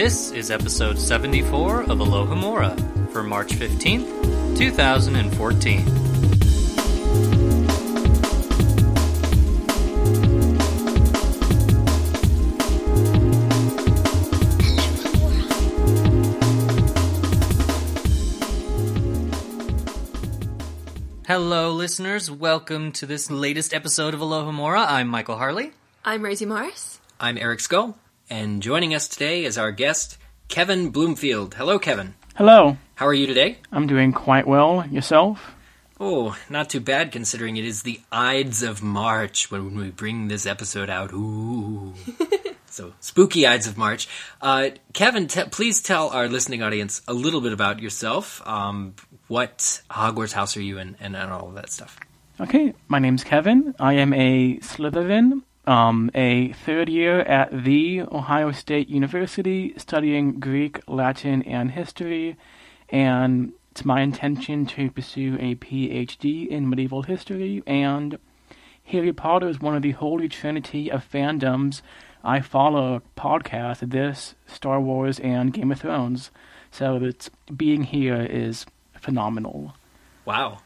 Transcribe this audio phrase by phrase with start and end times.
[0.00, 5.80] This is episode 74 of Alohomora for March 15th, 2014.
[21.26, 22.30] Hello, listeners.
[22.30, 24.86] Welcome to this latest episode of Alohomora.
[24.86, 25.72] I'm Michael Harle.
[26.04, 27.00] I'm Rosie Morris.
[27.18, 27.98] I'm Eric Scull,
[28.30, 30.18] and joining us today is our guest,
[30.48, 31.54] Kevin Bloomfield.
[31.54, 32.14] Hello, Kevin.
[32.36, 32.76] Hello.
[32.94, 33.58] How are you today?
[33.72, 34.86] I'm doing quite well.
[34.86, 35.54] Yourself?
[36.00, 40.46] Oh, not too bad considering it is the Ides of March when we bring this
[40.46, 41.12] episode out.
[41.12, 41.94] Ooh.
[42.66, 44.08] so, spooky Ides of March.
[44.40, 48.46] Uh, Kevin, te- please tell our listening audience a little bit about yourself.
[48.46, 48.94] Um,
[49.26, 51.98] what Hogwarts house are you in, and, and all of that stuff?
[52.40, 53.74] Okay, my name's Kevin.
[53.80, 60.80] I am a Slytherin, um, a third year at the Ohio State University studying Greek,
[60.88, 62.36] Latin, and history,
[62.88, 68.18] and it's my intention to pursue a PhD in medieval history, and
[68.84, 71.82] Harry Potter is one of the holy trinity of fandoms.
[72.24, 76.30] I follow podcasts, this, Star Wars, and Game of Thrones,
[76.70, 78.64] so that being here is
[78.98, 79.74] phenomenal.
[80.24, 80.60] Wow.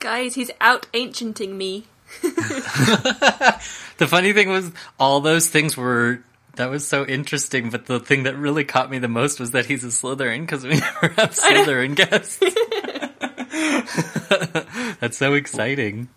[0.00, 1.84] Guys, he's out ancienting me.
[3.98, 6.22] The funny thing was, all those things were.
[6.54, 9.66] That was so interesting, but the thing that really caught me the most was that
[9.66, 12.40] he's a Slytherin because we never have Slytherin guests.
[15.00, 16.08] That's so exciting.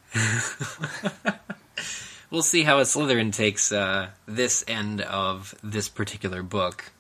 [2.32, 6.92] We'll see how a Slytherin takes uh, this end of this particular book.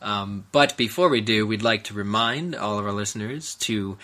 [0.00, 3.98] Um, but before we do, we'd like to remind all of our listeners to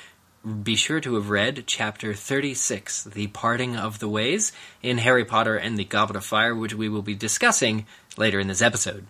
[0.47, 5.57] be sure to have read chapter 36, The Parting of the Ways, in Harry Potter
[5.57, 7.85] and the Goblet of Fire, which we will be discussing
[8.17, 9.07] later in this episode.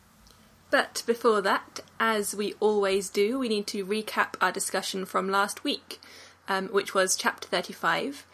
[0.71, 5.63] But before that, as we always do, we need to recap our discussion from last
[5.63, 6.01] week,
[6.49, 8.27] um, which was chapter 35.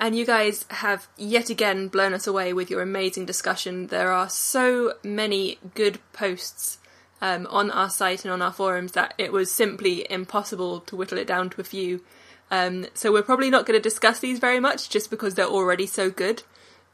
[0.00, 3.88] And you guys have yet again blown us away with your amazing discussion.
[3.88, 6.78] There are so many good posts
[7.20, 11.18] um, on our site and on our forums that it was simply impossible to whittle
[11.18, 12.02] it down to a few.
[12.50, 15.86] Um, so we're probably not going to discuss these very much just because they're already
[15.86, 16.42] so good.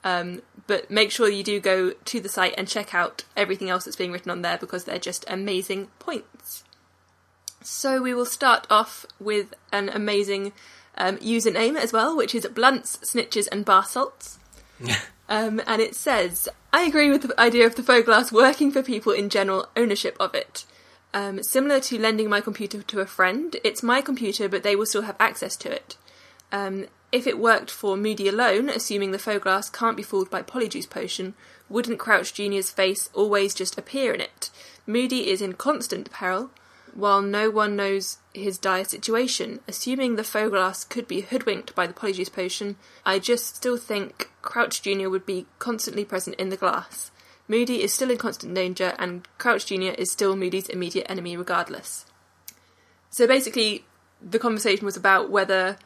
[0.04, 3.84] Um, but make sure you do go to the site and check out everything else
[3.84, 6.64] that's being written on there because they're just amazing points.
[7.62, 10.52] So we will start off with an amazing
[10.96, 14.38] um, username as well, which is Blunts, Snitches, and Bar Salts.
[15.28, 19.12] Um, and it says, I agree with the idea of the Foe-glass working for people
[19.12, 20.66] in general ownership of it.
[21.14, 24.86] Um, similar to lending my computer to a friend, it's my computer, but they will
[24.86, 25.96] still have access to it.
[26.50, 30.88] Um, if it worked for Moody alone, assuming the Foe-glass can't be fooled by Polyjuice
[30.88, 31.34] Potion,
[31.68, 34.50] wouldn't Crouch Jr.'s face always just appear in it?
[34.86, 36.50] Moody is in constant peril,
[36.94, 39.60] while no one knows his dire situation.
[39.68, 44.80] Assuming the Foe-glass could be hoodwinked by the Polyjuice Potion, I just still think Crouch
[44.82, 45.08] Jr.
[45.08, 47.10] would be constantly present in the glass.
[47.52, 49.92] Moody is still in constant danger, and Crouch Jr.
[49.98, 52.06] is still Moody's immediate enemy regardless.
[53.10, 53.84] So basically,
[54.22, 55.76] the conversation was about whether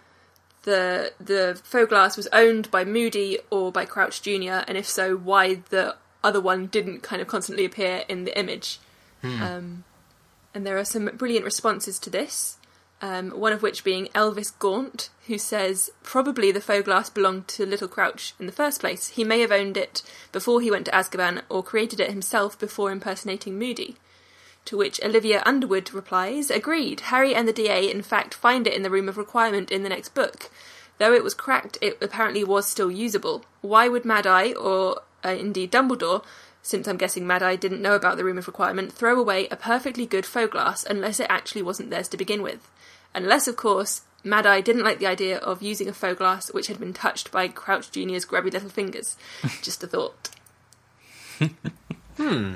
[0.63, 5.63] the the Foe-glass was owned by Moody or by Crouch Jr., and if so, why
[5.71, 8.79] the other one didn't kind of constantly appear in the image.
[9.43, 9.85] Um,
[10.55, 12.56] and there are some brilliant responses to this.
[13.03, 17.89] Um, one of which being Elvis Gaunt, who says probably the Foe-glass belonged to Little
[17.89, 19.09] Crouch in the first place.
[19.09, 20.03] He may have owned it
[20.33, 23.97] before he went to Azkaban, or created it himself before impersonating Moody.
[24.67, 28.83] To which Olivia Underwood replies, Agreed, Harry and the DA in fact find it in
[28.83, 30.51] the Room of Requirement in the next book.
[30.99, 33.45] Though it was cracked, it apparently was still usable.
[33.61, 36.25] Why would Mad Eye, or uh, indeed Dumbledore,
[36.67, 39.57] since I'm guessing Mad Eye didn't know about the Room of Requirement, throw away a
[39.57, 42.69] perfectly good Foe-glass unless it actually wasn't theirs to begin with?
[43.15, 46.81] Unless, of course, Mad Eye didn't like the idea of using a Foe-glass which had
[46.81, 49.17] been touched by Crouch Jr.'s grubby little fingers.
[49.63, 50.31] Just a thought.
[51.39, 52.55] Hmm.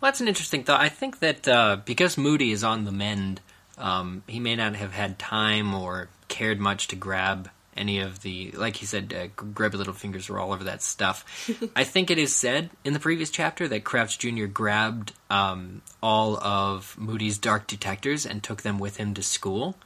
[0.00, 0.80] Well, that's an interesting thought.
[0.80, 3.40] I think that uh, because Moody is on the mend,
[3.78, 8.50] um, he may not have had time or cared much to grab any of the,
[8.52, 11.24] like he said, uh, grubby little fingers were all over that stuff.
[11.76, 14.46] I think it is said in the previous chapter that Crouch Jr.
[14.46, 19.76] grabbed um, all of Moody's dark detectors and took them with him to school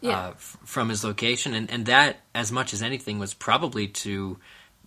[0.00, 0.18] Yeah.
[0.26, 4.38] uh, f- from his location, and, and that, as much as anything, was probably to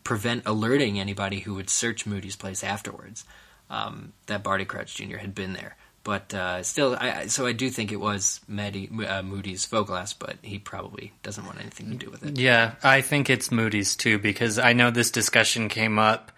[0.03, 3.23] prevent alerting anybody who would search Moody's place afterwards
[3.69, 5.17] um, that Barty Crouch Jr.
[5.17, 5.75] had been there.
[6.03, 10.35] But uh, still, I, so I do think it was Maddie, uh, Moody's Foe-glass, but
[10.41, 12.37] he probably doesn't want anything to do with it.
[12.37, 16.33] Yeah, I think it's Moody's too because I know this discussion came up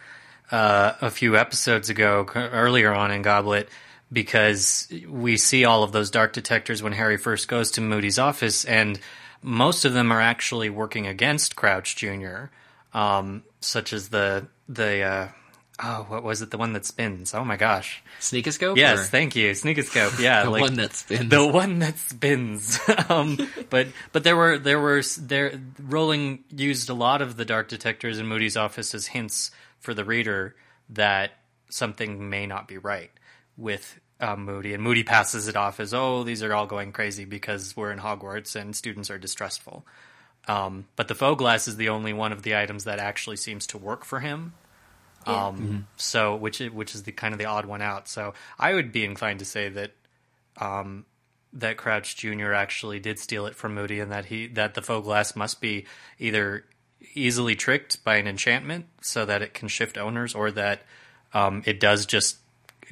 [0.51, 3.69] uh, a few episodes ago, earlier on in Goblet,
[4.11, 8.65] because we see all of those dark detectors when Harry first goes to Moody's office,
[8.65, 8.99] and
[9.41, 12.45] most of them are actually working against Crouch Jr.,
[12.93, 15.27] um, such as the the uh,
[15.83, 16.51] oh, what was it?
[16.51, 17.33] The one that spins.
[17.33, 18.01] Oh my gosh!
[18.19, 18.77] Sneakoscope?
[18.77, 20.19] Yes, or- thank you, Sneakoscope.
[20.21, 21.29] Yeah, The like one that spins.
[21.29, 22.79] the one that spins.
[23.09, 23.37] um,
[23.69, 28.19] but but there were there were there Rowling used a lot of the dark detectors
[28.19, 30.55] in Moody's office as hints for the reader
[30.89, 31.31] that
[31.69, 33.11] something may not be right
[33.57, 37.25] with um, Moody, and Moody passes it off as oh these are all going crazy
[37.25, 39.85] because we're in Hogwarts and students are distrustful.
[40.47, 43.79] Um, but the Foe-glass is the only one of the items that actually seems to
[43.79, 44.53] work for him.
[45.27, 45.47] Yeah.
[45.47, 48.07] Um, So, which which is the kind of the odd one out.
[48.07, 49.91] So, I would be inclined to say that
[50.57, 51.05] um,
[51.53, 52.53] that Crouch Jr.
[52.53, 55.85] actually did steal it from Moody, and that he that the Foe-glass must be
[56.19, 56.65] either
[57.13, 60.81] easily tricked by an enchantment so that it can shift owners, or that
[61.33, 62.37] um, it does just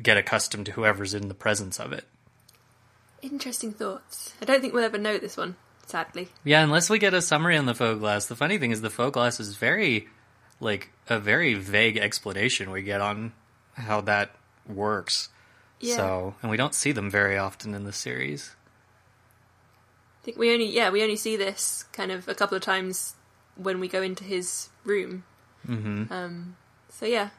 [0.01, 2.05] get accustomed to whoever's in the presence of it.
[3.21, 4.33] Interesting thoughts.
[4.41, 6.27] I don't think we'll ever know this one, sadly.
[6.43, 8.25] Yeah, unless we get a summary on the Foe-glass.
[8.25, 10.07] The funny thing is, the Foe-glass is very,
[10.63, 13.33] like, a very vague explanation we get on
[13.73, 14.31] how that
[14.67, 15.29] works.
[15.79, 15.97] Yeah.
[15.97, 18.55] So, and we don't see them very often in the series.
[20.21, 23.15] I think we only yeah we only see this kind of a couple of times
[23.57, 25.25] when we go into his room.
[25.67, 26.13] Mm-hmm.
[26.13, 26.55] Um,
[26.89, 27.29] so yeah,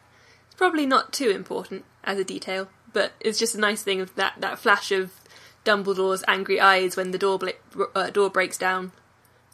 [0.47, 4.15] it's probably not too important as a detail, but it's just a nice thing of
[4.17, 5.13] that that flash of
[5.65, 8.93] Dumbledore's angry eyes when the door bla- uh, door breaks down,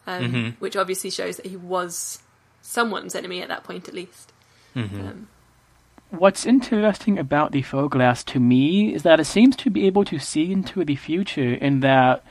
[0.05, 2.19] um, which obviously shows that he was
[2.71, 4.31] someone's enemy at that point at least.
[4.75, 5.27] Um,
[6.09, 10.19] What's interesting about the Foe-glass to me is that it seems to be able to
[10.19, 12.23] see into the future in that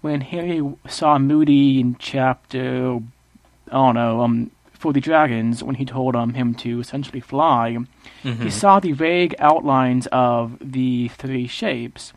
[0.00, 3.00] when Harry saw Moody in chapter,
[3.68, 7.78] I don't know, um, for the dragons, when he told um, him to essentially fly,
[8.22, 12.12] he saw the vague outlines of the three shapes.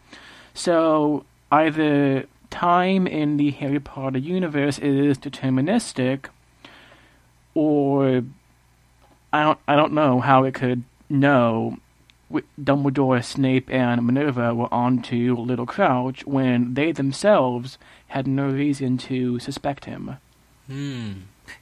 [0.53, 6.25] So either time in the Harry Potter universe is deterministic,
[7.55, 8.23] or
[9.33, 11.77] I don't I don't know how it could know
[12.61, 19.39] Dumbledore, Snape, and Minerva were onto Little Crouch when they themselves had no reason to
[19.39, 20.17] suspect him.
[20.67, 21.11] Hmm.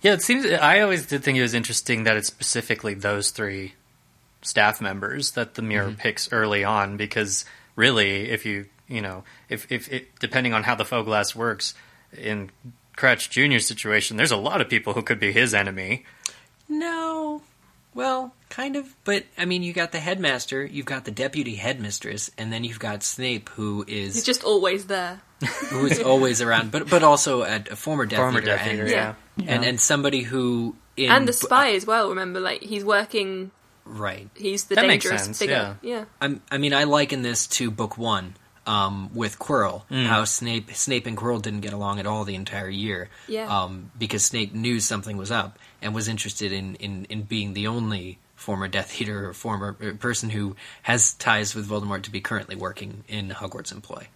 [0.02, 0.46] Yeah, it seems.
[0.46, 3.74] I always did think it was interesting that it's specifically those three
[4.42, 7.46] staff members that the mirror picks early on, because
[7.76, 11.74] really, if you you know, if if it, depending on how the Foe-glass works
[12.18, 12.50] in
[12.96, 13.60] Crouch Jr.
[13.60, 16.06] situation, there's a lot of people who could be his enemy.
[16.70, 17.42] No.
[17.94, 18.96] Well, kind of.
[19.04, 22.80] But, I mean, you got the headmaster, you've got the deputy headmistress, and then you've
[22.80, 24.16] got Snape, who is.
[24.16, 25.22] He's just always there.
[25.70, 28.72] who is always around, but but also a, a former Death Former Eater, Death and,
[28.80, 29.16] Eater, Yeah.
[29.36, 29.56] yeah.
[29.56, 32.08] and and somebody who in and the b- spy as well.
[32.10, 33.52] Remember, like he's working.
[33.84, 34.30] right.
[34.36, 35.78] He's the That makes dangerous sense, figure.
[35.82, 36.06] Yeah.
[36.22, 39.84] I'm, I mean, I liken this to book one um, with Quirrell.
[39.90, 40.06] Mm.
[40.06, 43.10] How Snape, Snape and Quirrell didn't get along at all the entire year.
[43.28, 43.48] Yeah.
[43.48, 47.68] Um, because Snape knew something was up and was interested in, in, in being the
[47.68, 52.22] only former Death Eater or former uh, person who has ties with Voldemort to be
[52.22, 54.08] currently working in Hogwarts employ.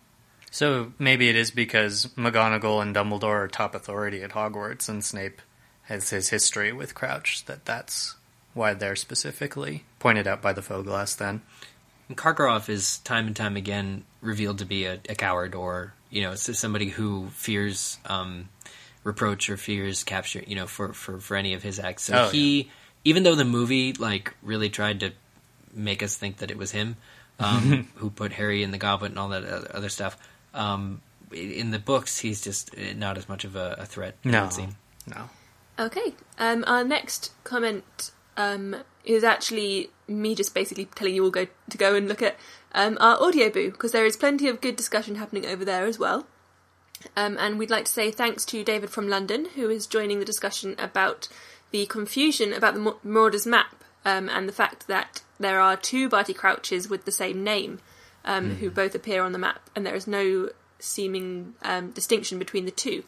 [0.52, 5.42] So maybe it is because McGonagall and Dumbledore are top authority at Hogwarts, and Snape
[5.84, 7.46] has his history with Crouch.
[7.46, 8.16] That that's
[8.54, 11.16] why they're specifically pointed out by the Foe-glass.
[11.16, 11.42] Then.
[12.10, 16.22] And Karkaroff is time and time again revealed to be a, a coward or you
[16.22, 18.50] know somebody who fears um,
[19.04, 22.04] reproach or fears capture you know for, for, for any of his acts.
[22.04, 22.70] So Oh, he
[23.04, 25.12] even though the movie like really tried to
[25.74, 26.96] make us think that it was him
[27.40, 30.18] um, who put Harry in the goblet and all that other other stuff.
[30.54, 34.16] Um, in the books, he's just uh, not as much of a, a threat.
[34.24, 34.50] No.
[35.08, 35.30] No.
[35.78, 36.14] Okay.
[36.40, 41.78] Um, our next comment um, is actually me just basically telling you all go to
[41.78, 42.38] go and look at
[42.74, 46.28] um, our Audioboo because there is plenty of good discussion happening over there as well.
[47.16, 50.26] Um, and we'd like to say thanks to David from London who is joining the
[50.26, 51.28] discussion about
[51.72, 56.34] the confusion about the Marauders map um, and the fact that there are two Barty
[56.34, 57.80] Crouches with the same name
[58.26, 62.66] um, who both appear on the map and there is no seeming um, distinction between
[62.66, 63.04] the two.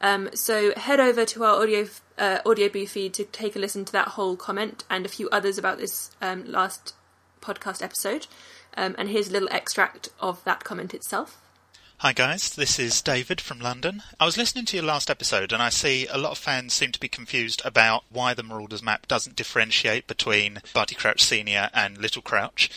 [0.00, 1.86] Um, so head over to our audio
[2.18, 5.78] uh, feed to take a listen to that whole comment and a few others about
[5.78, 6.94] this um, last
[7.40, 8.26] podcast episode.
[8.76, 11.38] Um, and here's a little extract of that comment itself.
[11.98, 14.02] Hi guys, this is David from London.
[14.18, 16.92] I was listening to your last episode and I see a lot of fans seem
[16.92, 21.98] to be confused about why the Marauders map doesn't differentiate between Barty Crouch Senior and
[21.98, 22.70] Little Crouch.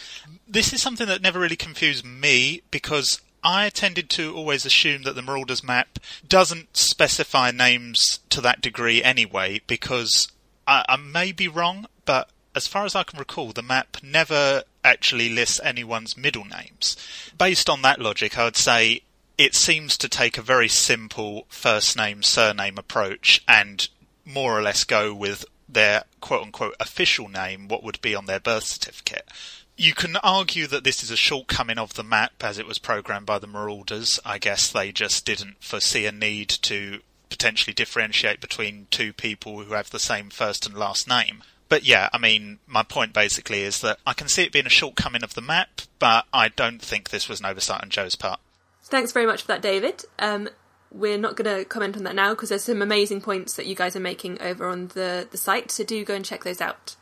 [0.46, 5.16] This is something that never really confused me because I tended to always assume that
[5.16, 10.32] the Marauders map doesn't specify names to that degree anyway because
[10.68, 14.64] I, I may be wrong, but as far as I can recall, the map never
[14.84, 16.96] actually lists anyone's middle names.
[17.38, 19.02] Based on that logic, I would say
[19.38, 23.88] it seems to take a very simple first name surname approach and
[24.26, 28.40] more or less go with their quote unquote official name, what would be on their
[28.40, 29.28] birth certificate.
[29.76, 33.26] You can argue that this is a shortcoming of the map as it was programmed
[33.26, 34.20] by the Marauders.
[34.24, 37.00] I guess they just didn't foresee a need to
[37.30, 41.44] potentially differentiate between two people who have the same first and last name.
[41.70, 44.70] But yeah, I mean, my point basically is that I can see it being a
[44.70, 48.40] shortcoming of the map, but I don't think this was an oversight on Joe's part.
[48.84, 50.04] Thanks very much for that, David.
[50.20, 50.50] Um,
[50.92, 53.74] we're not going to comment on that now because there's some amazing points that you
[53.74, 56.96] guys are making over on the, the site, so do go and check those out.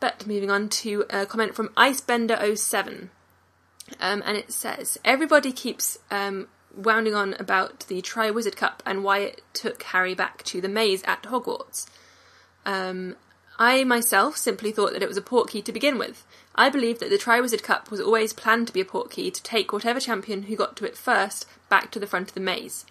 [0.00, 3.08] But moving on to a comment from Icebender07.
[4.00, 9.18] Um, and it says, Everybody keeps um, wounding on about the Triwizard Cup and why
[9.18, 11.86] it took Harry back to the maze at Hogwarts.
[12.64, 13.16] Um,
[13.58, 16.26] I myself simply thought that it was a portkey to begin with.
[16.54, 19.72] I believe that the Triwizard Cup was always planned to be a portkey to take
[19.72, 22.86] whatever champion who got to it first back to the front of the maze.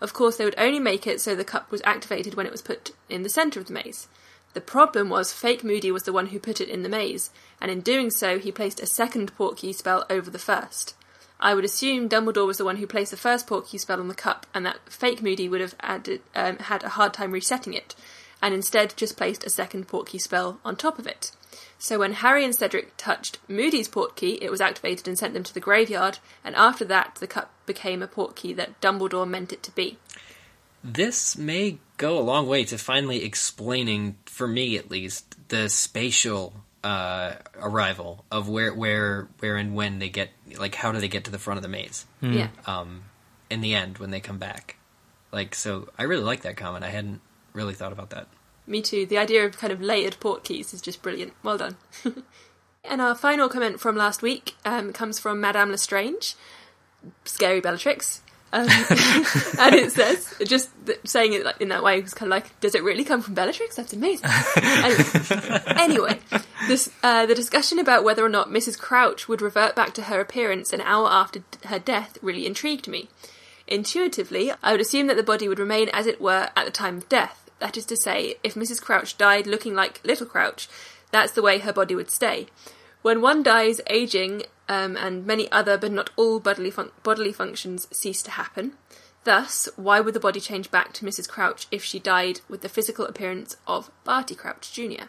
[0.00, 2.62] Of course, they would only make it so the cup was activated when it was
[2.62, 4.08] put in the centre of the maze.
[4.54, 7.30] The problem was Fake Moody was the one who put it in the maze,
[7.60, 10.94] and in doing so, he placed a second portkey spell over the first.
[11.40, 14.14] I would assume Dumbledore was the one who placed the first portkey spell on the
[14.14, 17.96] cup, and that Fake Moody would have added, um, had a hard time resetting it,
[18.40, 21.32] and instead just placed a second portkey spell on top of it.
[21.76, 25.52] So when Harry and Cedric touched Moody's portkey, it was activated and sent them to
[25.52, 29.74] the graveyard, and after that, the cup became a portkey that Dumbledore meant it to
[29.74, 29.98] be.
[30.84, 36.52] This may go a long way to finally explaining, for me at least, the spatial
[36.82, 41.24] uh, arrival of where, where, where, and when they get, like, how do they get
[41.24, 42.04] to the front of the maze?
[42.20, 42.48] Yeah.
[42.66, 43.04] Um,
[43.48, 44.76] in the end, when they come back,
[45.32, 46.84] like, so I really like that comment.
[46.84, 47.22] I hadn't
[47.54, 48.28] really thought about that.
[48.66, 49.06] Me too.
[49.06, 51.32] The idea of kind of layered portkeys is just brilliant.
[51.42, 51.76] Well done.
[52.84, 56.34] and our final comment from last week um, comes from Madame Lestrange,
[57.24, 58.20] scary Bellatrix.
[58.54, 58.68] Um,
[59.58, 60.70] and it says, just
[61.04, 63.74] saying it in that way was kind of like, does it really come from Bellatrix?
[63.74, 64.30] That's amazing.
[64.56, 66.20] anyway, anyway
[66.68, 68.78] this, uh, the discussion about whether or not Mrs.
[68.78, 73.08] Crouch would revert back to her appearance an hour after her death really intrigued me.
[73.66, 76.98] Intuitively, I would assume that the body would remain as it were at the time
[76.98, 77.50] of death.
[77.58, 78.80] That is to say, if Mrs.
[78.80, 80.68] Crouch died looking like Little Crouch,
[81.10, 82.46] that's the way her body would stay.
[83.04, 87.86] When one dies, aging um, and many other but not all bodily, fun- bodily functions
[87.92, 88.78] cease to happen.
[89.24, 91.28] Thus, why would the body change back to Mrs.
[91.28, 95.08] Crouch if she died with the physical appearance of Barty Crouch Jr.?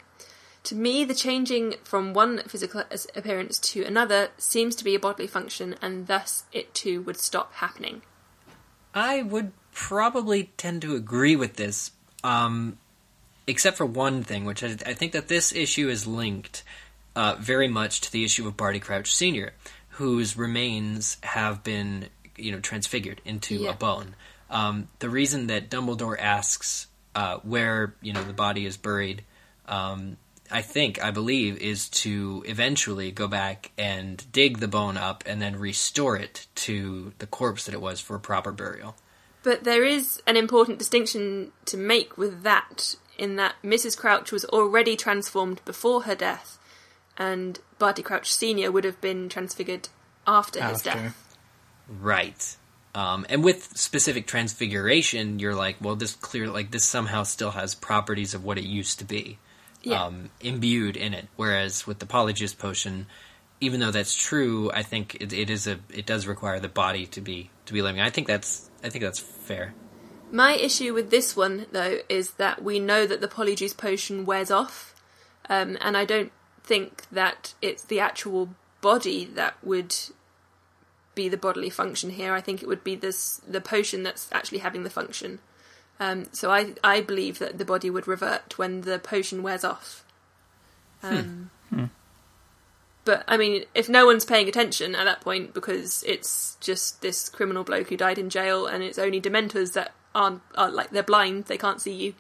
[0.64, 2.84] To me, the changing from one physical
[3.16, 7.54] appearance to another seems to be a bodily function, and thus it too would stop
[7.54, 8.02] happening.
[8.94, 11.92] I would probably tend to agree with this,
[12.25, 12.78] um,
[13.48, 16.64] except for one thing, which I, I, think that this issue is linked
[17.16, 19.54] uh, very much to the issue of Barty Crouch Sr.,
[19.90, 23.72] whose remains have been, you know, transfigured into Yeah.
[23.72, 24.16] a bone.
[24.50, 29.24] Um, the reason that Dumbledore asks uh, where, you know, the body is buried,
[29.68, 30.18] um,
[30.52, 35.42] I think, I believe, is to eventually go back and dig the bone up and
[35.42, 38.96] then restore it to the corpse that it was for proper burial.
[39.44, 43.96] But there is an important distinction to make with that, in that Mrs.
[43.98, 46.60] Crouch was already transformed before her death,
[47.18, 48.72] and Barty Crouch Sr.
[48.72, 49.90] would have been transfigured
[50.28, 51.38] after, his death.
[51.88, 52.58] Right.
[52.94, 57.76] Um, and with specific transfiguration, you're like, well, this clear, like this somehow still has
[57.76, 59.38] properties of what it used to be,
[59.84, 60.06] Yeah.
[60.06, 61.28] um, imbued in it.
[61.36, 63.08] Whereas with the Polyjuice potion,
[63.60, 67.06] even though that's true, I think it, it is a, it does require the body
[67.08, 68.00] to be to be living.
[68.00, 69.74] I think that's, I think that's fair.
[70.32, 74.52] My issue with this one, though, is that we know that the polyjuice potion wears
[74.52, 74.96] off,
[75.50, 76.32] um, and I don't
[76.66, 78.50] think that it's the actual
[78.82, 79.96] body that would
[81.14, 82.34] be the bodily function here.
[82.34, 85.40] I think it would be this the potion that's actually having the function.
[86.00, 90.04] Um, so I I believe that the body would revert when the potion wears off.
[91.04, 91.52] Um,
[93.06, 97.30] But I mean, if no one's paying attention at that point because it's just this
[97.30, 101.04] criminal bloke who died in jail, and it's only Dementors that aren't are like they're
[101.04, 102.14] blind, they can't see you.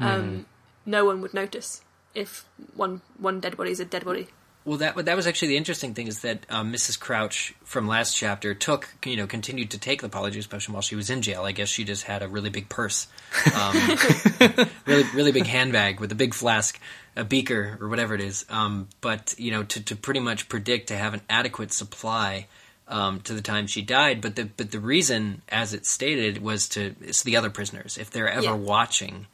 [0.00, 0.46] Um,
[0.84, 1.80] No one would notice
[2.16, 2.44] if
[2.74, 4.26] one one dead body is a dead body.
[4.64, 6.98] Well, that that was actually the interesting thing is that um, Mrs.
[6.98, 10.96] Crouch from last chapter took you know continued to take the Polyjuice potion while she
[10.96, 11.44] was in jail.
[11.44, 13.06] I guess she just had a really big purse,
[13.54, 13.76] um,
[14.86, 16.80] really really big handbag with a big flask,
[17.14, 18.44] a beaker or whatever it is.
[18.50, 22.48] Um, but you know to to pretty much predict to have an adequate supply.
[22.88, 26.68] Um, to the time she died, but the but the reason, as it stated, was
[26.68, 27.98] to it's the other prisoners.
[27.98, 28.52] If they're ever Yeah.
[28.52, 29.26] watching,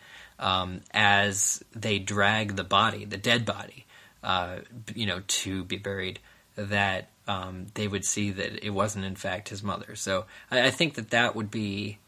[0.42, 3.86] um, as they drag the body, the dead body,
[4.22, 4.58] uh,
[4.94, 6.18] you know, to be buried,
[6.56, 9.94] that um, they would see that it wasn't in fact his mother.
[9.94, 11.98] So I, I think that that would be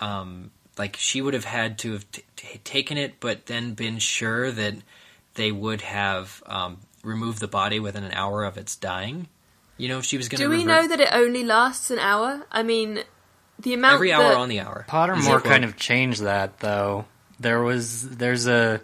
[0.00, 3.98] um, like she would have had to have t- t- taken it, but then been
[4.00, 4.74] sure that
[5.34, 9.28] they would have um, removed the body within an hour of its dying.
[9.76, 10.44] You know, if she was going to.
[10.44, 12.46] Do we know that it only lasts an hour?
[12.50, 13.00] I mean,
[13.58, 14.84] the amount every hour that- on the hour?
[14.88, 17.06] Pottermore Is kind of changed that though.
[17.40, 18.80] There was there's a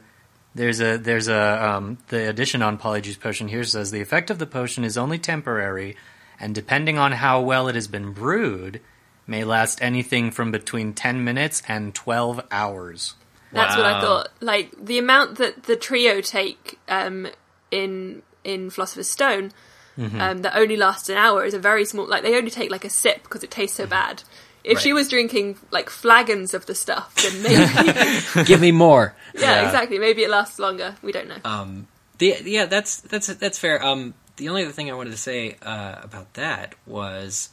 [0.55, 4.39] there's a there's a um, the addition on Polyjuice Potion here says the effect of
[4.39, 5.97] the potion is only temporary,
[6.39, 8.81] and depending on how well it has been brewed,
[9.27, 13.15] may last anything from between ten minutes and twelve hours.
[13.53, 14.29] That's what I thought.
[14.41, 17.29] Like the amount that the trio take um,
[17.71, 19.53] in in Philosopher's Stone
[19.99, 20.21] Mm-hmm.
[20.21, 22.07] um, that only lasts an hour is a very small.
[22.07, 24.23] Like they only take like a sip because it tastes so bad.
[24.65, 24.97] If she Mm-hmm.
[24.97, 29.15] Was drinking like flagons of the stuff, then maybe Give me more.
[29.35, 29.99] yeah, exactly.
[29.99, 30.97] Maybe it lasts longer.
[31.03, 31.39] We don't know.
[31.45, 31.87] Um,
[32.19, 33.83] the, yeah, that's that's that's fair.
[33.85, 37.49] Um, the only other thing I wanted to say uh, about that was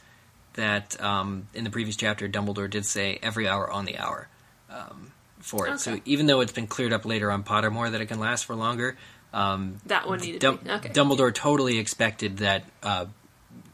[0.54, 4.28] that um, in the previous chapter, Dumbledore did say every hour on the hour
[4.70, 5.80] um, for it.
[5.80, 8.54] So even though it's been cleared up later on Pottermore that it can last for
[8.56, 8.96] longer,
[9.32, 10.88] um, that one needed Dum- to be okay.
[10.90, 13.06] Dumbledore totally expected that uh,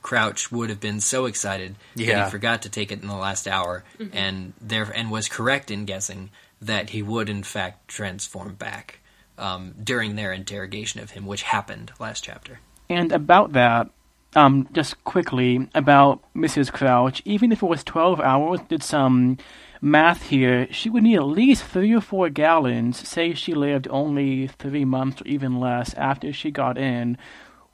[0.05, 3.49] Crouch would have been so excited that he forgot to take it in the last
[3.49, 4.17] hour, Mm-hmm.
[4.17, 6.31] and there and was correct in guessing
[6.61, 9.01] that he would in fact transform back
[9.39, 12.61] um, during their interrogation of him, which happened last chapter.
[12.89, 13.89] And about that,
[14.37, 16.71] um, just quickly about Mrs.
[16.71, 19.39] Crouch, even if it was 12 hours, did some
[19.81, 24.49] math here, she would need at least three or four gallons, say she lived only
[24.49, 27.17] three months or even less after she got in.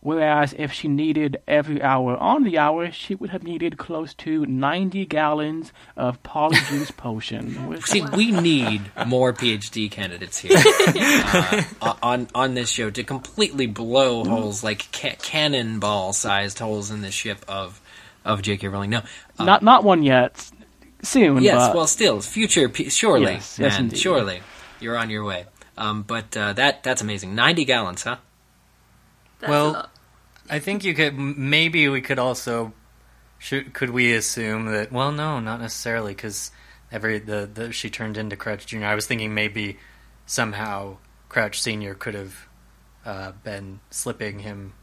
[0.02, 4.46] Whereas if she needed every hour on the hour, she would have needed close to
[4.46, 7.66] 90 gallons of polyjuice potion.
[7.68, 13.66] which- See, we need more PhD candidates here uh, on on this show to completely
[13.66, 17.80] blow holes like ca- cannonball-sized holes in the ship of
[18.24, 18.68] of J.K.
[18.68, 18.90] Rowling.
[18.90, 19.02] No,
[19.38, 20.50] uh, not not one yet.
[21.02, 23.98] Soon, Yes, but well, still, future, P- surely, Yes, yes, man, indeed.
[23.98, 24.42] surely,
[24.80, 25.46] you're on your way.
[25.78, 27.34] Um, but uh, that that's amazing.
[27.34, 28.16] Ninety gallons, huh?
[29.40, 29.88] That's well.
[30.48, 32.72] I think you could maybe we could also
[33.38, 36.50] should, could we assume that well no not necessarily because
[36.92, 38.86] every the, the she turned into Crouch Junior.
[38.86, 39.78] I was thinking maybe
[40.26, 40.98] somehow
[41.28, 42.46] Crouch Senior could have
[43.04, 44.74] uh, been slipping him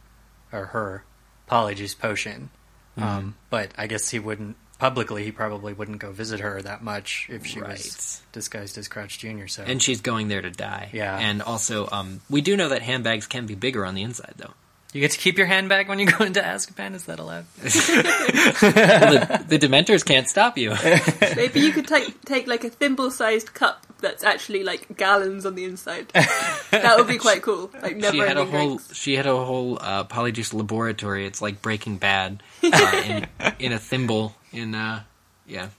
[0.52, 1.04] or her
[1.50, 2.50] Polyjuice potion,
[2.98, 5.23] um, but I guess he wouldn't publicly.
[5.23, 7.71] He probably wouldn't go visit her that much if she Right.
[7.71, 9.47] was disguised as Crouch Junior.
[9.47, 10.89] So And she's going there to die.
[10.93, 11.17] Yeah.
[11.17, 14.53] And also, um, we do know that handbags can be bigger on the inside, though.
[14.93, 16.95] you get to keep your handbag when you go into Azkaban.
[16.95, 17.45] Is that allowed?
[18.61, 20.71] Well, the, the Dementors can't stop you.
[21.35, 25.63] Maybe you could take take like a thimble-sized cup that's actually like gallons on the
[25.65, 26.07] inside.
[26.71, 27.71] that would be quite cool.
[27.81, 28.95] Like never she had a ending whole drinks.
[28.95, 31.25] she had a whole uh, polyjuice laboratory.
[31.27, 33.27] It's like Breaking Bad uh, in,
[33.59, 34.35] in a thimble.
[34.53, 35.03] In uh,
[35.45, 35.69] yeah,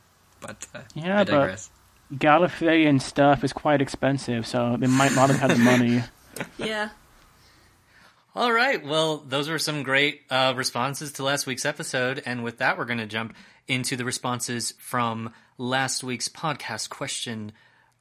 [0.41, 1.71] but uh, Yeah, I but- digress.
[2.15, 6.03] Gallifreyan stuff is quite expensive, so they might not have had the money.
[6.57, 6.91] Yeah.
[8.35, 8.85] All right.
[8.85, 12.23] Well, those were some great uh, responses to last week's episode.
[12.25, 13.35] And with that, we're going to jump
[13.67, 17.51] into the responses from last week's podcast question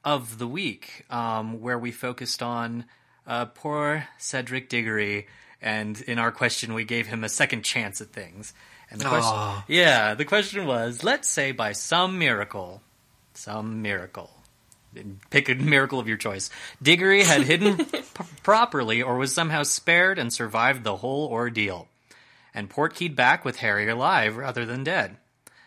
[0.04, 2.84] of the week, um, where we focused on
[3.26, 5.26] uh, poor Cedric Diggory.
[5.60, 8.54] And in our question, we gave him a second chance at things.
[8.90, 12.82] And the question, yeah, the question was let's say by some miracle,
[13.34, 14.30] some miracle,
[15.30, 16.50] pick a miracle of your choice.
[16.82, 18.02] Diggory had hidden p-
[18.42, 21.88] properly or was somehow spared and survived the whole ordeal.
[22.54, 25.16] And portkeyed back with Harry alive rather than dead.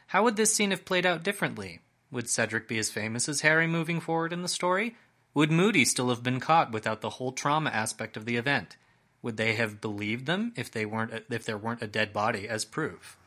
[0.07, 1.79] How would this scene have played out differently?
[2.11, 4.95] Would Cedric be as famous as Harry moving forward in the story?
[5.33, 8.75] Would Moody still have been caught without the whole trauma aspect of the event?
[9.21, 12.65] Would they have believed them if they weren't if there weren't a dead body as
[12.65, 13.17] proof?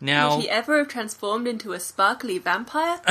[0.00, 3.00] Now Would he ever have transformed into a sparkly vampire?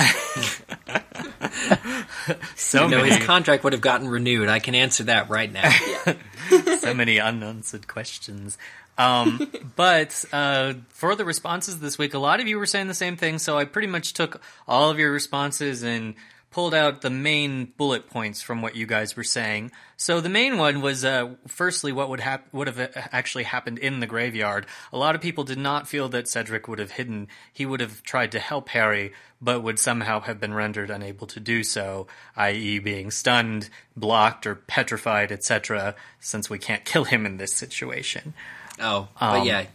[2.56, 4.50] so No, many his contract would have gotten renewed.
[4.50, 5.72] I can answer that right now.
[6.80, 8.60] so many unanswered questions.
[8.98, 12.94] Um, but uh, for the responses this week, a lot of you were saying the
[12.94, 13.40] same thing.
[13.40, 16.14] So I pretty much took all of your responses and
[16.56, 19.70] pulled out the main bullet points from what you guys were saying.
[19.98, 24.00] So the main one was, uh, firstly, what would hap- would have actually happened in
[24.00, 24.66] the graveyard.
[24.94, 27.28] A lot of people did not feel that Cedric would have hidden.
[27.52, 31.42] He would have tried to help Harry, but would somehow have been rendered unable to
[31.42, 35.94] do so, i.e., being stunned, blocked, or petrified, etc.
[36.22, 38.34] Since we can't kill him in this situation
[38.80, 39.66] Oh, but Um, yeah,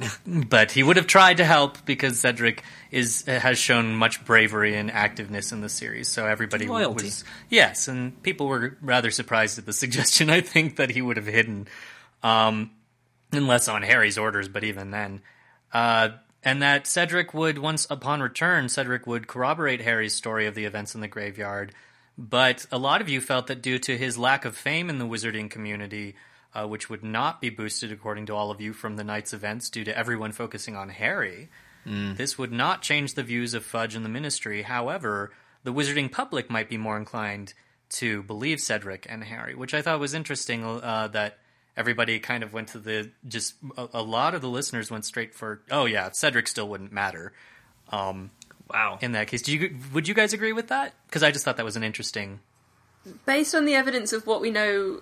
[0.26, 4.90] but he would have tried to help because Cedric is has shown much bravery and
[4.90, 6.08] activeness in the series.
[6.08, 7.06] So everybody Loyalty.
[7.06, 10.30] was yes, and people were rather surprised at the suggestion.
[10.30, 11.68] I think that he would have hidden.
[12.22, 12.70] Um,
[13.32, 15.20] unless on Harry's orders, but even then.
[15.72, 16.10] Uh,
[16.42, 20.94] and that Cedric would, once upon return, Cedric would corroborate Harry's story of the events
[20.94, 21.74] in the graveyard.
[22.16, 25.06] But a lot of you felt that due to his lack of fame in the
[25.06, 26.16] wizarding community,
[26.58, 29.70] uh, which would not be boosted, according to all of you, from the night's events
[29.70, 31.48] due to everyone focusing on Harry,
[31.86, 34.60] this would not change the views of Fudge and the Ministry.
[34.62, 35.30] However,
[35.64, 37.54] the wizarding public might be more inclined
[37.90, 40.62] to believe Cedric and Harry, which I thought was interesting.
[40.64, 41.38] Uh, that
[41.78, 45.34] everybody kind of went to the just a, a lot of the listeners went straight
[45.34, 47.32] for oh yeah, Cedric still wouldn't matter.
[47.90, 48.30] Um,
[48.68, 48.98] Wow.
[49.00, 50.92] in that case, do you would you guys agree with that?
[51.06, 52.40] Because I just thought that was an interesting.
[53.24, 55.00] Based on the evidence of what we know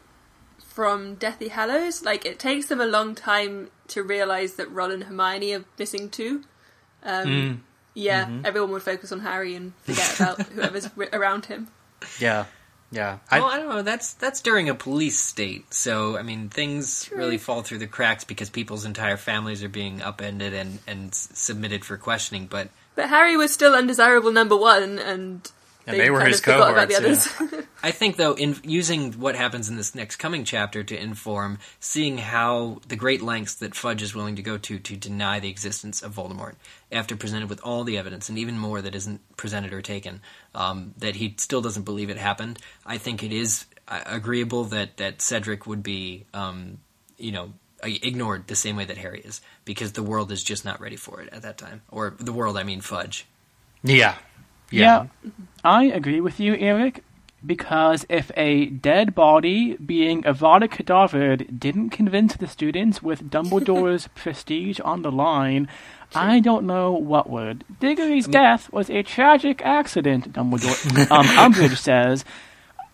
[0.64, 5.04] from Deathly Hallows, like it takes them a long time to realize that Ron and
[5.04, 6.42] Hermione are missing too.
[7.02, 7.64] Um,
[7.94, 11.68] Yeah, everyone would focus on Harry and forget about whoever's around him.
[12.20, 12.44] Yeah,
[12.90, 13.18] yeah.
[13.32, 13.82] well, I don't know.
[13.82, 18.24] That's that's during a police state, so I mean, things really fall through the cracks
[18.24, 22.46] because people's entire families are being upended and and submitted for questioning.
[22.46, 25.50] But But Harry was still undesirable number one, and,
[25.86, 27.66] And they were his of about the cohorts, others.
[27.82, 32.18] I think, though, in using what happens in this next coming chapter to inform, seeing
[32.18, 36.02] how the great lengths that Fudge is willing to go to to deny the existence
[36.02, 36.54] of Voldemort,
[36.90, 40.20] after presented with all the evidence and even more that isn't presented or taken,
[40.56, 42.58] um, that he still doesn't believe it happened.
[42.84, 46.78] I think it is uh, agreeable that that Cedric would be, um,
[47.16, 47.52] you know.
[47.82, 51.20] Ignored the same way that Harry is, because the world is just not ready for
[51.20, 51.82] it at that time.
[51.90, 53.26] Or the world, I mean, Fudge.
[53.84, 54.16] yeah,
[54.70, 55.06] Yeah.
[55.64, 57.02] I agree with you, Eric,
[57.44, 64.80] because if a dead body being Avada Kedavra didn't convince the students with Dumbledore's prestige
[64.80, 65.68] on the line,
[66.14, 67.64] I don't know what would.
[67.80, 71.10] Diggory's death was a tragic accident, Dumbledore.
[71.10, 72.24] um, Umbridge says.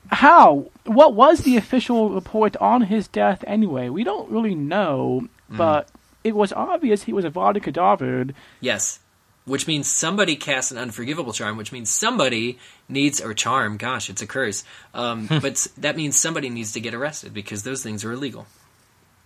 [0.08, 0.66] How?
[0.85, 3.88] What was the official report on his death anyway?
[3.88, 5.88] We don't really know, but
[6.24, 8.32] it was obvious he was Avada Kedavra.
[8.61, 8.98] Yes.
[9.44, 14.22] Which means somebody casts an unforgivable charm, which means somebody needs, or charm, gosh, it's
[14.22, 14.62] a curse.
[14.94, 18.46] Um, but that means somebody needs to get arrested because those things are illegal.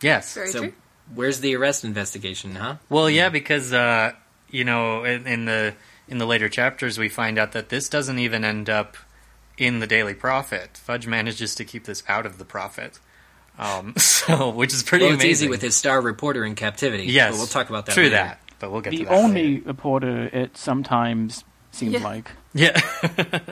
[0.00, 0.33] yes.
[0.35, 0.72] Very so true.
[1.14, 2.76] where's the arrest investigation, huh?
[2.88, 4.12] Well, yeah, because uh,
[4.50, 5.74] you know, in, in the
[6.09, 8.96] in the later chapters, we find out that this doesn't even end up
[9.59, 10.79] in the Daily Prophet.
[10.79, 13.00] Fudge manages to keep this out of the Prophet,
[13.59, 15.44] um, so which is pretty Well, it's amazing.
[15.46, 17.05] easy with his star reporter in captivity.
[17.05, 18.16] yes, But we'll talk about that True later.
[18.16, 19.12] that, but we'll get The to that.
[19.14, 19.66] only later.
[19.69, 22.05] reporter it sometimes seems Yeah.
[22.05, 22.31] like.
[22.55, 22.81] yeah,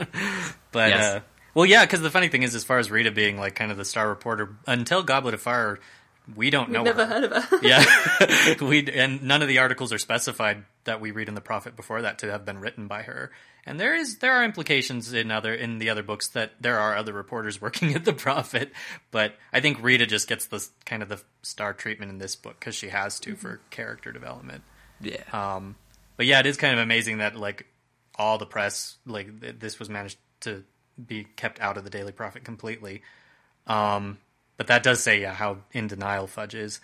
[0.72, 1.04] but Yes.
[1.16, 1.20] uh,
[1.54, 3.76] well, yeah, because the funny thing is, as far as Rita being like kind of
[3.76, 5.78] the star reporter until Goblet of Fire,
[6.34, 6.82] we don't We've know.
[6.84, 7.14] never her.
[7.20, 7.58] heard of her.
[7.62, 7.84] yeah
[8.62, 12.00] we and none of the articles are specified that we read in the prophet before
[12.02, 13.30] that to have been written by her
[13.66, 16.96] and there is there are implications in other in the other books that there are
[16.96, 18.72] other reporters working at the prophet
[19.10, 22.58] but i think rita just gets the kind of the star treatment in this book
[22.58, 24.62] because she has to for character development
[25.00, 25.22] Yeah.
[25.32, 25.76] um
[26.16, 27.66] but yeah it is kind of amazing that like
[28.16, 30.64] all the press like th- this was managed to
[31.06, 33.02] be kept out of the daily prophet completely
[33.66, 34.18] um,
[34.56, 36.80] but that does say yeah, how in denial Fudge is.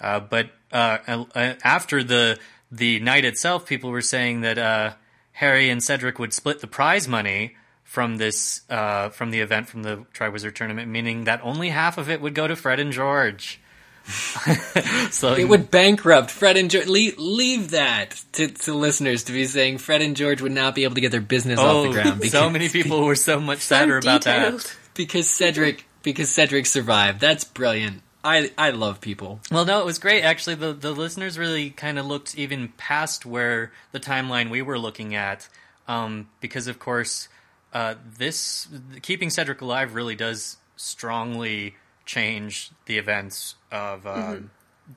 [0.00, 2.38] Uh, but uh, uh, after the
[2.70, 4.94] the night itself, people were saying that uh,
[5.32, 9.82] Harry and Cedric would split the prize money from this uh, from the event from
[9.82, 13.60] the Triwizard Tournament, meaning that only half of it would go to Fred and George.
[15.10, 16.86] so It would bankrupt Fred and George.
[16.86, 20.84] Leave, leave that to, to listeners to be saying Fred and George would not be
[20.84, 23.40] able to get their business off oh, the ground because, so many people were so
[23.40, 24.76] much So sadder about that.
[24.94, 27.20] because Cedric because Cedric survived.
[27.20, 28.02] That's brilliant.
[28.22, 29.40] I I love people.
[29.50, 30.22] Well, no, it was great.
[30.22, 34.78] Actually, the the listeners really kind of looked even past where the timeline we were
[34.78, 35.48] looking at,
[35.88, 37.28] um, because of course,
[37.72, 38.68] uh, this
[39.02, 44.36] keeping Cedric alive really does strongly change the events of uh,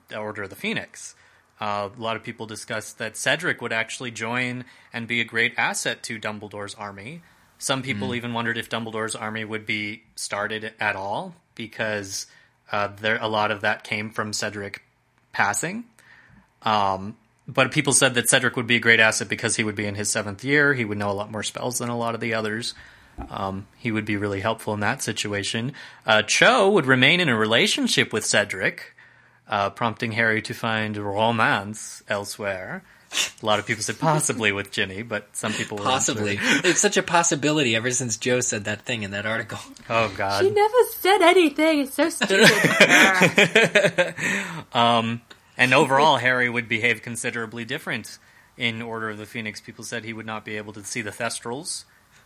[0.08, 1.14] the Order of the Phoenix.
[1.60, 5.54] Uh, a lot of people discussed that Cedric would actually join and be a great
[5.56, 7.22] asset to Dumbledore's army.
[7.58, 12.26] Some people even wondered if Dumbledore's army would be started at all because
[12.70, 14.84] uh, there a lot of that came from Cedric
[15.32, 15.84] passing.
[16.62, 17.16] Um,
[17.48, 19.96] but people said that Cedric would be a great asset because he would be in
[19.96, 20.74] his seventh year.
[20.74, 22.74] He would know a lot more spells than a lot of the others.
[23.30, 25.72] Um, he would be really helpful in that situation.
[26.06, 28.94] Uh, Cho would remain in a relationship with Cedric,
[29.48, 32.82] uh, prompting Harry to find romance elsewhere.
[33.42, 36.60] A lot of people said possibly with Ginny, but some people were Possibly, unsure.
[36.70, 39.58] it's such a possibility ever since Joe said that thing in that article.
[39.88, 40.42] Oh God!
[40.44, 41.80] She never said anything.
[41.80, 42.50] It's so stupid.
[45.58, 48.18] And overall, Harry would behave considerably different
[48.56, 49.60] in Order of the Phoenix.
[49.60, 51.84] People said he would not be able to see the Thestrals,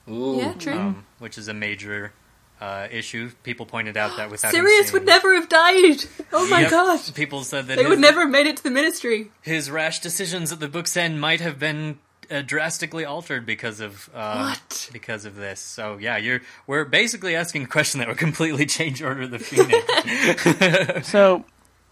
[0.09, 0.73] Ooh, yeah, true.
[0.73, 2.12] um, which is a major
[2.61, 3.31] uh, issue.
[3.43, 6.05] People pointed out that without him Sirius seeing- would never have died.
[6.33, 6.71] Oh my Yep.
[6.71, 7.01] god.
[7.15, 9.31] People said that They his, would never have made it to the ministry.
[9.43, 11.99] his rash decisions at the book's end might have been
[12.31, 14.88] uh, drastically altered because of um, What?
[14.93, 15.61] because of this.
[15.61, 19.38] So yeah, you're we're basically asking a question that would completely change Order of the
[19.38, 21.07] Phoenix.
[21.09, 21.45] So,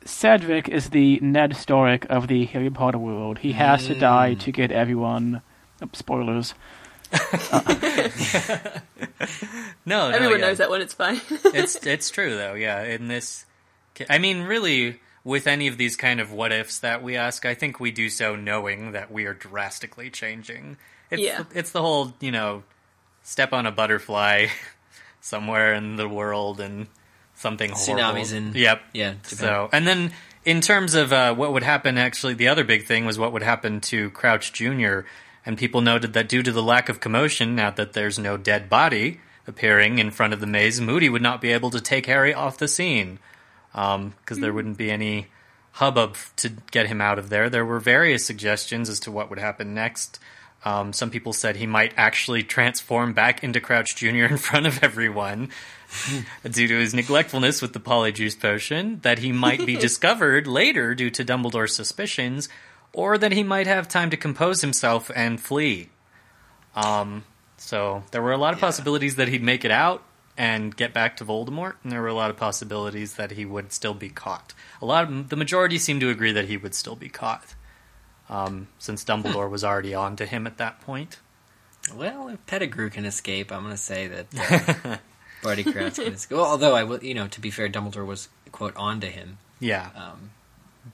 [0.05, 3.39] Cedric is the Ned Stark of the Harry Potter world.
[3.39, 5.43] He has to die to get everyone.
[5.83, 6.55] oh, spoilers.
[9.87, 10.47] no, no, Everyone yeah.
[10.47, 11.21] knows that one, it's fine.
[11.31, 12.55] it's it's true though.
[12.55, 13.45] Yeah, in this,
[13.95, 17.45] ca- I mean, really, with any of these kind of what ifs that we ask,
[17.47, 20.77] I think we do so knowing that we are drastically changing.
[21.11, 21.45] It's Yeah.
[21.55, 22.63] it's the whole you know,
[23.23, 24.47] step on a butterfly
[25.21, 26.87] somewhere in the world and
[27.35, 28.21] something horrible.
[28.21, 29.39] Tsunamis in- yep yeah, Japan.
[29.39, 30.13] So and then
[30.45, 33.43] in terms of uh, what would happen, actually, the other big thing was what would
[33.43, 35.05] happen to Crouch Junior.
[35.45, 38.69] And people noted that due to the lack of commotion, now that there's no dead
[38.69, 42.35] body appearing in front of the maze, Moody would not be able to take Harry
[42.35, 43.19] off the scene
[43.73, 45.29] because there wouldn't be any
[45.73, 47.49] hubbub to get him out of there.
[47.49, 50.19] There were various suggestions as to what would happen next.
[50.65, 54.27] Um, some people said he might actually transform back into Crouch Jr.
[54.27, 55.51] in front of everyone
[56.51, 61.11] due to his neglectfulness with the polyjuice potion, that he might be discovered later due
[61.11, 62.49] to Dumbledore's suspicions,
[62.93, 65.91] or that he might have time to compose himself and flee.
[66.75, 67.25] Um,
[67.57, 70.03] so there were a lot of possibilities that he'd make it out
[70.37, 73.73] and get back to Voldemort, and there were a lot of possibilities that he would
[73.73, 74.55] still be caught.
[74.81, 77.55] A lot of the majority seemed to agree that he would still be caught,
[78.31, 81.19] um, since Dumbledore was already on to him at that point.
[81.95, 84.27] Well, if Pettigrew can escape, I'm going to say that
[84.85, 84.97] uh,
[85.43, 86.37] Barty Crouch can escape.
[86.39, 89.39] Well, although I will, you know, to be fair, Dumbledore was quote on to him.
[89.59, 90.31] Yeah, Um,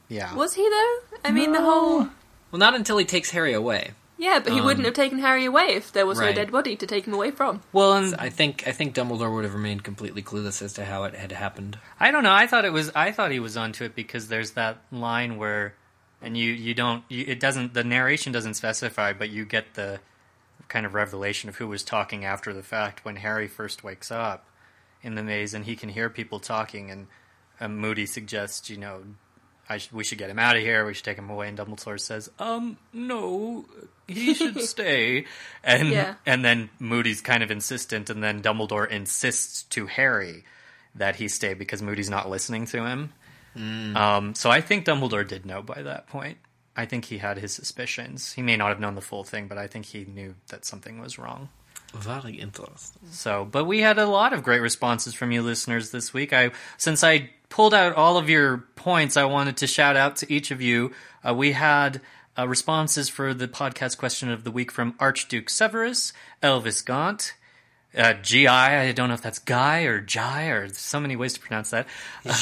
[0.09, 0.35] yeah.
[0.35, 0.97] Was he though?
[1.25, 2.09] I mean, the whole.
[2.51, 3.93] well, not until he takes Harry away.
[4.19, 6.75] Yeah, but he Um, wouldn't have taken Harry away if there was no dead body
[6.77, 7.61] to take him away from.
[7.75, 11.05] Well, and I think I think Dumbledore would have remained completely clueless as to how
[11.05, 11.79] it had happened.
[12.01, 12.33] I don't know.
[12.33, 12.91] I thought it was.
[12.95, 15.75] I thought he was onto it because there's that line where,
[16.23, 17.05] and you you don't.
[17.11, 17.75] You, it doesn't.
[17.75, 20.01] The narration doesn't specify, but you get the
[20.69, 24.47] kind of revelation of who was talking after the fact when Harry first wakes up
[25.03, 27.07] in the maze and he can hear people talking and
[27.61, 29.05] um, Moody suggests, you know, I
[29.79, 30.87] sh- we should get him out of here.
[30.87, 31.49] We should take him away.
[31.49, 33.65] And Dumbledore says, um, no,
[34.07, 35.27] he should stay.
[35.65, 36.15] And Yeah.
[36.25, 40.45] and then Moody's kind of insistent, and then Dumbledore insists to Harry
[40.95, 43.13] that he stay because Moody's not listening to him.
[43.97, 46.39] Um, so I think Dumbledore did know by that point.
[46.77, 48.33] I think he had his suspicions.
[48.35, 51.01] He may not have known the full thing, but I think he knew that something
[51.01, 51.49] was wrong.
[51.95, 53.01] Very interesting.
[53.13, 56.35] So, but we had a lot of great responses from you listeners this week.
[56.35, 60.33] I since I pulled out all of your points, I wanted to shout out to
[60.33, 60.93] each of you.
[61.27, 62.01] Uh, we had
[62.39, 67.35] uh, responses for the podcast question of the week from Archduke Severus, Elvis Gaunt,
[67.97, 68.47] uh, Gi.
[68.47, 71.87] I don't know if that's Guy or Jai or so many ways to pronounce that.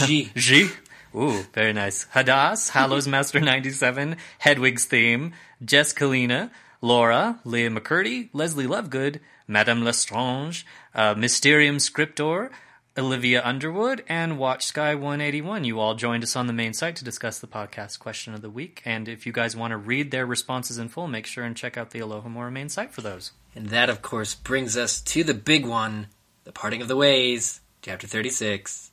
[0.05, 0.31] G.
[0.37, 0.71] G.
[1.15, 2.07] Ooh, very nice.
[2.07, 5.33] Hadass, Hallows Master 97, Hedwig's Theme,
[5.65, 12.51] Jess Kalina, Laura, Leah McCurdy, Leslie Lovegood, Madame Lestrange, uh, Mysterium Scriptor,
[12.97, 15.65] Olivia Underwood, and Watch Sky 181.
[15.65, 18.51] You all joined us on the main site to discuss the podcast question of the
[18.51, 18.83] week.
[18.85, 21.77] And if you guys want to read their responses in full, make sure and check
[21.77, 23.33] out the Aloha Alohomora main site for those.
[23.55, 26.07] And that, of course, brings us to the big one,
[26.45, 28.93] the parting of the ways, chapter thirty-six.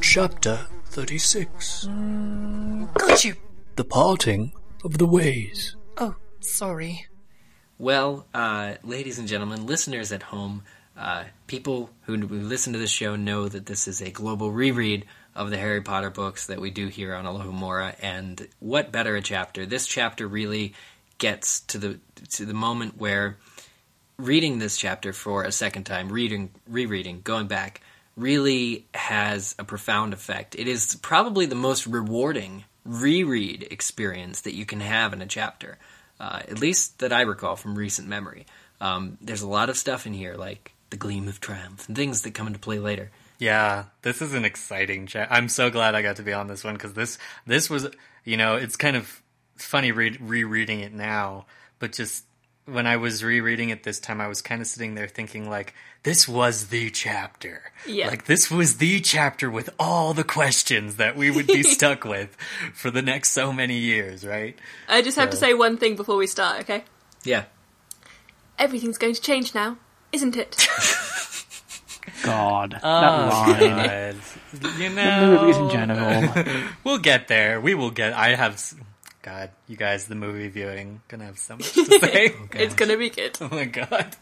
[0.00, 1.84] Chapter 36
[2.94, 3.34] Got you.
[3.76, 4.52] The Parting
[4.84, 5.76] of the Ways.
[5.96, 7.06] Oh, sorry.
[7.78, 10.64] Well, uh, ladies and gentlemen, listeners at home,
[10.96, 15.50] uh, people who, listen to this show know that this is a global reread of
[15.50, 19.64] the Harry Potter books that we do here on Alohomora, and what better a chapter?
[19.64, 20.74] This chapter really
[21.18, 22.00] gets to the
[22.30, 23.36] to the moment where
[24.18, 27.80] reading this chapter for a second time, reading, rereading, going back,
[28.16, 30.54] really has a profound effect.
[30.54, 35.78] It is probably the most rewarding reread experience that you can have in a chapter,
[36.18, 38.46] uh, at least that I recall from recent memory.
[38.80, 42.22] Um, there's a lot of stuff in here, like the gleam of triumph and things
[42.22, 43.10] that come into play later.
[43.38, 45.28] Yeah, this is an exciting chat.
[45.30, 47.88] I'm so glad I got to be on this one because this this was
[48.24, 49.22] you know it's kind of
[49.56, 51.46] funny re- rereading it now,
[51.78, 52.24] but just
[52.66, 55.74] when I was rereading it this time, I was kind of sitting there thinking like
[56.02, 57.72] this was the chapter.
[57.86, 58.08] Yeah.
[58.08, 62.36] like this was the chapter with all the questions that we would be stuck with
[62.74, 64.58] for the next so many years, right?
[64.88, 66.84] I just have to say one thing before we start, okay?
[67.24, 67.44] Yeah.
[68.58, 69.78] Everything's going to change now,
[70.12, 70.68] isn't it?
[72.22, 73.58] God, that Oh, line.
[73.60, 74.16] God.
[74.52, 76.66] You The know, movies in general.
[76.84, 77.60] We'll get there.
[77.60, 78.12] We will get.
[78.12, 78.60] I have.
[79.22, 82.34] God, you guys, the movie viewing gonna have so much to say.
[82.54, 83.36] it's going to be good.
[83.40, 84.16] oh my god.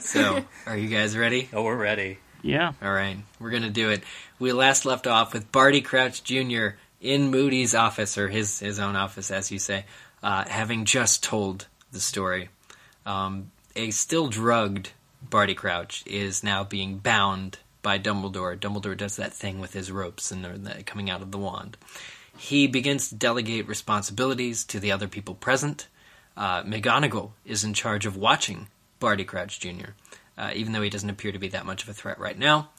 [0.00, 1.48] So, are you guys ready?
[1.52, 2.18] Oh, we're ready.
[2.42, 2.72] Yeah.
[2.82, 4.02] All right, we're gonna do it.
[4.40, 6.70] We last left off with Barty Crouch Jr.
[7.00, 9.84] in Moody's office, or his his own office, as you say,
[10.22, 12.48] uh, having just told the story.
[13.06, 14.90] Um, a still drugged
[15.28, 18.58] Barty Crouch is now being bound by Dumbledore.
[18.58, 21.76] Dumbledore does that thing with his ropes and coming out of the wand.
[22.36, 25.88] He begins to delegate responsibilities to the other people present.
[26.36, 28.68] Uh, McGonagall is in charge of watching
[29.00, 29.90] Barty Crouch Jr.,
[30.38, 32.70] uh, even though he doesn't appear to be that much of a threat right now.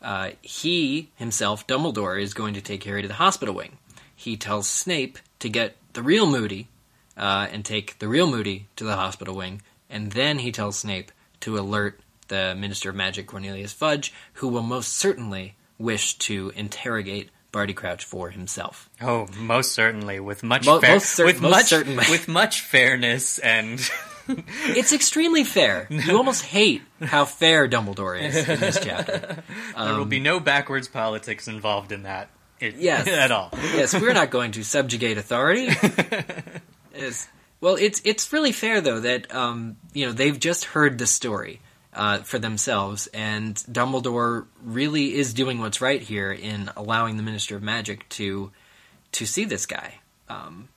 [0.00, 3.78] Uh, he himself, Dumbledore, is going to take Harry to the hospital wing.
[4.14, 6.68] He tells Snape to get the real Moody
[7.16, 11.12] uh, and take the real Moody to the hospital wing, and then he tells Snape
[11.46, 17.30] to alert the Minister of Magic, Cornelius Fudge, who will most certainly wish to interrogate
[17.52, 18.90] Barty Crouch for himself.
[19.00, 22.04] Oh, most certainly, with much Mo- fair- cer- with much certainly.
[22.10, 23.78] with much fairness and
[24.28, 25.86] It's extremely fair.
[25.88, 29.44] You almost hate how fair Dumbledore is in this chapter.
[29.78, 32.28] there will be um, no backwards politics involved in that.
[32.58, 33.06] It, Yes.
[33.24, 33.50] at all.
[33.54, 35.68] yes, we're not going to subjugate authority.
[36.92, 37.28] Yes.
[37.60, 41.60] Well, it's it's really fair though that um, you know they've just heard the story
[41.94, 47.56] uh, for themselves, and Dumbledore really is doing what's right here in allowing the Minister
[47.56, 48.50] of Magic to
[49.12, 49.94] to see this guy.
[50.28, 50.68] Um,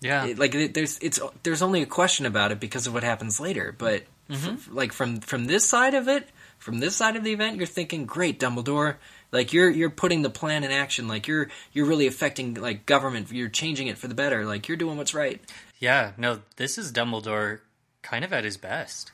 [0.00, 3.02] Yeah, it- like it, there's it's there's only a question about it because of what
[3.04, 4.54] happens later, but Mm-hmm.
[4.54, 6.26] f- like from from this side of it,
[6.58, 8.96] from this side of the event, you're thinking, great, Dumbledore.
[9.32, 11.08] Like you're you're putting the plan in action.
[11.08, 13.30] Like you're you're really affecting like government.
[13.32, 14.46] You're changing it for the better.
[14.46, 15.40] Like you're doing what's right.
[15.82, 16.12] Yeah.
[16.16, 17.60] No, this is Dumbledore,
[18.00, 19.12] kind of at his best.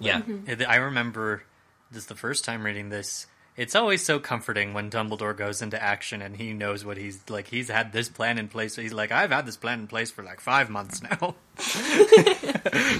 [0.00, 0.22] Yeah.
[0.46, 1.44] It- I remember
[1.92, 3.26] this the first time reading this.
[3.56, 7.48] It's always so comforting when Dumbledore goes into action and he knows what he's like.
[7.48, 8.76] He's had this plan in place.
[8.76, 11.34] He's like, I've had this plan in place for like five months now.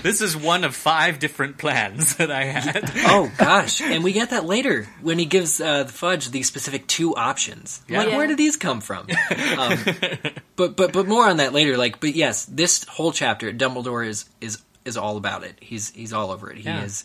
[0.02, 2.90] this is one of five different plans that I had.
[3.06, 6.86] oh gosh, and we get that later when he gives uh, the fudge these specific
[6.86, 7.82] two options.
[7.88, 8.16] I'm Like, Yeah.
[8.16, 9.08] where did these come from?
[9.58, 9.78] um,
[10.56, 11.76] but but but more on that later.
[11.76, 15.58] Like, but yes, this whole chapter, Dumbledore is is is all about it.
[15.60, 16.56] He's he's all over it.
[16.58, 16.84] He Yeah.
[16.84, 17.04] is.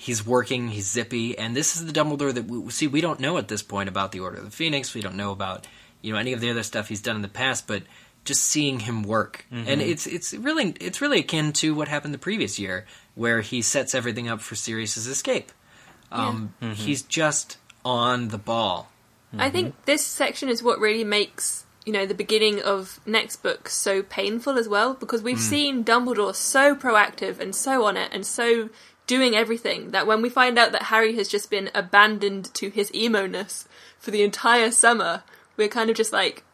[0.00, 0.68] He's working.
[0.68, 2.86] He's zippy, and this is the Dumbledore that we see.
[2.86, 4.94] We don't know at this point about the Order of the Phoenix.
[4.94, 5.66] We don't know about
[6.02, 7.66] you know any of the other stuff he's done in the past.
[7.66, 7.82] But
[8.24, 9.68] just seeing him work, mm-hmm.
[9.68, 13.60] and it's it's really it's really akin to what happened the previous year, where he
[13.60, 15.50] sets everything up for Sirius's escape.
[16.12, 16.74] Um, mm-hmm.
[16.74, 18.92] He's just on the ball.
[19.36, 19.82] I think mm-hmm.
[19.84, 24.58] this section is what really makes you know the beginning of next book so painful
[24.58, 25.40] as well because we've mm.
[25.40, 28.70] seen Dumbledore so proactive and so on it and so
[29.08, 32.94] doing everything that when we find out that Harry has just been abandoned to his
[32.94, 33.66] emo-ness
[33.98, 35.24] for the entire summer,
[35.56, 36.44] we're kind of just like,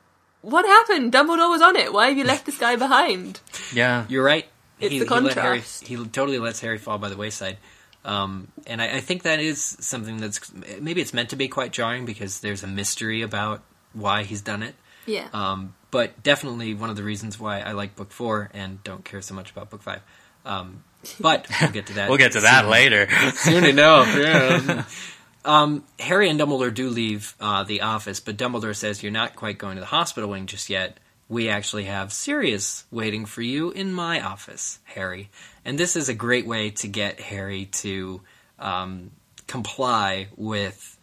[0.41, 1.13] what happened?
[1.13, 1.93] Dumbledore was on it.
[1.93, 3.41] Why have you left this guy behind?
[3.73, 4.47] Yeah, You're right.
[4.79, 7.59] It's he, the he Harry, he totally lets Harry fall by the wayside.
[8.05, 11.73] Um, and I, I think that is something that's maybe it's meant to be quite
[11.73, 13.63] jarring because there's a mystery about
[13.93, 14.75] why he's done it.
[15.07, 15.29] Yeah.
[15.33, 19.23] Um, but definitely one of the reasons why I like book four and don't care
[19.23, 20.03] so much about book five.
[20.45, 20.85] Um,
[21.21, 22.09] but we'll get to that.
[22.09, 23.09] we'll get to that later.
[23.35, 24.15] soon enough.
[24.17, 24.85] Yeah.
[25.45, 29.59] um, Harry and Dumbledore do leave uh, the office, but Dumbledore says you're not quite
[29.59, 30.99] going to the hospital wing just yet.
[31.29, 35.31] We actually have Sirius waiting for you in my office, Harry.
[35.65, 38.21] And this is a great way to get Harry to
[38.59, 39.11] um,
[39.47, 40.99] comply with.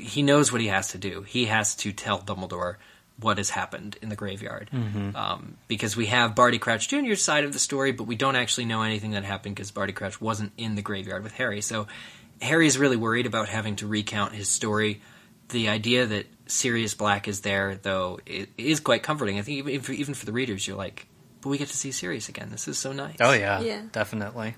[0.00, 1.22] He knows what he has to do.
[1.22, 2.76] He has to tell Dumbledore
[3.18, 4.68] what has happened in the graveyard.
[5.14, 8.66] Um, because we have Barty Crouch Jr.'s side of the story, but we don't actually
[8.66, 11.62] know anything that happened because Barty Crouch wasn't in the graveyard with Harry.
[11.62, 11.86] So
[12.42, 15.00] Harry's really worried about having to recount his story.
[15.48, 19.38] The idea that Sirius Black is there, though, it is quite comforting.
[19.38, 21.06] I think even for, even for the readers, you're like,
[21.40, 22.50] but we get to see Sirius again.
[22.50, 23.16] This is so nice.
[23.20, 23.82] Oh yeah, Yeah.
[23.92, 24.56] definitely.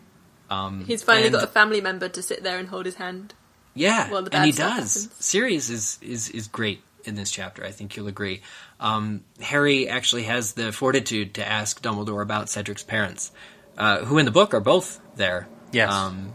[0.51, 3.35] Um, He's finally and- got a family member to sit there and hold his hand.
[3.75, 4.59] Yeah, and he does.
[4.59, 5.09] happens.
[5.21, 7.65] Sirius is, is is great in this chapter.
[7.65, 8.43] I think you'll agree.
[8.79, 13.33] Um, Harry actually has the fortitude to ask Dumbledore about Cedric's parents,
[13.77, 15.49] uh, who in the book are both there.
[15.73, 15.93] Yes.
[15.93, 16.33] Um,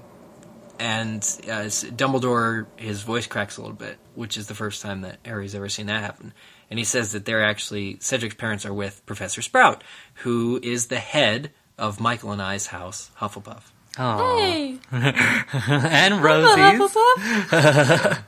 [0.80, 5.19] and uh, Dumbledore, his voice cracks a little bit, which is the first time that
[5.24, 6.34] Harry's ever seen that happen.
[6.69, 9.84] And he says that they're actually Cedric's parents are with Professor Sprout,
[10.15, 13.72] who is the head of Michael and I's house, Hufflepuff.
[13.98, 16.98] Oh, Hey, and I'm Rosie's.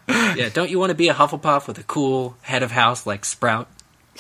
[0.38, 3.24] Yeah, don't you want to be a Hufflepuff with a cool head of house like
[3.24, 3.70] Sprout?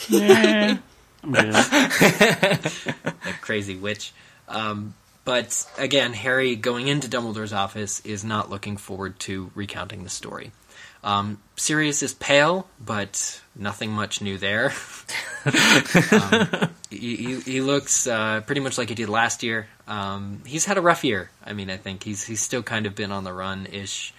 [0.08, 0.78] Yeah.
[1.24, 1.54] I'm good.
[1.54, 4.14] that crazy witch.
[4.48, 4.94] Um,
[5.26, 10.52] but again, Harry going into Dumbledore's office is not looking forward to recounting the story.
[11.04, 14.72] Um, Sirius is pale, but nothing much new there.
[15.46, 19.68] um, he, he, he looks uh, pretty much like he did last year.
[19.88, 21.30] Um, he's had a rough year.
[21.44, 24.14] I mean, I think he's he's still kind of been on the run ish.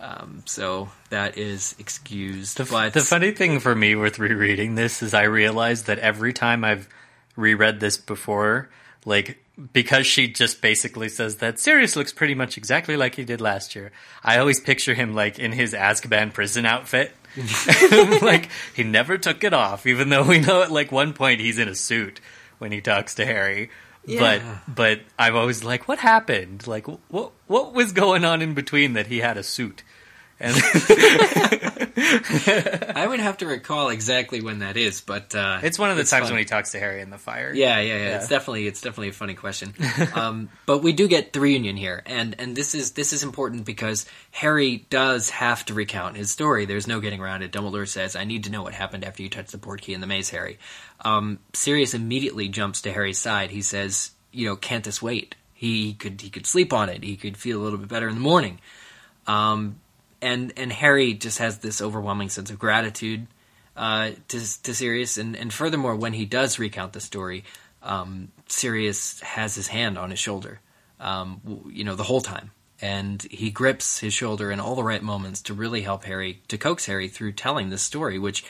[0.00, 2.56] Um, so that is excused.
[2.56, 6.00] The, f- but the funny thing for me with rereading this is I realized that
[6.00, 6.88] every time I've
[7.36, 8.70] reread this before,
[9.04, 9.38] like
[9.72, 13.74] because she just basically says that Sirius looks pretty much exactly like he did last
[13.74, 13.92] year.
[14.24, 17.12] I always picture him like in his Azkaban prison outfit.
[18.22, 21.58] like he never took it off, even though we know at like one point he's
[21.58, 22.20] in a suit
[22.58, 23.70] when he talks to Harry.
[24.04, 24.58] Yeah.
[24.66, 26.66] But but I'm always like, what happened?
[26.66, 29.82] Like what what was going on in between that he had a suit?
[30.40, 30.56] And
[31.96, 36.04] I would have to recall exactly when that is, but uh, it's one of the
[36.04, 37.52] times when he talks to Harry in the fire.
[37.54, 38.16] Yeah, yeah, yeah, Yeah.
[38.16, 39.74] It's definitely it's definitely a funny question.
[40.14, 43.64] um, but we do get the reunion here, and and this is this is important
[43.64, 46.64] because Harry does have to recount his story.
[46.64, 47.52] There's no getting around it.
[47.52, 50.06] Dumbledore says, "I need to know what happened after you touched the portkey in the
[50.06, 50.58] maze, Harry."
[51.04, 53.50] Um, Sirius immediately jumps to Harry's side.
[53.50, 55.34] He says, "You know, can't this wait?
[55.52, 57.04] He could he could sleep on it.
[57.04, 58.60] He could feel a little bit better in the morning."
[59.26, 59.76] Um,
[60.22, 63.26] and and Harry just has this overwhelming sense of gratitude
[63.76, 67.44] uh, to to Sirius, and and furthermore, when he does recount the story,
[67.82, 70.60] um, Sirius has his hand on his shoulder,
[71.00, 75.02] um, you know, the whole time, and he grips his shoulder in all the right
[75.02, 78.44] moments to really help Harry to coax Harry through telling this story, which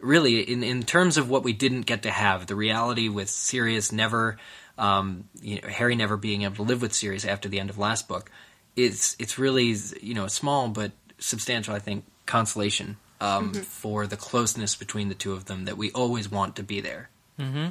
[0.00, 3.92] really, in in terms of what we didn't get to have, the reality with Sirius
[3.92, 4.38] never.
[4.78, 7.78] Um, you know, Harry never being able to live with Sirius after the end of
[7.78, 8.30] last book,
[8.76, 14.16] it's it's really you know a small but substantial, I think, consolation um, for the
[14.16, 17.10] closeness between the two of them that we always want to be there.
[17.38, 17.68] Mm-hmm.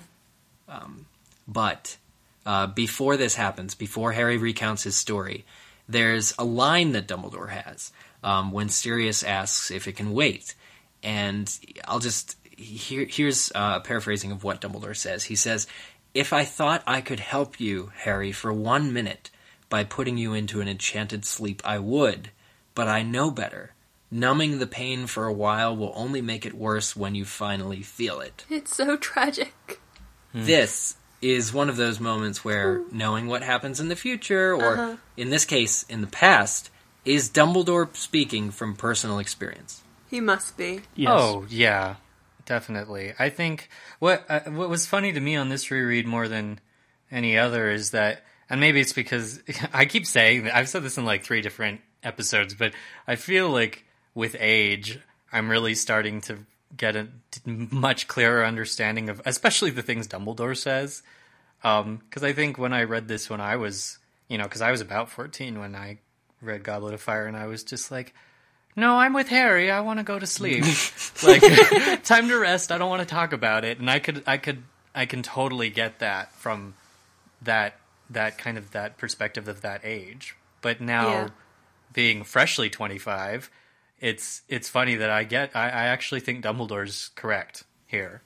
[0.67, 1.05] Um,
[1.47, 1.97] but
[2.45, 5.45] uh, before this happens, before Harry recounts his story,
[5.87, 7.91] there's a line that Dumbledore has
[8.23, 10.55] um, when Sirius asks if it can wait,
[11.01, 15.25] and I'll just here, here's uh, a paraphrasing of what Dumbledore says.
[15.25, 15.67] He says,
[16.13, 19.29] "If I thought I could help you, Harry, for one minute."
[19.69, 22.31] By putting you into an enchanted sleep, I would,
[22.77, 23.73] but I know better.
[24.09, 28.21] Numbing the pain for a while will only make it worse when you finally feel
[28.21, 28.45] it.
[28.49, 29.81] It's so tragic.
[30.33, 34.95] This is one of those moments where knowing what happens in the future, or Uh-huh.
[35.17, 36.69] in this case, in the past,
[37.03, 39.81] is Dumbledore speaking from personal experience.
[40.09, 40.81] He must be.
[40.95, 41.09] Yes.
[41.11, 41.95] Oh yeah,
[42.45, 43.13] definitely.
[43.19, 43.69] I think
[43.99, 46.59] what uh, what was funny to me on this reread more than
[47.11, 49.41] any other is that, and maybe it's because
[49.73, 52.73] I keep saying that I've said this in like three different episodes, but
[53.07, 54.99] I feel like with age,
[55.31, 56.39] I'm really starting to
[56.75, 57.07] get a
[57.45, 61.03] much clearer understanding of, especially the things Dumbledore says.
[61.63, 64.71] Um, because I think when I read this when I was, you know, because I
[64.71, 65.97] was about 14 when I
[66.41, 68.13] read Goblet of Fire, and I was just like,
[68.75, 69.71] no, I'm with Harry.
[69.71, 70.63] I want to go to sleep.
[71.25, 71.41] like,
[72.03, 72.71] time to rest.
[72.71, 73.79] I don't want to talk about it.
[73.79, 74.61] And I could, I could,
[74.93, 76.75] I can totally get that from
[77.41, 77.79] that,
[78.11, 80.35] that kind of that perspective of that age.
[80.61, 81.29] But now, Yeah.
[81.97, 83.49] Being freshly 25,
[83.99, 85.55] it's it's funny that I get.
[85.55, 88.21] I, I actually think Dumbledore's correct here.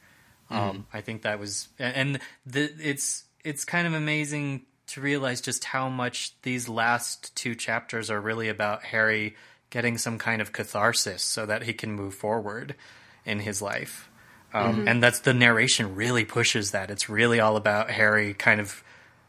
[0.49, 5.63] Um, I think that was, and the, it's it's kind of amazing to realize just
[5.63, 9.37] how much these last two chapters are really about Harry
[9.69, 12.75] getting some kind of catharsis so that he can move forward
[13.23, 14.09] in his life.
[14.53, 16.91] Um, And that's the narration really pushes that.
[16.91, 18.83] It's really all about Harry kind of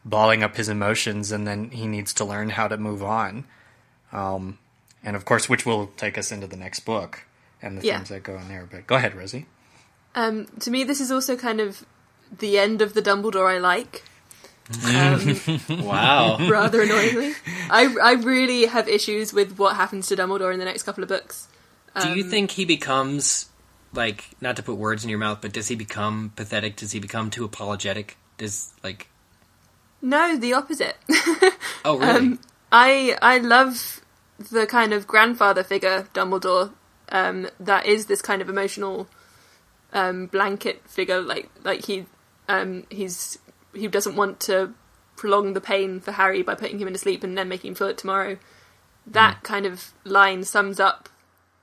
[0.04, 3.44] balling up his emotions, and then he needs to learn how to move on.
[4.12, 4.58] Um,
[5.02, 7.24] and of course, which will take us into the next book
[7.60, 7.96] and the Yeah.
[7.96, 8.68] things that go in there.
[8.70, 9.46] But go ahead, Rosie.
[10.14, 11.84] Um, to me, this is also kind of
[12.38, 14.02] the end of the Dumbledore I like.
[14.86, 16.38] Um, Wow.
[16.48, 17.34] rather annoyingly,
[17.68, 21.08] I I really have issues with what happens to Dumbledore in the next couple of
[21.08, 21.48] books.
[22.00, 23.50] Do Um, you think he becomes,
[23.92, 26.76] like, not to put words in your mouth, but does he become pathetic?
[26.76, 28.16] Does he become too apologetic?
[28.38, 29.08] Does, like,
[30.00, 30.96] No, the opposite.
[31.84, 32.10] oh, really?
[32.16, 32.38] Um,
[32.70, 34.00] I I love
[34.50, 36.72] the kind of grandfather figure Dumbledore
[37.10, 39.08] um, that is this kind of emotional
[39.92, 41.20] um, blanket figure.
[41.20, 42.06] Like like he
[42.48, 43.38] um, he's
[43.74, 44.74] he doesn't want to
[45.16, 47.88] prolong the pain for Harry by putting him into sleep and then making him feel
[47.88, 48.38] it tomorrow.
[49.06, 51.08] That kind of line sums up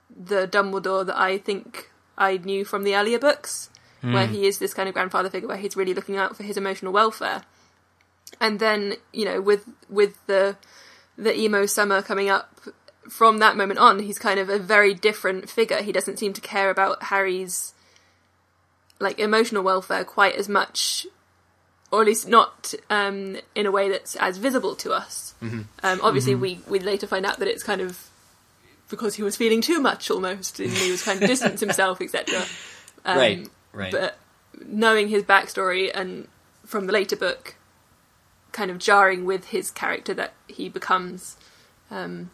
[0.10, 3.70] the Dumbledore that I think I knew from the earlier books,
[4.02, 6.58] where he is this kind of grandfather figure where he's really looking out for his
[6.58, 7.44] emotional welfare
[8.40, 10.56] and then you know with with the
[11.20, 12.62] the emo summer coming up
[13.10, 16.42] from that moment on he's kind of a very different figure he doesn't seem to
[16.42, 17.74] care about harry's
[19.00, 21.08] like emotional welfare quite as much
[21.92, 26.36] or at least not um, in a way that's as visible to us um, obviously
[26.36, 28.10] we we later find out that it's kind of
[28.90, 32.44] because he was feeling too much almost, and he was kind of distance himself, etc.
[33.06, 33.92] Um, right, right.
[33.92, 34.18] But
[34.66, 36.28] knowing his backstory and
[36.66, 37.56] from the later book,
[38.52, 41.38] kind of jarring with his character that he becomes,
[41.92, 42.32] um,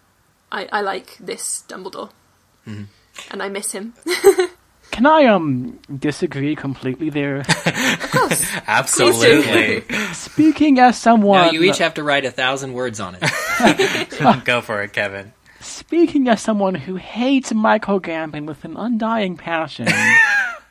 [0.51, 2.11] I, I like this Dumbledore,
[2.68, 2.84] Mm-hmm.
[3.32, 3.93] and I miss him.
[4.91, 7.43] Can I um disagree completely there?
[8.68, 9.84] Absolutely.
[10.13, 14.45] Speaking as someone, now you each have to write a thousand words on it.
[14.45, 15.34] Go for it, Kevin.
[15.59, 19.88] speaking as someone who hates Michael Gambon with an undying passion,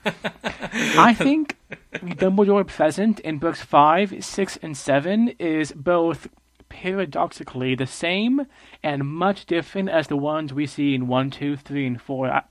[0.05, 1.57] I think
[1.92, 6.28] Dumbledore present in books five, six, and seven is both
[6.68, 8.46] paradoxically the same
[8.82, 12.30] and much different as the ones we see in one, two, three, and four.
[12.30, 12.42] I-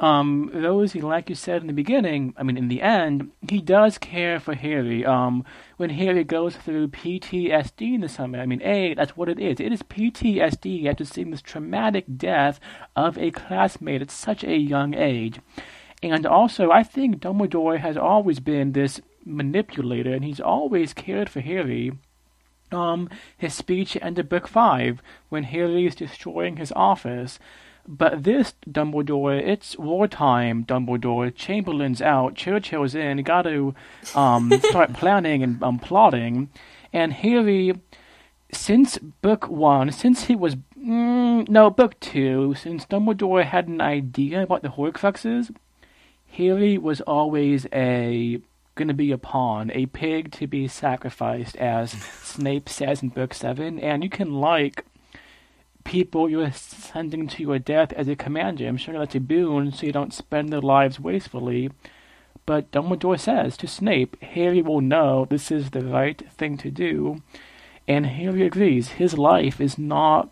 [0.00, 3.96] um, Rosie, like you said in the beginning, I mean, in the end, he does
[3.96, 5.04] care for Harry.
[5.06, 5.44] Um,
[5.76, 9.60] when Harry goes through PTSD in the summer, I mean, A, that's what it is.
[9.60, 12.58] It is PTSD after seeing this traumatic death
[12.96, 15.38] of a classmate at such a young age.
[16.04, 21.40] And also, I think Dumbledore has always been this manipulator, and he's always cared for
[21.40, 21.92] Harry
[22.72, 27.38] um, his speech at the book five when Harry is destroying his office.
[27.88, 31.34] But this Dumbledore, it's wartime Dumbledore.
[31.34, 33.22] Chamberlain's out, Churchill's in.
[33.22, 33.74] Got to
[34.14, 36.50] um, start planning and um, plotting.
[36.92, 37.74] And Harry,
[38.52, 44.42] since book one, since he was mm, no book two, since Dumbledore had an idea
[44.42, 45.54] about the Horcruxes,
[46.36, 48.40] Harry was always a
[48.74, 53.32] going to be a pawn, a pig to be sacrificed, as Snape says in Book
[53.32, 53.78] 7.
[53.78, 54.84] And you can like
[55.84, 58.66] people you're sending to your death as a commander.
[58.66, 61.70] I'm sure that's a boon so you don't spend their lives wastefully.
[62.46, 67.22] But Dumbledore says to Snape, Harry will know this is the right thing to do.
[67.86, 68.88] And Harry agrees.
[68.88, 70.30] His life is not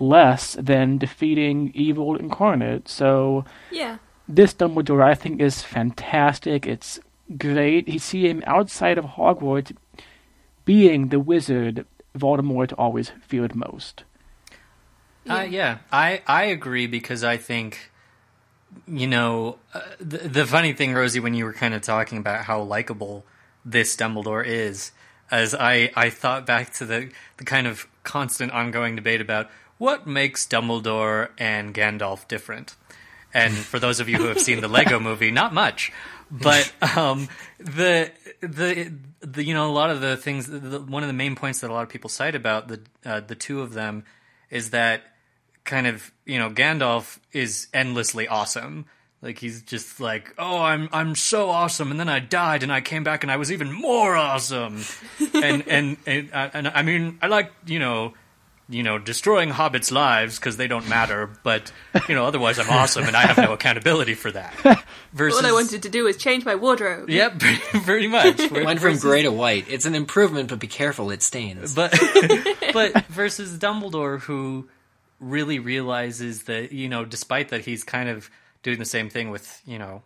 [0.00, 2.88] less than defeating evil incarnate.
[2.88, 3.98] So yeah,
[4.34, 6.66] this Dumbledore, I think, is fantastic.
[6.66, 7.00] It's
[7.36, 7.88] great.
[7.88, 9.76] You see him outside of Hogwarts
[10.64, 14.04] being the wizard Voldemort always feared most.
[15.28, 17.90] Uh, yeah, I I agree because I think,
[18.86, 22.44] you know, uh, the the funny thing, Rosie, when you were kind of talking about
[22.44, 23.24] how likable
[23.64, 24.92] this Dumbledore is,
[25.30, 30.06] as I I thought back to the the kind of constant ongoing debate about what
[30.06, 32.76] makes Dumbledore and Gandalf different.
[33.32, 35.92] And for those of you who have seen the Lego movie, not much.
[36.30, 37.28] But um,
[37.58, 38.10] the
[38.40, 40.46] the the you know a lot of the things.
[40.46, 43.20] The, one of the main points that a lot of people cite about the uh,
[43.20, 44.04] the two of them
[44.50, 45.02] is that
[45.64, 48.86] kind of you know Gandalf is endlessly awesome.
[49.22, 52.80] Like he's just like, oh, I'm I'm so awesome, and then I died, and I
[52.80, 54.82] came back, and I was even more awesome.
[55.34, 58.14] and and and, uh, and I mean, I like you know,
[58.70, 61.72] you know, destroying hobbits' lives because they don't matter, but
[62.08, 64.54] you know, otherwise I'm awesome, and I have no accountability for that.
[65.12, 67.10] Versus, all I wanted to do was change my wardrobe.
[67.10, 68.38] Yep, pretty, pretty much.
[68.50, 69.66] Went from Versus- grey to white.
[69.68, 71.74] It's an improvement, but be careful, it stains.
[71.74, 71.90] but
[72.72, 74.68] but versus Dumbledore, who
[75.18, 78.30] really realizes that you know, despite that he's kind of
[78.62, 80.02] doing the same thing with you know,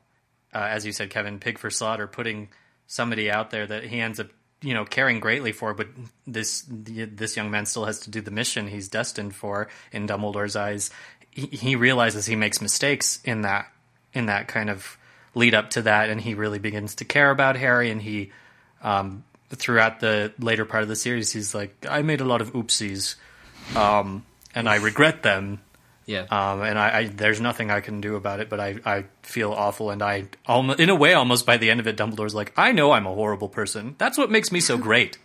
[0.55, 2.49] uh, as you said, Kevin, pig for slaughter, putting
[2.87, 4.29] somebody out there that he ends up
[4.65, 5.89] you know caring greatly for, but
[6.27, 10.57] this this young man still has to do the mission he's destined for in Dumbledore's
[10.57, 10.91] eyes.
[11.31, 13.71] He, realizes he makes mistakes in that
[14.13, 14.97] in that kind of
[15.35, 18.31] lead up to that, and he really begins to care about Harry, and he
[18.83, 22.53] um, throughout the later part of the series, he's like, I made a lot of
[22.53, 23.17] oopsies,
[23.77, 25.61] um, and I regret them.
[26.07, 26.23] Yeah.
[26.31, 29.53] Um, and I, I, there's nothing I can do about it, but I, I feel
[29.53, 32.53] awful, and I, almost, in a way, almost by the end of it, Dumbledore's like,
[32.57, 33.95] I know I'm a horrible person.
[33.99, 35.19] That's what makes me so great.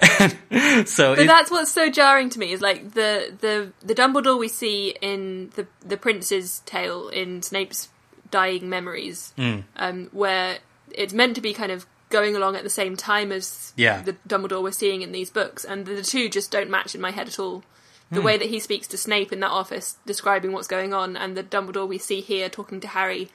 [0.02, 4.38] so But it- that's what's so jarring to me is like the the the Dumbledore
[4.38, 7.88] we see in the the Prince's tale in Snape's
[8.30, 9.60] dying memories, Hmm.
[9.76, 10.58] um, where
[10.90, 14.02] it's meant to be kind of going along at the same time as Yeah.
[14.02, 17.00] the Dumbledore we're seeing in these books, and the, the two just don't match in
[17.00, 17.62] my head at all.
[18.12, 18.26] The Hmm.
[18.26, 21.42] way that he speaks to Snape in that office, describing what's going on, and the
[21.42, 23.30] Dumbledore we see here talking to Harry,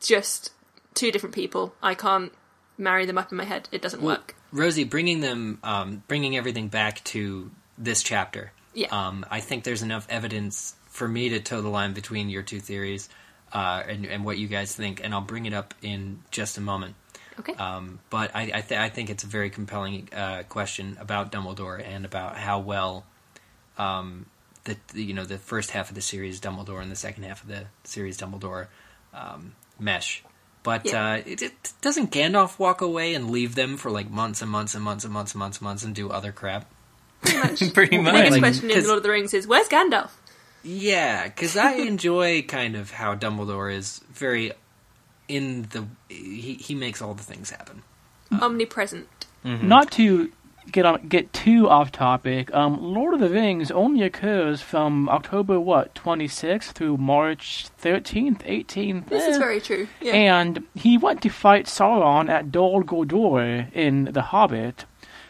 [0.00, 0.52] just
[0.94, 1.74] two different people.
[1.82, 2.32] I can't
[2.78, 3.68] marry them up in my head.
[3.70, 4.34] It doesn't work.
[4.50, 8.52] Rosie, bringing them, um, bringing everything back to this chapter.
[8.74, 8.88] Yeah.
[8.88, 12.60] Um, I think there's enough evidence for me to toe the line between your two
[12.60, 13.08] theories
[13.52, 16.62] uh, and, and what you guys think, and I'll bring it up in just a
[16.62, 16.94] moment.
[17.38, 17.54] Okay.
[17.54, 21.82] Um, but I, I, th- I think it's a very compelling uh, question about Dumbledore
[21.86, 23.04] and about how well,
[23.78, 24.26] um,
[24.64, 27.42] the, the you know the first half of the series Dumbledore and the second half
[27.42, 28.66] of the series Dumbledore
[29.14, 30.22] um, mesh.
[30.62, 31.14] But Yeah.
[31.14, 34.74] uh, it, it, doesn't Gandalf walk away and leave them for like months and months
[34.76, 36.70] and months and months and months and months and do other crap?
[37.22, 37.60] pretty much.
[37.60, 38.12] The much.
[38.14, 40.10] biggest Like, question in Lord of the Rings is where's Gandalf?
[40.62, 44.52] Yeah, because I enjoy kind of how Dumbledore is very
[45.28, 45.86] in the.
[46.08, 47.82] He he makes all the things happen.
[48.30, 49.08] Omnipresent.
[49.44, 50.30] Not to
[50.70, 52.52] get on get too off topic.
[52.54, 58.42] Um, Lord of the Rings only occurs from October what twenty sixth through March thirteenth,
[58.46, 59.08] eighteenth.
[59.08, 59.88] This is very true.
[60.00, 60.12] Yeah.
[60.14, 64.84] And he went to fight Sauron at Dol Guldur in The Hobbit.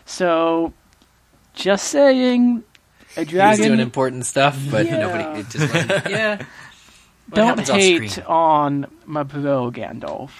[0.04, 0.72] So,
[1.54, 2.64] just saying,
[3.16, 3.58] a dragon.
[3.58, 4.98] He's doing important stuff, but Yeah.
[4.98, 5.40] nobody.
[5.40, 6.44] It just wasn't- yeah.
[7.32, 10.32] What don't hate on my bro Gandalf.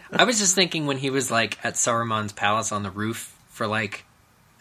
[0.12, 3.66] I was just thinking when he was like at Saruman's palace on the roof for
[3.66, 4.06] like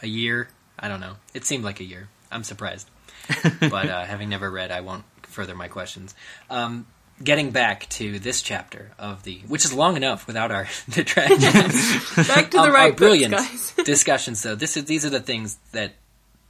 [0.02, 0.50] a year.
[0.78, 1.16] I don't know.
[1.34, 2.10] It seemed like a year.
[2.30, 2.90] I'm surprised,
[3.62, 6.14] but uh, having never read, I won't further my questions.
[6.50, 6.86] Um,
[7.24, 12.28] getting back to this chapter of the, which is long enough without our detractions.
[12.28, 13.86] Back to the um, right our brilliant books, guys.
[13.86, 14.44] discussions.
[14.44, 15.94] Though this is these are the things that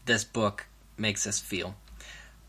[0.05, 0.65] this book
[0.97, 1.75] makes us feel.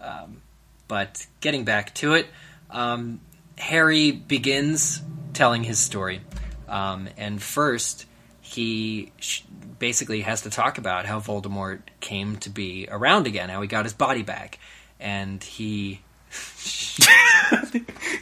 [0.00, 0.40] Um,
[0.88, 2.26] but getting back to it,
[2.70, 3.20] um,
[3.56, 5.02] Harry begins
[5.34, 6.20] telling his story,
[6.68, 8.06] um, and first
[8.40, 9.42] he sh-
[9.78, 13.84] basically has to talk about how Voldemort came to be around again, how he got
[13.84, 14.58] his body back,
[14.98, 16.00] and he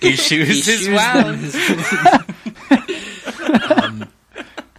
[0.00, 1.54] He shoes he his wound.
[3.82, 4.08] um,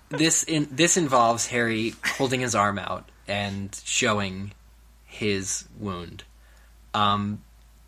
[0.09, 4.51] this in, this involves Harry holding his arm out and showing
[5.05, 6.23] his wound.
[6.93, 7.41] Um,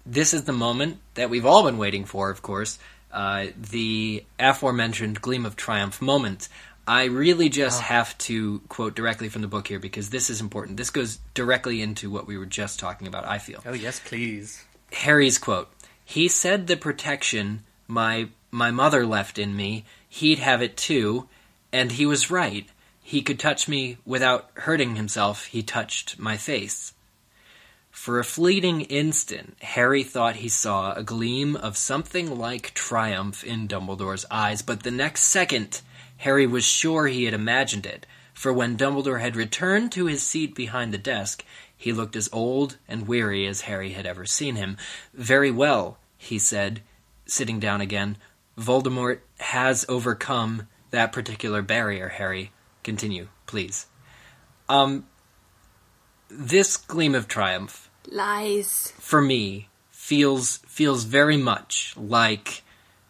[0.10, 2.80] this is the moment that we've all been waiting for, of course.
[3.12, 6.48] Uh, the aforementioned gleam of triumph moment.
[6.88, 10.78] I really just have to quote directly from the book here because this is important.
[10.78, 13.26] This goes directly into what we were just talking about.
[13.26, 13.62] I feel.
[13.66, 14.64] Oh yes, please.
[14.92, 15.70] Harry's quote.
[16.04, 21.28] He said the protection my my mother left in me, he'd have it too,
[21.72, 22.68] and he was right.
[23.02, 25.46] He could touch me without hurting himself.
[25.46, 26.94] He touched my face.
[28.00, 33.68] For a fleeting instant, Harry thought he saw a gleam of something like triumph in
[33.68, 35.82] Dumbledore's eyes, but the next second,
[36.16, 38.06] Harry was sure he had imagined it.
[38.34, 41.44] For when Dumbledore had returned to his seat behind the desk,
[41.76, 44.78] he looked as old and weary as Harry had ever seen him.
[45.14, 46.82] Very well, he said,
[47.26, 48.16] sitting down again.
[48.58, 52.54] Voldemort has overcome that particular barrier, Harry.
[52.82, 53.88] Continue, please.
[54.70, 55.06] Um,
[56.30, 58.94] this gleam of triumph Lies.
[59.00, 62.64] for me feels feels very much like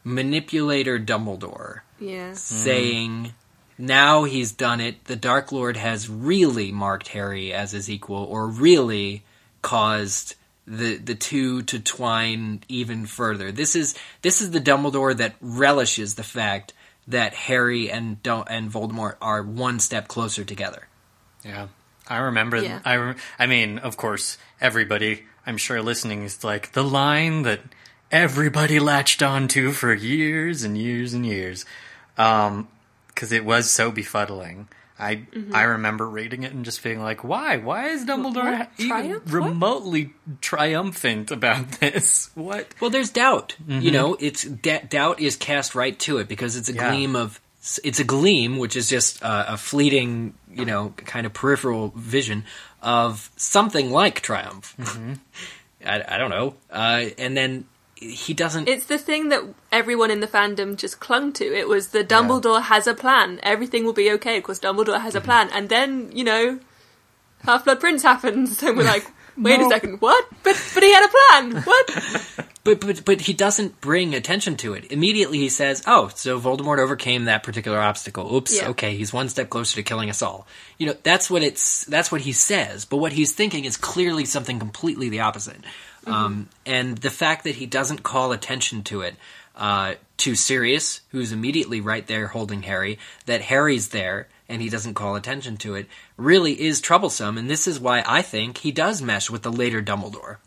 [0.03, 2.29] manipulator Dumbledore Yeah.
[2.29, 2.33] Hmm.
[2.35, 3.33] saying
[3.77, 5.05] now he's done it.
[5.05, 9.23] The dark lord has really marked harry as his equal or really
[9.61, 10.35] caused
[10.67, 13.51] the the two to twine even further.
[13.51, 16.73] This is this is the dumbledore that relishes the fact
[17.07, 20.87] that harry and Dum- and voldemort are one step closer together.
[21.43, 21.67] Yeah,
[22.09, 22.57] I remember.
[22.57, 22.79] Yeah.
[22.83, 25.25] I rem- I mean, of course, everybody.
[25.45, 27.61] I'm sure listening is like the line that
[28.11, 31.65] everybody latched onto for years and years and years,
[32.15, 34.67] because it was so befuddling.
[35.01, 35.55] I Mm-hmm.
[35.55, 37.55] I remember reading it and just feeling like, why?
[37.57, 38.69] Why is Dumbledore what?
[38.77, 39.23] even Triumph?
[39.25, 39.33] What?
[39.33, 42.29] remotely triumphant about this?
[42.35, 42.67] What?
[42.81, 43.55] Well, there's doubt.
[43.65, 46.89] You know, it's da- doubt is cast right to it because it's a Yeah.
[46.89, 47.39] gleam of
[47.83, 52.45] it's a gleam, which is just uh, a fleeting, you know, kind of peripheral vision
[52.81, 54.75] of something like triumph.
[55.85, 57.65] I, I don't know, uh, and then
[57.95, 58.67] he doesn't.
[58.67, 61.45] It's the thing that everyone in the fandom just clung to.
[61.45, 63.39] It was the Dumbledore has a plan.
[63.43, 65.49] Everything will be okay because Dumbledore has a plan.
[65.53, 66.59] And then, you know,
[67.43, 69.05] Half Blood Prince happens, and we're like,
[69.39, 70.25] wait a second, what?
[70.43, 71.63] But but he had a plan.
[71.63, 72.45] What?
[72.65, 74.91] But, but but he doesn't bring attention to it.
[74.91, 78.35] Immediately he says, "Oh, so Voldemort overcame that particular obstacle.
[78.35, 78.67] Oops, Yeah.
[78.69, 80.45] okay, he's one step closer to killing us all."
[80.77, 84.25] You know, that's what it's that's what he says, but what he's thinking is clearly
[84.25, 85.61] something completely the opposite.
[86.05, 89.15] Um, and the fact that he doesn't call attention to it
[89.55, 94.95] uh, to Sirius, who's immediately right there holding Harry, that Harry's there and he doesn't
[94.95, 95.87] call attention to it,
[96.17, 97.37] really is troublesome.
[97.37, 100.37] And this is why I think he does mesh with the later Dumbledore.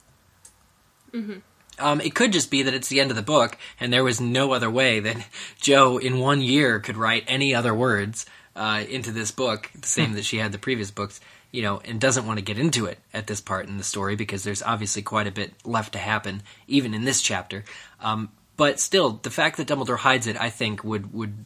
[1.79, 4.21] Um, it could just be that it's the end of the book, and there was
[4.21, 5.27] no other way that
[5.61, 10.13] Joe, in one year, could write any other words uh, into this book, the same
[10.13, 12.99] that she had the previous books, you know, and doesn't want to get into it
[13.15, 16.43] at this part in the story because there's obviously quite a bit left to happen,
[16.67, 17.65] even in this chapter.
[18.01, 21.45] Um, but still, the fact that Dumbledore hides it, I think, would would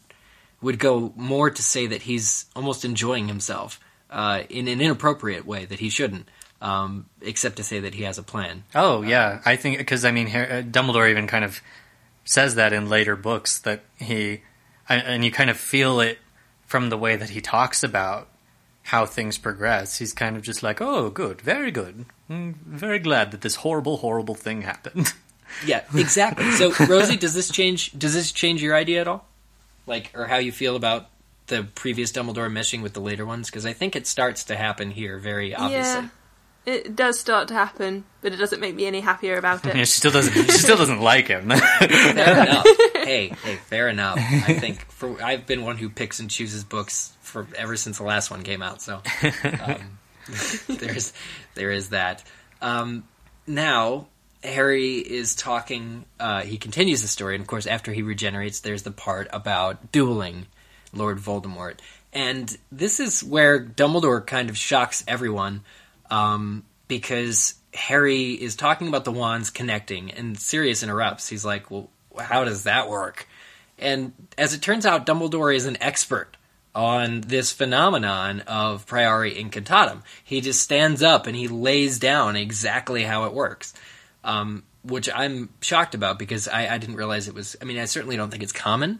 [0.61, 3.79] would go more to say that he's almost enjoying himself
[4.11, 6.29] uh, in an inappropriate way that he shouldn't,
[6.63, 8.65] um, except to say that he has a plan.
[8.75, 11.61] Oh yeah, I think because I mean, uh, Dumbledore even kind of
[12.25, 14.43] says that in later books that he,
[14.89, 16.19] and- you kind of feel it
[16.67, 18.29] from the way that he talks about
[18.85, 19.99] how things progress.
[19.99, 22.07] He's kind of just like, "Oh, good, very good.
[22.31, 25.13] Mm, very glad that this horrible, horrible thing happened."
[25.65, 26.51] Yeah, exactly.
[26.51, 27.97] So, Rosie, does this change?
[27.97, 29.27] Does this change your idea at all?
[29.87, 31.09] Like, or how you feel about
[31.47, 33.49] the previous Dumbledore meshing with the later ones?
[33.49, 36.03] Because I think it starts to happen here very obviously.
[36.03, 36.09] Yeah,
[36.66, 39.80] it does start to happen, but it doesn't make me any happier about yeah, she
[39.82, 39.87] it.
[39.87, 40.32] still doesn't.
[40.32, 41.49] She still doesn't like him.
[41.51, 42.66] Fair enough.
[42.95, 44.18] Hey, hey, fair enough.
[44.18, 48.05] I think for I've been one who picks and chooses books for ever since the
[48.05, 48.82] last one came out.
[48.82, 49.01] So
[49.45, 49.99] um,
[50.66, 51.12] there's
[51.55, 52.24] there is that.
[52.61, 53.05] Um,
[53.47, 54.09] now
[54.47, 56.05] Harry is talking.
[56.18, 59.92] Uh, he continues the story, and of course, after he regenerates, there's the part about
[59.92, 60.47] dueling
[60.92, 61.78] Lord Voldemort,
[62.12, 65.62] and this is where Dumbledore kind of shocks everyone
[66.11, 71.28] um, because Harry is talking about the wands connecting, and Sirius interrupts.
[71.28, 73.28] He's like, "Well, how does that work?"
[73.78, 76.36] And as it turns out, Dumbledore is an expert
[76.76, 80.03] on this phenomenon of priori incantatem.
[80.22, 83.72] He just stands up and he lays down exactly how it works,
[84.27, 87.57] um, which I'm shocked about because I, I didn't realize it was.
[87.62, 88.99] I mean, I certainly don't think it's common,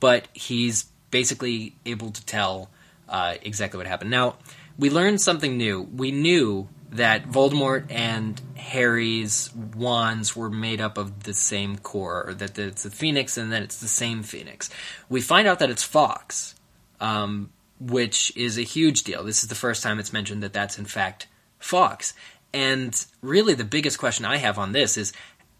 [0.00, 2.68] but he's basically able to tell
[3.08, 4.10] uh, exactly what happened.
[4.10, 4.36] Now,
[4.78, 5.82] we learned something new.
[5.82, 12.34] We knew that Voldemort and Harry's wands were made up of the same core, or
[12.34, 14.70] that it's the Phoenix and that it's the same Phoenix.
[15.08, 16.54] We find out that it's Fawkes,
[17.00, 17.50] um,
[17.80, 19.24] which is a huge deal.
[19.24, 21.26] This is the first time it's mentioned that that's in fact
[21.58, 22.14] Fawkes.
[22.54, 25.12] And really, the biggest question I have on this is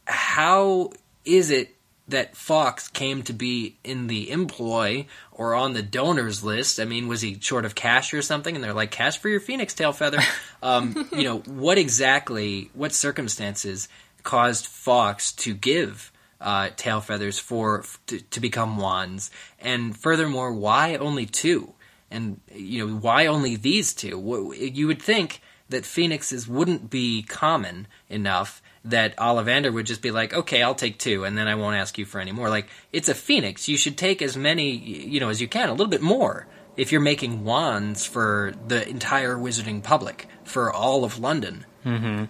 [0.07, 0.93] how
[1.25, 1.75] is it
[2.07, 6.79] that Fawkes came to be in the employ or on the donors list?
[6.79, 8.55] I mean, was he short of cash or something?
[8.55, 10.21] And they're like, cash for your phoenix tail feather.
[10.63, 13.87] Um, you know, what exactly, what circumstances
[14.23, 19.31] caused Fawkes to give uh, tail feathers for to, to become wands?
[19.59, 21.75] And furthermore, why only two?
[22.11, 24.55] And you know, why only these two?
[24.57, 30.35] You would think that phoenixes wouldn't be common enough that Ollivander would just be like,
[30.35, 32.51] okay, I'll take two, and then I won't ask you for any more.
[32.51, 33.67] Like, it's a phoenix.
[33.67, 36.47] You should take as many, you know, as you can, a little bit more.
[36.77, 41.65] If you're making wands for the entire wizarding public, for all of London.
[41.85, 42.25] Mm-hmm.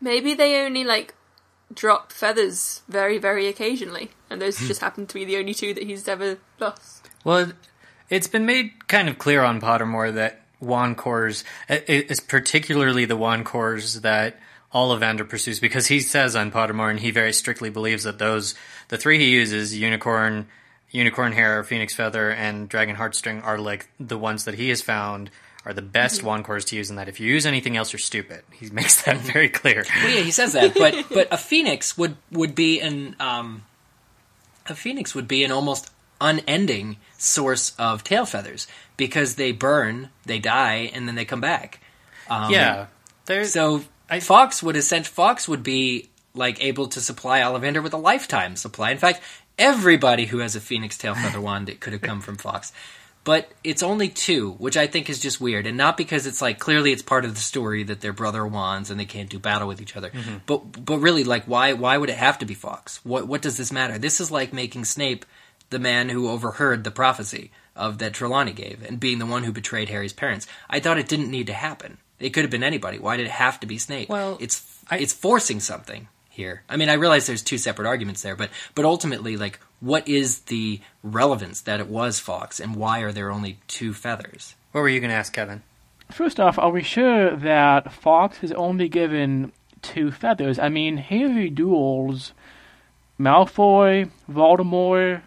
[0.00, 1.14] Maybe they only like
[1.72, 4.66] drop feathers very, very occasionally, and those hmm.
[4.66, 7.08] just happen to be the only two that he's ever lost.
[7.24, 7.52] Well,
[8.08, 13.16] it's been made kind of clear on Pottermore that wand cores, it- it's particularly the
[13.16, 14.38] wand cores that
[14.74, 18.54] Ollivander pursues, because he says on Pottermore, and he very strictly believes that those,
[18.88, 20.46] the three he uses, unicorn,
[20.90, 25.30] unicorn hair, phoenix feather, and dragon heartstring, are like the ones that he has found
[25.64, 27.98] are the best wand cores to use, and that if you use anything else, you're
[28.00, 28.42] stupid.
[28.52, 29.84] He makes that very clear.
[30.02, 33.62] Well, yeah, he says that, but but a phoenix would would be an um,
[34.66, 35.90] a phoenix would be an almost
[36.20, 38.66] unending source of tail feathers
[38.96, 41.80] because they burn, they die, and then they come back.
[42.30, 42.86] Um, yeah.
[43.44, 43.84] So
[44.20, 48.90] Fawkes would essent Fawkes would be like able to supply Ollivander with a lifetime supply.
[48.92, 49.20] In fact,
[49.58, 52.72] everybody who has a phoenix tail feather wand it could have come from Fawkes.
[53.24, 56.58] But it's only two, which I think is just weird, and not because it's like
[56.58, 59.68] clearly it's part of the story that they're brother wands and they can't do battle
[59.68, 60.10] with each other.
[60.46, 63.04] But but really, like why why would it have to be Fawkes?
[63.04, 63.98] What what does this matter?
[63.98, 65.26] This is like making Snape
[65.70, 69.52] the man who overheard the prophecy of that Trelawney gave and being the one who
[69.52, 70.46] betrayed Harry's parents.
[70.68, 71.98] I thought it didn't need to happen.
[72.18, 72.98] It could have been anybody.
[72.98, 74.08] Why did it have to be Snape?
[74.08, 76.62] Well, it's I- it's forcing something here.
[76.68, 80.40] I mean, I realize there's two separate arguments there, but but ultimately, like, what is
[80.40, 84.54] the relevance that it was Fawkes, and why are there only two feathers?
[84.72, 85.62] what were you going to ask, Kevin?
[86.10, 89.52] First off, are we sure that Fawkes is only given
[89.82, 90.58] two feathers?
[90.58, 92.32] I mean, Harry duels
[93.20, 95.22] Malfoy, Voldemort,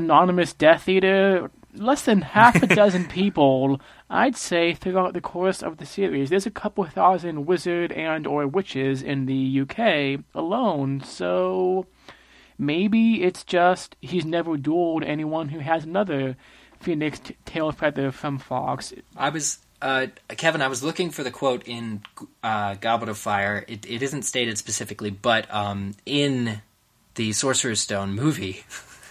[0.00, 5.76] Anonymous Death Eater, less than half a dozen people, I'd say, throughout the course of
[5.76, 6.30] the series.
[6.30, 11.86] There's a couple thousand wizard and or witches in the UK alone, so
[12.58, 16.36] maybe it's just he's never dueled anyone who has another
[16.80, 18.92] Phoenix t- tail feather from Fawkes.
[19.16, 19.58] I was.
[19.82, 22.02] Uh, Kevin, I was looking for the quote in
[22.42, 23.64] uh, Goblet of Fire.
[23.66, 26.60] It, it isn't stated specifically, but um, in
[27.14, 28.64] the Sorcerer's Stone movie,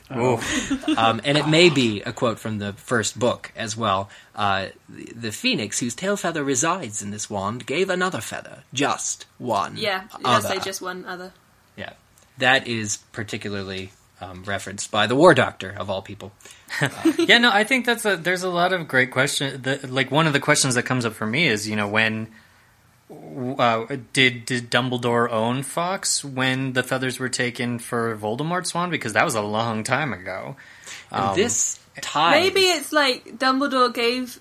[0.97, 4.09] um, and it may be a quote from the first book as well.
[4.35, 9.25] Uh, the, the phoenix whose tail feather resides in this wand gave another feather, just
[9.37, 9.77] one.
[9.77, 10.55] Yeah, it does other.
[10.55, 11.33] say just one other.
[11.77, 11.93] Yeah,
[12.39, 13.91] that is particularly
[14.21, 16.31] um, referenced by the War Doctor of all people.
[17.17, 18.17] yeah, no, I think that's a.
[18.17, 19.61] There's a lot of great question.
[19.61, 22.29] The, like one of the questions that comes up for me is, you know, when
[23.11, 28.91] uh, did did Dumbledore own Fawkes when the feathers were taken for Voldemort's wand?
[28.91, 30.55] Because that was a long time ago.
[31.11, 32.41] And Um, this ties.
[32.41, 34.39] Maybe it's like Dumbledore gave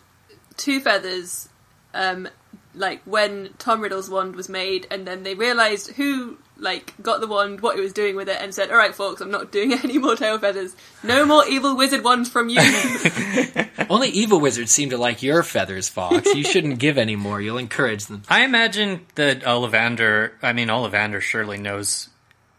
[0.56, 1.48] two feathers,
[1.94, 2.28] um,
[2.74, 7.26] like when Tom Riddle's wand was made, and then they realised who like got the
[7.26, 9.72] wand, what he was doing with it, and said, "All right, folks, I'm not doing
[9.84, 10.74] any more tail feathers.
[11.02, 12.60] No more evil wizard wands from you."
[13.90, 16.34] Only evil wizards seem to like your feathers, Fawkes.
[16.34, 17.40] You shouldn't give any more.
[17.40, 18.22] You'll encourage them.
[18.28, 20.32] I imagine that Ollivander.
[20.42, 22.08] I mean, Ollivander surely knows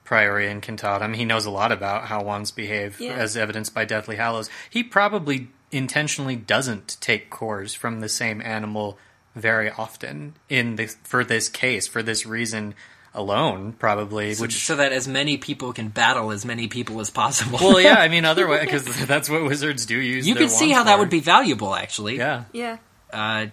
[0.06, 1.16] Priori Incantatem.
[1.16, 3.14] He knows a lot about how wands behave, Yeah.
[3.14, 4.50] as evidenced by Deathly Hallows.
[4.70, 8.98] He probably intentionally doesn't take cores from the same animal
[9.36, 12.74] very often in the for this case for this reason
[13.14, 14.34] alone, probably.
[14.36, 17.58] So, which so that as many people can battle as many people as possible.
[17.62, 20.28] well, yeah, I mean, otherwise, because that's what wizards do use.
[20.28, 22.18] you their can see wands how that would be valuable, actually.
[22.18, 22.78] Yeah, yeah.
[23.12, 23.48] Uh,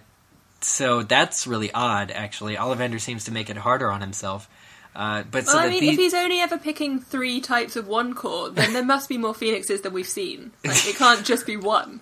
[0.61, 2.55] so that's really odd, actually.
[2.55, 4.49] Ollivander seems to make it harder on himself.
[4.95, 8.15] Uh, but so I mean, the- if he's only ever picking three types of one
[8.15, 10.51] core, then there must be more phoenixes than we've seen.
[10.65, 11.99] Like, it can't just be one.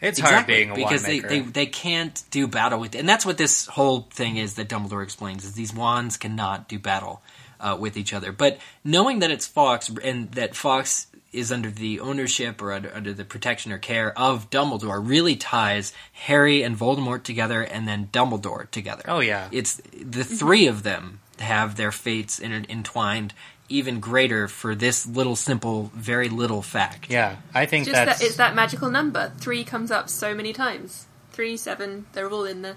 [0.00, 3.08] It's hard Exactly, being a because wand they, they they can't do battle with and
[3.08, 7.22] that's what this whole thing is that Dumbledore explains is these wands cannot do battle
[7.60, 8.32] uh, with each other.
[8.32, 13.12] But knowing that it's Fawkes and that Fawkes is under the ownership or under, under
[13.12, 18.68] the protection or care of Dumbledore really ties Harry and Voldemort together and then Dumbledore
[18.70, 19.04] together.
[19.06, 19.48] Oh, yeah.
[19.52, 23.32] it's the three of them have their fates inter- entwined
[23.70, 27.10] even greater for this little simple, very little fact.
[27.10, 29.32] yeah, I think Just that's that it's that magical number.
[29.38, 31.06] Three comes up so many times.
[31.32, 32.76] Three, seven, they're all in there.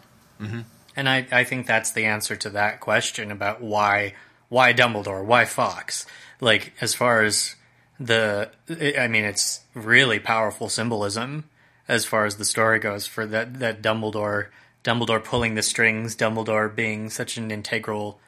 [0.95, 4.13] And I, I think that's the answer to that question about why
[4.49, 6.05] why Dumbledore, why Fawkes.
[6.39, 7.55] Like as far as
[7.99, 11.45] the I mean it's really powerful symbolism
[11.87, 14.47] as far as the story goes for that that Dumbledore
[14.83, 18.19] Dumbledore pulling the strings, Dumbledore being such an integral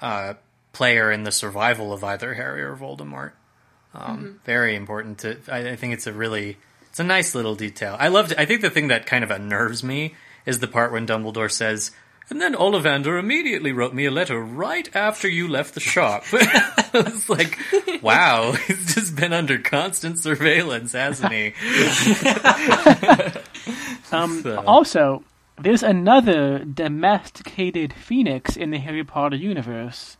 [0.00, 0.34] uh,
[0.72, 3.32] player in the survival of either Harry or Voldemort.
[3.94, 6.56] Um, Very important to I, I think it's a really
[6.88, 7.96] it's a nice little detail.
[7.98, 10.14] I loved I think the thing that kind of unnerves me
[10.46, 11.90] is the part when Dumbledore says
[12.30, 16.22] and then Ollivander immediately wrote me a letter right after you left the shop.
[16.32, 17.58] it's like,
[18.00, 21.52] wow, he's just been under constant surveillance, hasn't he?
[24.12, 25.24] Um, So- Also,
[25.60, 30.16] there's another domesticated phoenix in the Harry Potter universe.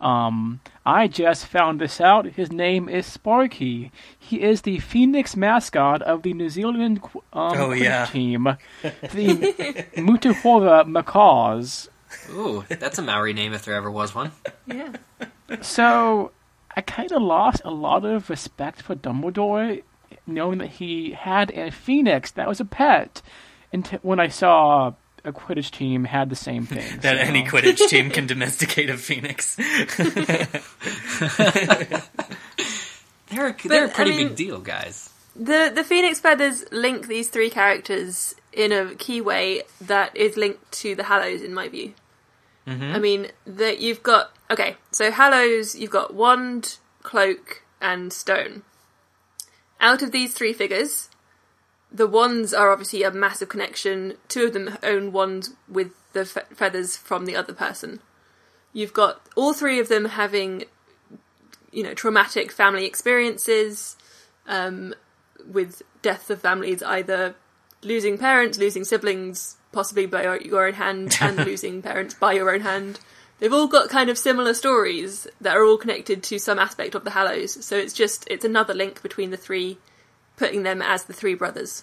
[0.00, 2.24] Um, I just found this out.
[2.24, 3.92] His name is Sparky.
[4.18, 8.06] He is the phoenix mascot of the New Zealand qu- um, Oh, yeah.
[8.06, 8.44] team,
[8.82, 11.88] the Moutohora Macaws.
[12.30, 14.32] Ooh, that's a Maori name if there ever was one.
[14.66, 14.92] Yeah.
[15.60, 16.32] So
[16.76, 19.82] I kind of lost a lot of respect for Dumbledore,
[20.26, 23.20] knowing that he had a phoenix that was a pet,
[23.72, 24.94] until when I saw
[25.24, 26.84] a Quidditch team had the same thing.
[27.00, 29.56] That so- any Quidditch team can domesticate a phoenix.
[33.30, 35.10] They're a, they're a I pretty mean- big deal, guys.
[35.36, 40.72] The the Phoenix Feathers link these three characters in a key way that is linked
[40.72, 41.94] to the Hallows, in my view.
[42.66, 42.82] Mm-hmm.
[42.96, 48.62] I mean, that you've got okay, so Hallows, you've got wand, cloak, and stone.
[49.80, 51.08] Out of these three figures,
[51.92, 54.14] the wands are obviously a massive connection.
[54.28, 58.00] Two of them own wands with the fe- feathers from the other person.
[58.72, 60.64] You've got all three of them having,
[61.72, 63.96] you know, traumatic family experiences
[64.46, 64.94] um,
[65.44, 67.34] with deaths of families, either
[67.82, 72.54] losing parents, losing siblings, possibly by your, your own hand, and losing parents by your
[72.54, 73.00] own hand.
[73.40, 77.04] They've all got kind of similar stories that are all connected to some aspect of
[77.04, 77.64] the Hallows.
[77.64, 79.78] So it's just it's another link between the three,
[80.40, 81.82] putting them as the three brothers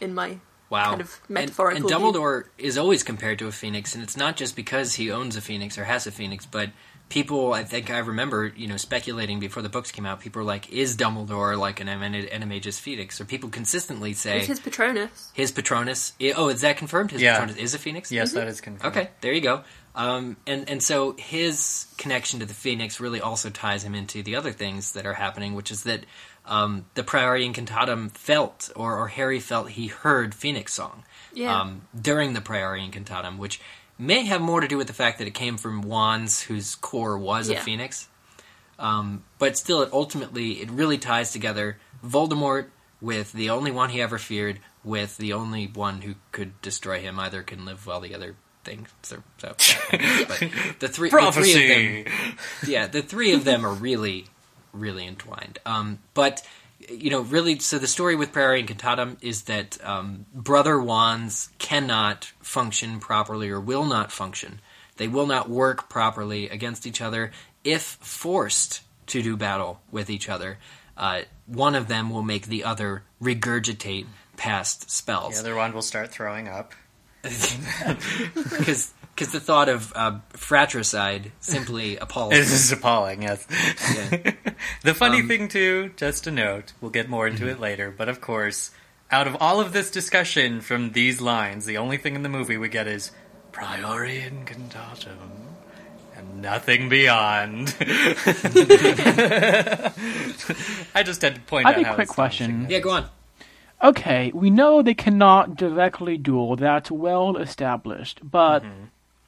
[0.00, 0.38] in my
[0.68, 0.90] Wow.
[0.90, 1.76] kind of And- metaphorical.
[1.76, 1.96] And, view.
[2.12, 5.40] Dumbledore is always compared to a phoenix, and it's not just because he owns a
[5.40, 6.70] phoenix or has a phoenix, but
[7.10, 10.46] people, I think I remember, you know, speculating before the books came out, people were
[10.46, 13.20] like, is Dumbledore like an Anim- Animagus phoenix?
[13.20, 15.28] Or people consistently say It's his Patronus.
[15.34, 16.14] his Patronus.
[16.36, 17.10] Oh, is that confirmed?
[17.10, 17.34] His Yeah.
[17.38, 18.10] Patronus is a phoenix?
[18.10, 18.96] yes, that is confirmed.
[18.96, 19.62] Okay, there you go.
[19.94, 24.36] Um, and and so his connection to the Phoenix really also ties him into the
[24.36, 26.06] other things that are happening, which is that
[26.46, 31.60] um, the Priori Incantatem felt, or, or Harry felt, he heard Phoenix song Yeah.
[31.60, 33.60] um, during the Priori Incantatem, which
[33.98, 37.16] may have more to do with the fact that it came from wands whose core
[37.18, 38.08] was a phoenix.
[38.78, 42.66] Um, but still, it ultimately it really ties together Voldemort
[43.00, 47.20] with the only one he ever feared, with the only one who could destroy him.
[47.20, 48.34] Either can live while the other
[48.64, 48.88] thing.
[49.02, 50.38] So, so but
[50.80, 51.52] the three, the three
[52.02, 52.12] of them,
[52.66, 54.26] yeah, the three of them are really,
[54.72, 55.58] really entwined.
[55.66, 56.46] Um, but
[56.88, 62.32] you know, really, so the story with Priori Incantatem is that um, brother wands cannot
[62.40, 64.60] function properly or will not function.
[64.96, 67.32] They will not work properly against each other
[67.64, 70.58] if forced to do battle with each other.
[70.96, 74.06] Uh, one of them will make the other regurgitate
[74.36, 75.34] past spells.
[75.34, 76.72] The other one will start throwing up.
[77.22, 82.30] because the thought of uh, fratricide simply appalls.
[82.32, 83.46] This is appalling, yes.
[83.50, 84.32] Yeah.
[84.82, 87.50] the funny Um, thing, too, just a note, we'll get more into Mm-hmm.
[87.52, 88.70] it later, but of course,
[89.10, 92.56] out of all of this discussion from these lines, the only thing in the movie
[92.56, 93.10] we get is
[93.52, 95.16] Priori Incantatem.
[96.16, 97.74] And nothing beyond.
[97.80, 97.84] I
[101.04, 102.66] just had to point I out have a how quick question.
[102.68, 103.06] Yeah, go on.
[103.82, 108.62] Okay, we know they cannot directly duel, that's well established, but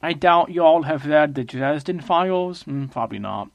[0.05, 2.63] I doubt y'all have read the Dresden Files.
[2.65, 3.49] Mm, probably not.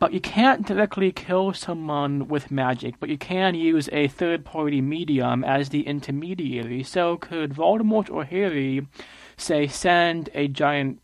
[0.00, 4.80] But you can't directly kill someone with magic, but you can use a third party
[4.80, 6.82] medium as the intermediary.
[6.82, 8.88] So could Voldemort or Harry,
[9.36, 11.00] say, send a giant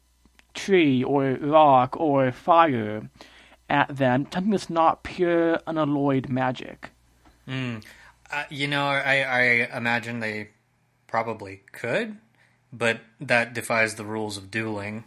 [0.55, 3.09] tree or rock or fire
[3.69, 6.91] at them, something that's not pure unalloyed magic?
[8.33, 10.51] Uh, you know, I, I imagine they
[11.07, 12.17] probably could,
[12.73, 15.05] but that defies the rules of dueling.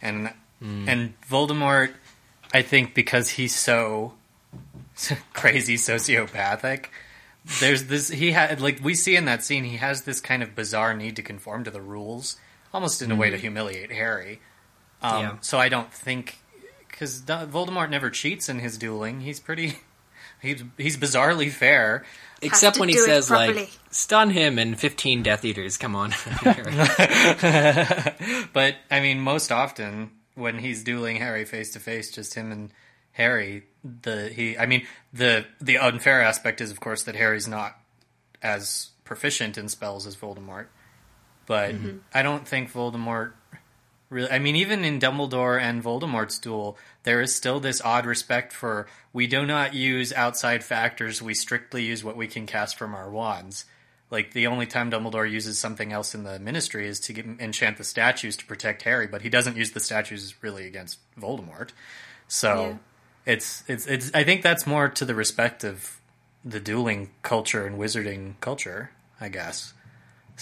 [0.00, 1.92] And and Voldemort,
[2.54, 4.14] I think, because he's so
[5.32, 6.86] crazy sociopathic.
[7.58, 10.54] There's this he had like we see in that scene he has this kind of
[10.54, 12.36] bizarre need to conform to the rules,
[12.72, 14.40] almost in a way to humiliate Harry.
[15.02, 15.36] Um, Yeah.
[15.40, 16.38] So I don't think
[16.88, 19.20] because Voldemort never cheats in his dueling.
[19.22, 19.78] He's pretty.
[20.40, 22.04] He's he's bizarrely fair.
[22.42, 25.76] Except when he says like stun him and 15 Death Eaters.
[25.78, 26.10] Come on.
[28.52, 32.72] but I mean, most often when he's dueling Harry face to face, just him and
[33.12, 37.78] Harry, the he, I mean, the the unfair aspect is, of course, that Harry's not
[38.42, 40.66] as proficient in spells as Voldemort.
[41.46, 41.98] But mm-hmm.
[42.14, 43.32] I don't think Voldemort
[44.12, 44.30] really.
[44.30, 48.86] I mean, even in Dumbledore and Voldemort's duel, there is still this odd respect for
[49.12, 51.20] we do not use outside factors.
[51.20, 53.64] We strictly use what we can cast from our wands.
[54.10, 57.78] Like the only time Dumbledore uses something else in the Ministry is to get, enchant
[57.78, 61.70] the statues to protect Harry, but he doesn't use the statues really against Voldemort.
[62.28, 62.78] So
[63.24, 64.10] it's it's it's.
[64.14, 65.98] I think that's more to the respect of
[66.44, 68.90] the dueling culture and wizarding culture,
[69.20, 69.72] I guess.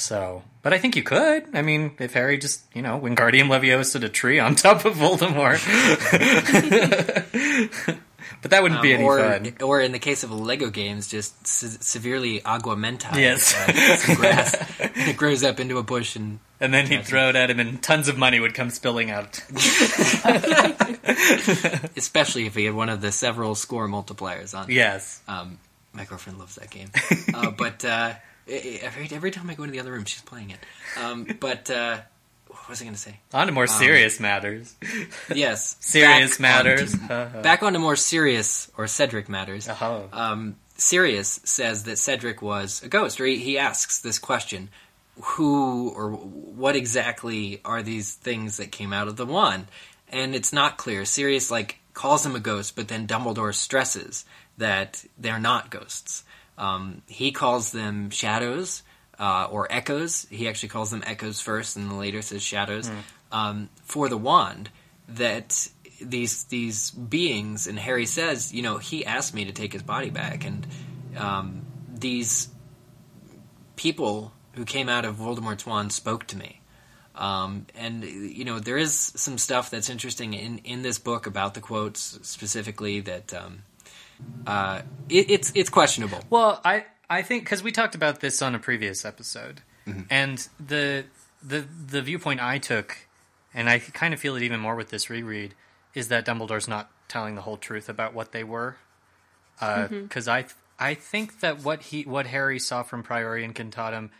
[0.00, 1.44] So, but I think you could.
[1.52, 5.60] I mean, if Harry just, you know, Wingardium Leviosa a tree on top of Voldemort.
[8.42, 9.52] but that wouldn't be any or, fun.
[9.62, 13.14] or in the case of Lego games, just se- severely aguamenta.
[13.14, 13.54] Yes.
[13.54, 14.56] uh, some grass.
[14.78, 17.82] that grows up into a bush and And then he'd throw it at him and
[17.82, 19.44] tons of money would come spilling out.
[21.96, 24.70] especially if he had one of the several score multipliers on.
[24.70, 25.20] Yes.
[25.28, 25.58] Um,
[25.92, 26.88] my girlfriend loves that game,
[27.34, 28.12] uh, but uh,
[28.48, 30.58] every every time I go into the other room, she's playing it.
[31.02, 32.00] Um, but uh,
[32.48, 33.20] what was I going to say?
[33.32, 34.74] On to more serious matters.
[35.32, 36.94] Yes, Serious back matters.
[36.94, 37.06] onto-
[37.42, 39.68] back on to more serious or Cedric matters.
[39.68, 40.08] Oh.
[40.12, 44.70] Um, Sirius says that Cedric was a ghost, or he, he asks this question:
[45.22, 49.66] Who or what exactly are these things that came out of the wand?
[50.08, 51.04] And it's not clear.
[51.04, 54.24] Sirius like calls him a ghost, but then Dumbledore stresses
[54.58, 56.24] that they're not ghosts.
[56.60, 58.82] Um, he calls them shadows
[59.18, 60.26] uh, or echoes.
[60.30, 62.90] He actually calls them echoes first, and then later says shadows
[63.32, 64.70] um, for the wand.
[65.08, 65.68] That
[66.00, 70.10] these these beings, and Harry says, you know, he asked me to take his body
[70.10, 70.66] back, and
[71.16, 72.48] um, these
[73.76, 76.60] people who came out of Voldemort's wand spoke to me.
[77.14, 81.54] Um, and you know there is some stuff that's interesting in, in this book about
[81.54, 83.62] the quotes specifically that um,
[84.46, 86.20] uh, it, it's it's questionable.
[86.30, 90.02] Well, I I think because we talked about this on a previous episode, Mm-hmm.
[90.10, 91.04] and the
[91.42, 92.96] the the viewpoint I took,
[93.54, 95.54] and I kind of feel it even more with this reread,
[95.94, 98.76] is that Dumbledore's not telling the whole truth about what they were,
[99.58, 100.46] because I
[100.78, 104.10] I think that what he what Harry saw from Priori Incantatem,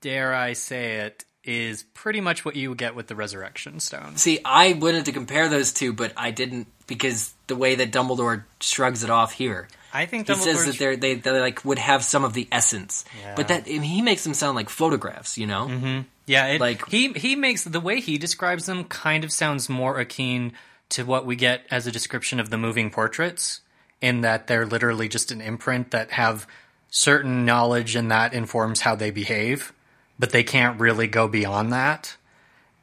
[0.00, 4.16] dare I say it, is pretty much what you get with the Resurrection Stone.
[4.18, 8.44] See, I wanted to compare those two, but I didn't because the way that Dumbledore
[8.60, 9.68] shrugs it off here.
[9.92, 13.06] I think He says that they're, they they like would have some of the essence,
[13.22, 13.34] Yeah.
[13.34, 15.38] but that he makes them sound like photographs.
[15.38, 16.00] You know, mm-hmm.
[16.26, 19.98] Yeah, it, Like- he he makes the way he describes them kind of sounds more
[19.98, 20.52] akin
[20.90, 23.60] to what we get as a description of the moving portraits,
[24.02, 26.46] in that they're literally just an imprint that have
[26.90, 29.72] certain knowledge and that informs how they behave,
[30.18, 32.16] but they can't really go beyond that.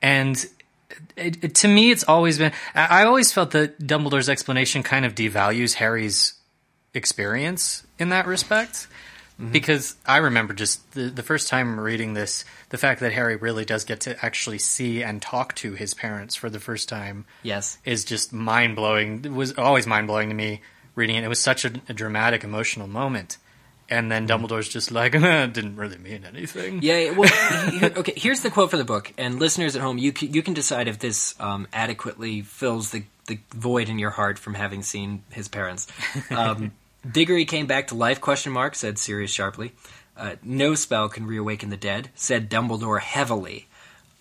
[0.01, 0.37] And
[1.15, 2.51] it, it, to me, it's always been.
[2.73, 6.33] I, I always felt that Dumbledore's explanation kind of devalues Harry's
[6.93, 8.87] experience in that respect.
[9.39, 9.51] Mm-hmm.
[9.51, 13.65] Because I remember just the, the first time reading this, the fact that Harry really
[13.65, 17.77] does get to actually see and talk to his parents for the first time yes,
[17.83, 19.25] is just mind blowing.
[19.25, 20.61] It was always mind blowing to me
[20.95, 21.25] reading it.
[21.25, 23.37] It was such a, a dramatic, emotional moment.
[23.89, 26.81] And then Dumbledore's just like, didn't really mean anything.
[26.81, 27.11] Yeah.
[27.11, 27.29] Well,
[27.97, 28.13] okay.
[28.15, 30.87] Here's the quote for the book, and listeners at home, you can, you can decide
[30.87, 35.47] if this um, adequately fills the the void in your heart from having seen his
[35.47, 35.87] parents.
[36.31, 36.71] Um,
[37.09, 38.19] Diggory came back to life?
[38.19, 39.73] Question mark said Sirius sharply.
[40.17, 43.67] Uh, no spell can reawaken the dead, said Dumbledore heavily.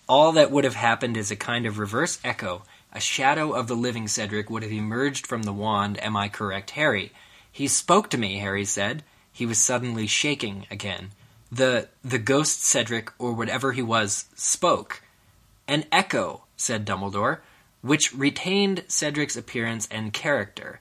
[0.07, 2.63] All that would have happened is a kind of reverse echo.
[2.93, 6.01] A shadow of the living Cedric would have emerged from the wand.
[6.03, 7.11] Am I correct, Harry?
[7.51, 9.03] He spoke to me, Harry said.
[9.35, 11.09] He was suddenly shaking again.
[11.51, 15.01] The the ghost Cedric, or whatever he was, spoke.
[15.67, 17.39] An echo, said Dumbledore,
[17.81, 20.79] which retained Cedric's appearance and character.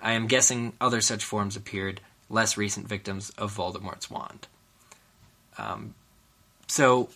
[0.00, 2.00] I am guessing other such forms appeared,
[2.30, 4.46] less recent victims of Voldemort's wand.
[5.58, 5.94] Um,
[6.68, 7.08] so,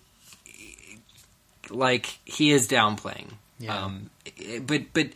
[1.71, 3.35] like, he is downplaying.
[3.61, 3.79] Yeah.
[3.79, 4.11] Um,
[4.67, 5.11] but but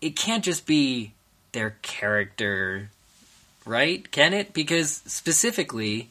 [0.00, 1.12] it can't just be
[1.52, 2.88] their character,
[3.64, 4.10] right?
[4.10, 4.52] Can it?
[4.52, 6.10] Because specifically,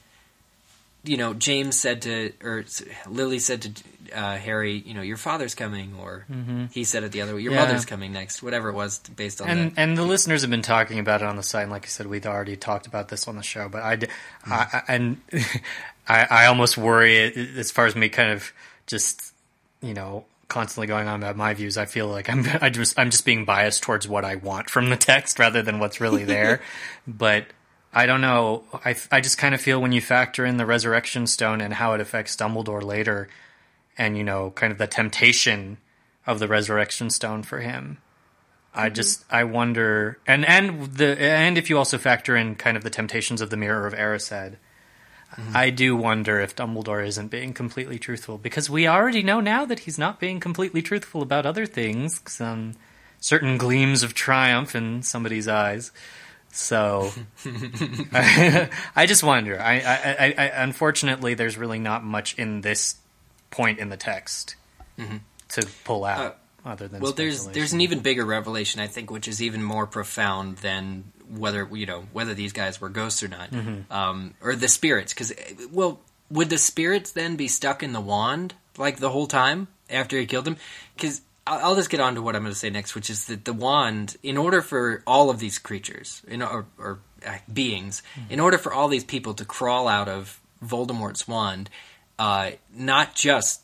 [1.03, 2.65] you know, James said to, or
[3.07, 3.71] Lily said to
[4.17, 6.25] uh, Harry, you know, your father's coming, or
[6.71, 7.65] he said it the other way, your Yeah.
[7.65, 9.73] mother's coming next, whatever it was based on and that.
[9.81, 11.63] and the listeners have been talking about it on the site.
[11.63, 13.97] And like I said, we'd already talked about this on the show, but I,
[14.45, 15.17] I and
[16.07, 17.17] I, I almost worry
[17.57, 18.51] as far as me kind of
[18.87, 19.33] just
[19.81, 21.77] you know constantly going on about my views.
[21.77, 24.89] I feel like I'm I just I'm just being biased towards what I want from
[24.89, 26.61] the text rather than what's really there.
[27.07, 27.47] but
[27.91, 28.63] I don't know.
[28.85, 31.93] I I just kind of feel when you factor in the resurrection stone and how
[31.93, 33.27] it affects Dumbledore later,
[33.97, 35.77] and you know, kind of the temptation
[36.25, 37.97] of the resurrection stone for him.
[38.75, 38.93] I mm-hmm.
[38.93, 42.89] just I wonder, and and the and if you also factor in kind of the
[42.91, 44.57] temptations of the Mirror of Erised,
[45.35, 45.57] Mm-hmm.
[45.57, 49.79] I do wonder if Dumbledore isn't being completely truthful because we already know now that
[49.79, 52.21] he's not being completely truthful about other things.
[52.27, 52.75] Some
[53.19, 55.91] certain gleams of triumph in somebody's eyes.
[56.51, 57.11] So
[58.13, 59.59] I just wonder.
[59.59, 62.95] I, I, I, unfortunately, there's really not much in this
[63.49, 64.55] point in the text
[64.99, 65.17] mm-hmm.
[65.49, 69.09] to pull out, uh, other than Well, there's there's an even bigger revelation, I think,
[69.09, 73.27] which is even more profound than whether you know whether these guys were ghosts or
[73.27, 73.49] not,
[73.91, 75.13] um, or the spirits.
[75.13, 75.33] Because
[75.71, 75.99] well,
[76.29, 80.25] would the spirits then be stuck in the wand like the whole time after he
[80.25, 80.57] killed them?
[80.95, 83.25] Because I'll, I'll just get on to what I'm going to say next, which is
[83.25, 88.01] that the wand, in order for all of these creatures, in, or, or uh, beings,
[88.29, 91.69] in order for all these people to crawl out of Voldemort's wand,
[92.19, 93.61] uh, not just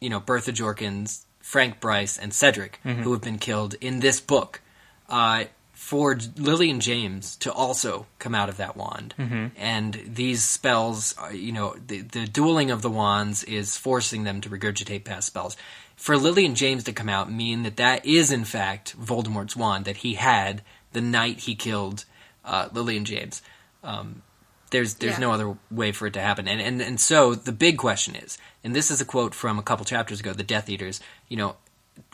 [0.00, 4.60] you know Bertha Jorkins, Frank Bryce, and Cedric, who have been killed in this book,
[5.08, 5.44] uh,
[5.78, 9.14] for J- Lily and James to also come out of that wand,
[9.56, 14.40] and these spells, uh, you know, the, the dueling of the wands is forcing them
[14.40, 15.56] to regurgitate past spells.
[15.94, 19.84] For Lily and James to come out mean that that is in fact Voldemort's wand
[19.84, 20.62] that he had
[20.92, 22.04] the night he killed
[22.44, 23.40] uh, Lily and James.
[23.84, 24.22] Um,
[24.70, 25.20] there's there's Yeah.
[25.20, 26.48] no other way for it to happen.
[26.48, 29.62] And, and and so the big question is, and this is a quote from a
[29.62, 31.00] couple chapters ago, the Death Eaters.
[31.28, 31.56] You know,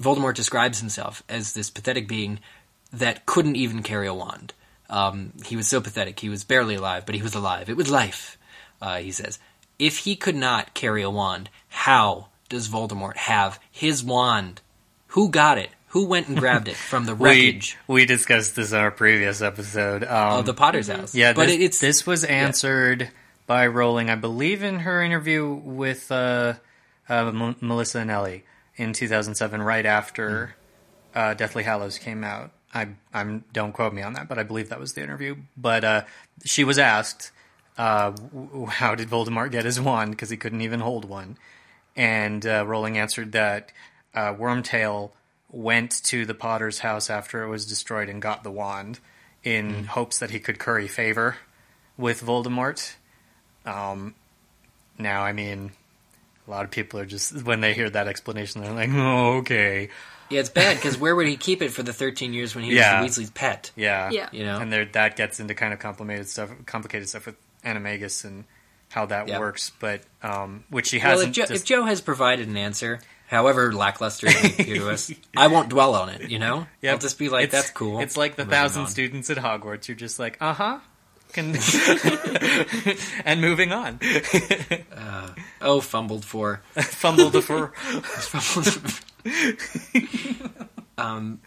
[0.00, 2.38] Voldemort describes himself as this pathetic being
[2.98, 4.52] that couldn't even carry a wand.
[4.90, 6.20] Um, he was so pathetic.
[6.20, 7.68] He was barely alive, but he was alive.
[7.68, 8.38] It was life.
[8.80, 9.38] Uh, he says,
[9.78, 14.60] if he could not carry a wand, how does Voldemort have his wand?
[15.08, 15.70] Who got it?
[15.88, 19.40] Who went and grabbed it from the we wreckage we discussed this in our previous
[19.40, 20.02] episode.
[20.02, 21.14] Um, of the Potter's house?
[21.14, 23.10] Yeah, but this, it's this was answered
[23.46, 26.54] by Rowling, I believe, in her interview with uh,
[27.08, 28.42] uh, M- Melissa Anelli
[28.76, 30.56] in 2007, right after
[31.14, 32.50] uh, Deathly Hallows came out.
[32.74, 35.36] I I'm don't quote me on that, but I believe that was the interview.
[35.56, 36.02] But uh,
[36.44, 37.30] she was asked,
[37.78, 38.12] uh,
[38.68, 40.10] "How did Voldemort get his wand?
[40.10, 41.38] Because he couldn't even hold one."
[41.96, 43.70] And uh, Rowling answered that
[44.14, 45.12] uh, Wormtail
[45.50, 48.98] went to the Potter's house after it was destroyed and got the wand
[49.44, 51.36] in hopes that he could curry favor
[51.96, 52.94] with Voldemort.
[53.64, 54.14] Um,
[54.98, 55.70] now, I mean,
[56.46, 59.90] a lot of people are just when they hear that explanation, they're like, "Oh, okay,
[60.30, 62.74] yeah, it's bad because where would he keep it for the 13 years when he
[62.74, 63.00] Yeah.
[63.02, 63.70] was the Weasley's pet?
[63.76, 64.28] yeah, Yeah.
[64.32, 68.24] You know, And there, that gets into kind of complicated stuff, complicated stuff with Animagus
[68.24, 68.44] and
[68.90, 69.38] how that Yeah.
[69.40, 69.72] works.
[69.80, 71.34] But um, which she well, if hasn't.
[71.34, 75.46] Just- if Jo has provided an answer, however lackluster it may appear to us, I
[75.48, 76.30] won't dwell on it.
[76.30, 76.92] You know, Yep.
[76.92, 78.88] I'll just be like, It's- "That's cool." It's like the thousand on.
[78.88, 79.88] students at Hogwarts.
[79.88, 80.78] You're just like, uh huh.
[81.32, 81.56] Can
[83.24, 83.98] and moving on.
[85.60, 86.62] Oh, fumbled for.
[86.76, 87.72] Fumble the fur.
[90.98, 91.40] um,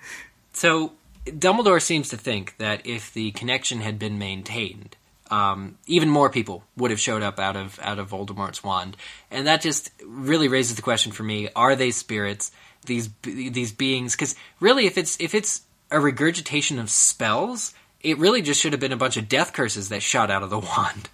[0.53, 0.93] so
[1.25, 4.95] Dumbledore seems to think that if the connection had been maintained,
[5.29, 8.95] um, even more people would have showed up out of out of Voldemort's wand,
[9.29, 12.51] and that just really raises the question for me: Are they spirits?
[12.85, 14.15] These these beings?
[14.15, 18.79] Because really, if it's if it's a regurgitation of spells, it really just should have
[18.79, 21.09] been a bunch of death curses that shot out of the wand.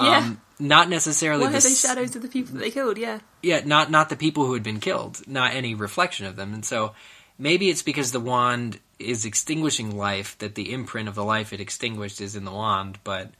[0.00, 0.18] Yeah.
[0.18, 2.96] Um, not necessarily Why the are they shadows of the people that they killed?
[2.96, 3.18] Yeah.
[3.42, 6.54] yeah, not not the people who had been killed, not any reflection of them.
[6.54, 6.94] And so
[7.38, 11.60] maybe it's because the wand is extinguishing life that the imprint of the life it
[11.60, 13.32] extinguished is in the wand, but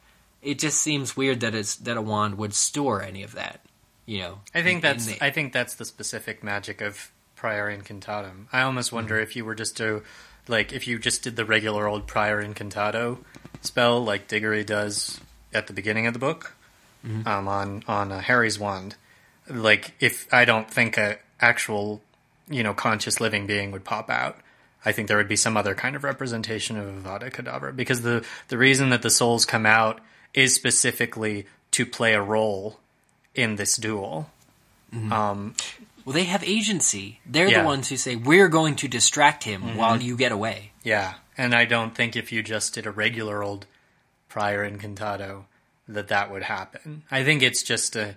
[0.43, 3.61] it just seems weird that it's that a wand would store any of that.
[4.05, 7.71] You know, I think in that's the- I think that's the specific magic of Prior
[7.77, 8.47] Incantatem.
[8.53, 9.23] I almost wonder Mm-hmm.
[9.23, 10.03] if you were just to
[10.49, 13.19] like if you just did the regular old Prior Incantato
[13.61, 15.21] spell like Diggory does
[15.55, 16.55] at the beginning of the book
[17.07, 17.27] Mm-hmm.
[17.27, 18.95] um, on on uh, Harry's wand.
[19.51, 22.01] Like if I don't think a actual
[22.49, 24.39] you know conscious living being would pop out.
[24.85, 28.25] I think there would be some other kind of representation of Avada Kedavra because the
[28.49, 30.01] the reason that the souls come out
[30.33, 32.79] is specifically to play a role
[33.35, 34.31] in this duel.
[35.11, 35.55] Um,
[36.05, 37.21] well, they have agency.
[37.27, 37.63] They're Yeah.
[37.63, 39.77] the ones who say we're going to distract him Mm-hmm.
[39.77, 40.73] while you get away.
[40.85, 43.67] yeah, and I don't think if you just did a regular old
[44.33, 45.45] prior incantato
[45.87, 47.03] that that would happen.
[47.11, 48.17] I think it's just a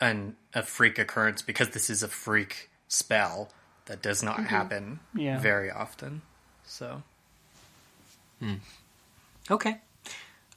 [0.00, 3.48] an a freak occurrence because this is a freak spell
[3.86, 5.38] that does not happen Yeah.
[5.38, 6.22] very often.
[6.66, 7.02] So
[9.50, 9.78] Okay.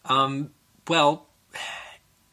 [0.05, 0.49] Um,
[0.87, 1.27] well,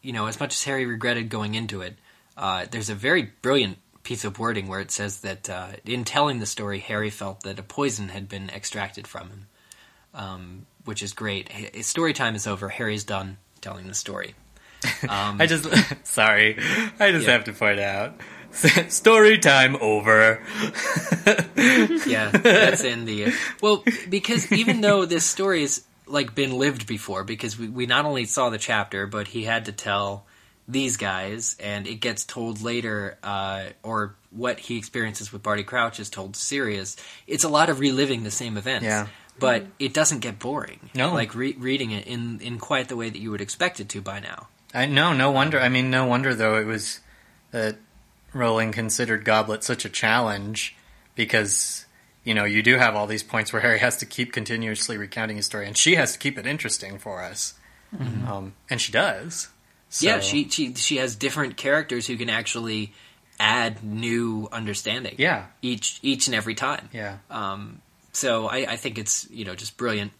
[0.01, 1.97] you know, as much as Harry regretted going into it,
[2.39, 6.39] uh, there's a very brilliant piece of wording where it says that uh, in telling
[6.39, 9.47] the story, Harry felt that a poison had been extracted from him,
[10.15, 11.49] um, which is great.
[11.55, 12.69] H- Story time is over.
[12.69, 14.35] Harry's done telling the story.
[15.09, 15.65] Um, I just
[16.07, 16.59] sorry,
[16.99, 17.33] I just Yeah.
[17.35, 18.15] have to point out
[18.89, 20.43] story time over.
[22.07, 27.25] yeah, that's in the well because even though this story story's like been lived before,
[27.25, 30.27] because we, we not only saw the chapter, but he had to tell
[30.69, 35.99] these guys, and it gets told later, uh, or what he experiences with Barty Crouch
[36.01, 36.97] is told to Sirius.
[37.27, 38.85] It's a lot of reliving the same events.
[38.85, 39.07] Yeah.
[39.39, 40.91] But it doesn't get boring.
[40.95, 41.13] No.
[41.13, 44.01] like re- reading it in in quite the way that you would expect it to
[44.01, 44.49] by now.
[44.75, 45.59] I no, no wonder.
[45.61, 47.01] I mean, no wonder though it was
[47.51, 47.77] that
[48.33, 50.77] Rowling considered Goblet such a challenge
[51.15, 51.85] because
[52.25, 55.37] you know you do have all these points where Harry has to keep continuously recounting
[55.37, 57.55] his story, and she has to keep it interesting for us,
[58.27, 59.49] um, and she does.
[59.91, 62.95] So, Yeah, she she she has different characters who can actually
[63.39, 65.17] add new understanding.
[65.19, 66.89] Yeah, each each and every time.
[66.93, 67.19] yeah.
[67.31, 67.82] Um,
[68.13, 70.13] so I, I think it's you know just brilliant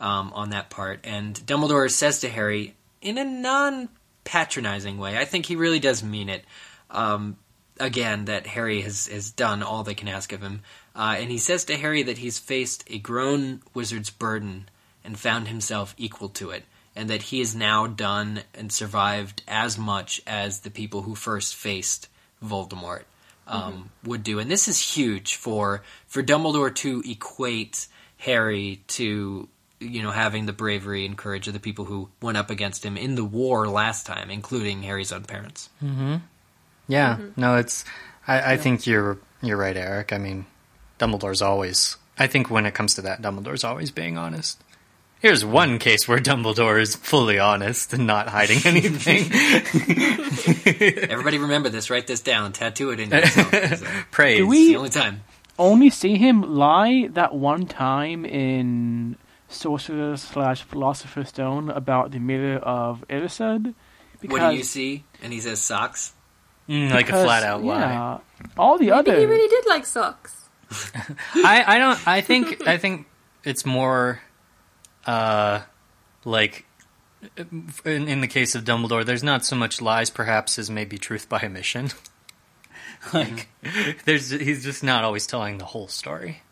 [0.00, 1.00] um, on that part.
[1.04, 5.18] And Dumbledore says to Harry in a non-patronizing way.
[5.18, 6.44] I think he really does mean it.
[6.90, 7.36] Um,
[7.78, 10.62] again, that Harry has has done all they can ask of him,
[10.94, 14.68] uh, and he says to Harry that he's faced a grown wizard's burden
[15.04, 16.64] and found himself equal to it.
[16.96, 21.54] And that he has now done and survived as much as the people who first
[21.54, 22.08] faced
[22.44, 23.04] Voldemort
[23.50, 24.10] um, mm-hmm.
[24.10, 29.48] would do, and this is huge for for Dumbledore to equate Harry to
[29.80, 32.96] you know having the bravery and courage of the people who went up against him
[32.96, 35.68] in the war last time, including Harry's own parents.
[35.82, 36.16] Mm-hmm.
[36.88, 37.40] Yeah, mm-hmm.
[37.40, 37.84] no, it's.
[38.26, 40.12] I, I think you're you're right, Eric.
[40.12, 40.46] I mean,
[40.98, 41.96] Dumbledore's always.
[42.18, 44.62] I think when it comes to that, Dumbledore's always being honest.
[45.20, 49.30] Here's one case where Dumbledore is fully honest and not hiding anything.
[51.10, 51.90] Everybody, remember this.
[51.90, 52.52] Write this down.
[52.52, 53.52] Tattoo it in yourself.
[53.52, 54.38] It's, uh, Praise.
[54.38, 55.22] Do we- the only time.
[55.58, 59.16] Only see him lie that one time in
[59.50, 63.74] Sorcerer slash Philosopher's Stone about the mirror of Erised.
[64.26, 65.04] What do you see?
[65.22, 66.14] And he says socks.
[66.66, 67.78] Mm, like a flat out lie.
[67.78, 68.18] yeah,
[68.56, 70.48] all the Maybe other he really did like socks.
[71.34, 72.08] I, I don't.
[72.08, 72.66] I think.
[72.66, 73.06] I think
[73.44, 74.20] it's more,
[75.06, 75.60] uh,
[76.24, 76.64] like
[77.36, 81.28] in, in the case of Dumbledore, there's not so much lies, perhaps, as maybe truth
[81.28, 81.90] by omission.
[83.12, 83.48] like,
[84.04, 86.42] there's he's just not always telling the whole story.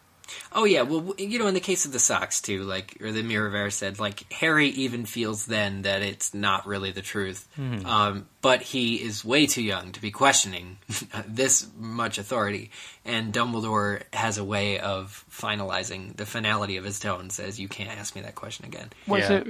[0.52, 3.22] Oh yeah, well you know in the case of the socks too, like or the
[3.22, 7.48] Mirror of Erised, like Harry even feels then that it's not really the truth,
[7.84, 10.78] um, but he is way too young to be questioning
[11.26, 12.70] this much authority,
[13.04, 17.30] and Dumbledore has a way of finalizing the finality of his tone.
[17.30, 18.90] Says you can't ask me that question again.
[19.06, 19.38] was Yeah.
[19.38, 19.46] it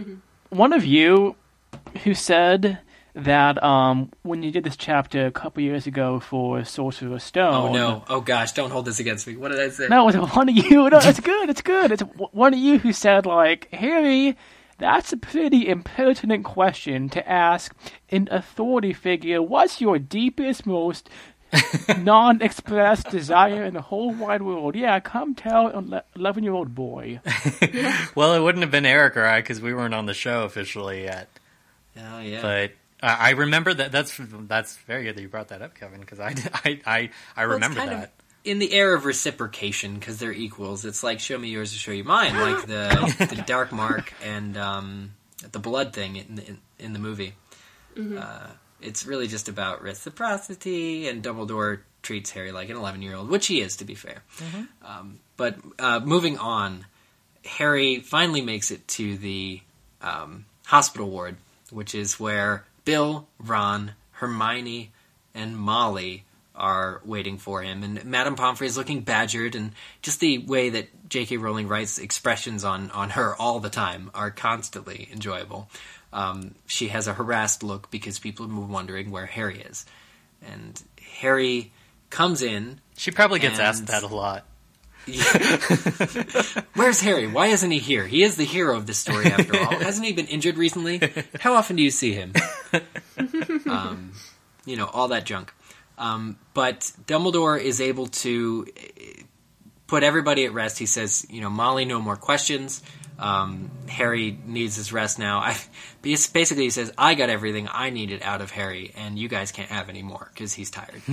[0.51, 1.37] one of you
[2.05, 2.79] who said
[3.25, 7.55] that um, when you did this chapter a couple years ago for Sorcerer's Stone?
[7.55, 8.05] Oh no!
[8.09, 8.53] Oh gosh!
[8.53, 9.37] Don't hold this against me.
[9.37, 9.89] What did I say?
[9.89, 10.89] No, it was one of you.
[10.89, 11.51] No, it's good.
[11.51, 11.93] It's good.
[11.93, 14.37] It's one of you who said like, Harry,
[14.79, 17.75] that's a pretty impertinent question to ask
[18.11, 19.43] an authority figure.
[19.43, 21.11] What's your deepest, most
[21.99, 24.77] non-expressed desire in the whole wide world?
[24.77, 27.21] Yeah, come tell an eleven-year-old boy.
[28.15, 31.05] Well, it wouldn't have been Eric or I because we weren't on the show officially
[31.05, 31.29] yet.
[31.97, 32.43] Oh yeah.
[32.43, 32.73] But
[33.03, 33.93] uh, I remember that.
[33.93, 36.01] That's that's very good that you brought that up, Kevin.
[36.01, 36.35] Because I,
[36.65, 38.05] I I I remember kind that.
[38.05, 38.11] Of,
[38.45, 40.85] in the air of reciprocation because they're equals.
[40.85, 44.57] It's like show me yours to show you mine, like the the dark mark and
[44.57, 45.13] um,
[45.53, 47.35] the blood thing in, in, in the movie.
[48.17, 48.47] Uh,
[48.81, 53.49] it's really just about reciprocity, and Dumbledore treats Harry like an 11 year old, which
[53.49, 54.23] he is, to be fair.
[54.83, 56.87] Um, but uh, moving on,
[57.45, 59.61] Harry finally makes it to the
[60.01, 61.37] um, hospital ward,
[61.71, 64.93] which is where Bill, Ron, Hermione,
[65.35, 66.25] and Molly
[66.55, 67.83] are waiting for him.
[67.83, 71.37] And Madame Pomfrey is looking badgered, and just the way that J.K.
[71.37, 75.69] Rowling writes expressions on, on her all the time are constantly enjoyable.
[76.15, 79.85] Um, she has a harassed look because people are wondering where Harry is.
[80.41, 80.83] And
[81.21, 81.73] Harry
[82.09, 82.81] comes in.
[82.97, 84.47] She probably gets And- asked that a lot.
[86.75, 87.27] Where's Harry?
[87.27, 88.07] Why isn't he here?
[88.07, 89.71] He is the hero of this story, after all.
[89.81, 91.01] Hasn't he been injured recently?
[91.41, 92.33] How often do you see him?
[93.69, 94.13] um,
[94.65, 95.53] you know, all that junk.
[95.97, 99.23] Um, but Dumbledore is able to eh,
[99.87, 100.79] put everybody at rest.
[100.79, 102.83] He says, you know, Molly, no more questions.
[103.19, 105.39] Um, Harry needs his rest now.
[105.39, 105.57] I,
[106.03, 109.71] basically, he says, I got everything I needed out of Harry, and you guys can't
[109.71, 111.03] have any more because he's tired.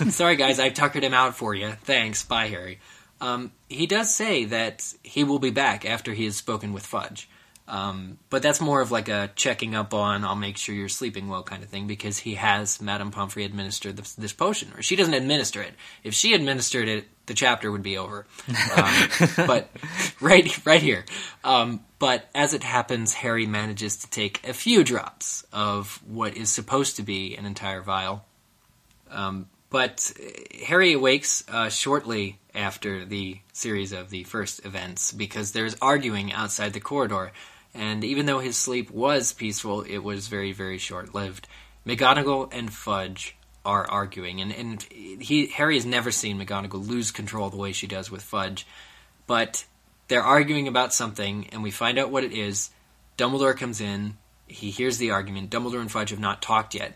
[0.00, 1.70] Um, sorry, guys, I tuckered him out for you.
[1.70, 2.24] Thanks.
[2.24, 2.80] Bye, Harry.
[3.20, 7.28] Um, he does say that he will be back after he has spoken with Fudge.
[7.66, 11.28] Um, but that's more of like a checking up on, I'll make sure you're sleeping
[11.28, 14.72] well kind of thing because he has Madame Pomfrey administer this, this potion.
[14.76, 15.74] Or she doesn't administer it.
[16.02, 18.26] If she administered it, the chapter would be over.
[18.76, 19.08] Um,
[19.46, 19.70] but
[20.20, 21.04] right, right here.
[21.42, 26.50] Um, but as it happens, Harry manages to take a few drops of what is
[26.50, 28.24] supposed to be an entire vial.
[29.10, 30.12] Um, but
[30.66, 36.72] Harry awakes uh, shortly after the series of the first events because there's arguing outside
[36.72, 37.32] the corridor.
[37.74, 41.48] And even though his sleep was peaceful, it was very, very short lived.
[41.86, 47.50] McGonagall and Fudge are arguing, and, and he Harry has never seen McGonagall lose control
[47.50, 48.66] the way she does with Fudge.
[49.26, 49.64] But
[50.08, 52.70] they're arguing about something, and we find out what it is.
[53.16, 54.16] Dumbledore comes in.
[54.46, 55.50] He hears the argument.
[55.50, 56.94] Dumbledore and Fudge have not talked yet.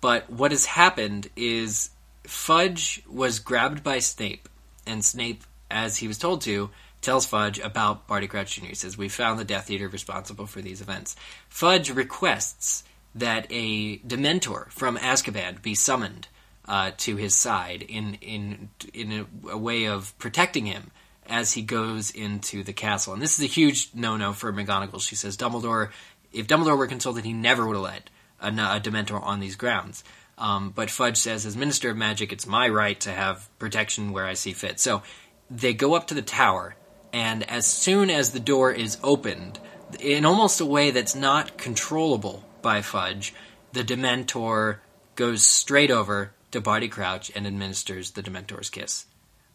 [0.00, 1.90] But what has happened is
[2.24, 4.48] Fudge was grabbed by Snape,
[4.86, 6.70] and Snape, as he was told to,
[7.00, 8.66] tells Fudge about Barty Crouch Jr.
[8.66, 11.16] He says, We found the Death Eater responsible for these events.
[11.48, 12.82] Fudge requests
[13.14, 16.28] that a Dementor from Azkaban be summoned
[16.66, 19.12] uh, to his side in, in, in
[19.44, 20.90] a, a way of protecting him
[21.26, 23.12] as he goes into the castle.
[23.12, 25.00] And this is a huge no no for McGonagall.
[25.00, 25.90] She says, Dumbledore,
[26.32, 28.10] if Dumbledore were consulted, he never would have let
[28.40, 30.04] a, a Dementor on these grounds.
[30.38, 34.24] Um, but Fudge says, as Minister of Magic, it's my right to have protection where
[34.24, 34.80] I see fit.
[34.80, 35.02] So
[35.50, 36.76] they go up to the tower,
[37.12, 39.58] and as soon as the door is opened,
[39.98, 43.34] in almost a way that's not controllable by Fudge,
[43.72, 44.78] the Dementor
[45.16, 49.06] goes straight over to Barty Crouch and administers the Dementor's kiss,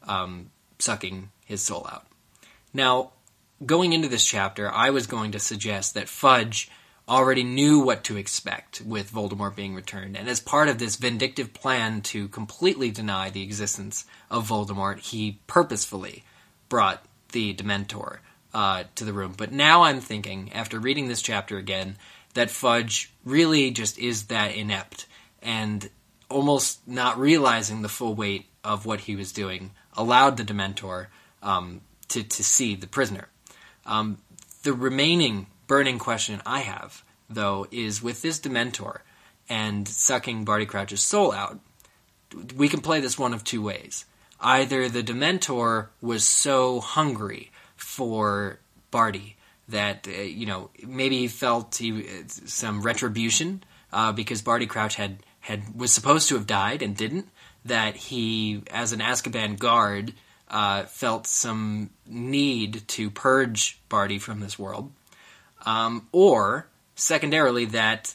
[0.07, 2.07] um, sucking his soul out.
[2.73, 3.11] Now,
[3.65, 6.69] going into this chapter, I was going to suggest that Fudge
[7.07, 11.53] already knew what to expect with Voldemort being returned, and as part of this vindictive
[11.53, 16.23] plan to completely deny the existence of Voldemort, he purposefully
[16.68, 18.19] brought the Dementor
[18.53, 19.36] uh, to the room.
[19.38, 21.98] But now I'm thinking, after reading this chapter again,
[22.36, 25.07] that Fudge really just is that inept
[25.41, 25.90] and
[26.30, 31.07] almost not realizing the full weight of what he was doing allowed the Dementor
[31.41, 33.30] um, to, to see the prisoner.
[33.86, 34.20] Um,
[34.64, 38.99] the remaining burning question I have, though, is with this Dementor
[39.48, 41.60] and sucking Barty Crouch's soul out,
[42.56, 44.06] we can play this one of two ways.
[44.41, 48.60] Either the Dementor was so hungry for
[48.91, 49.38] Barty
[49.70, 54.96] that, uh, you know, maybe he felt he, uh, some retribution uh, because Barty Crouch
[54.96, 57.30] had, had was supposed to have died and didn't,
[57.64, 60.14] that he, as an Azkaban guard,
[60.50, 64.92] uh, felt some need to purge Barty from this world.
[65.66, 68.14] Um, or, secondarily, that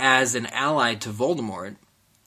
[0.00, 1.76] as an ally to Voldemort,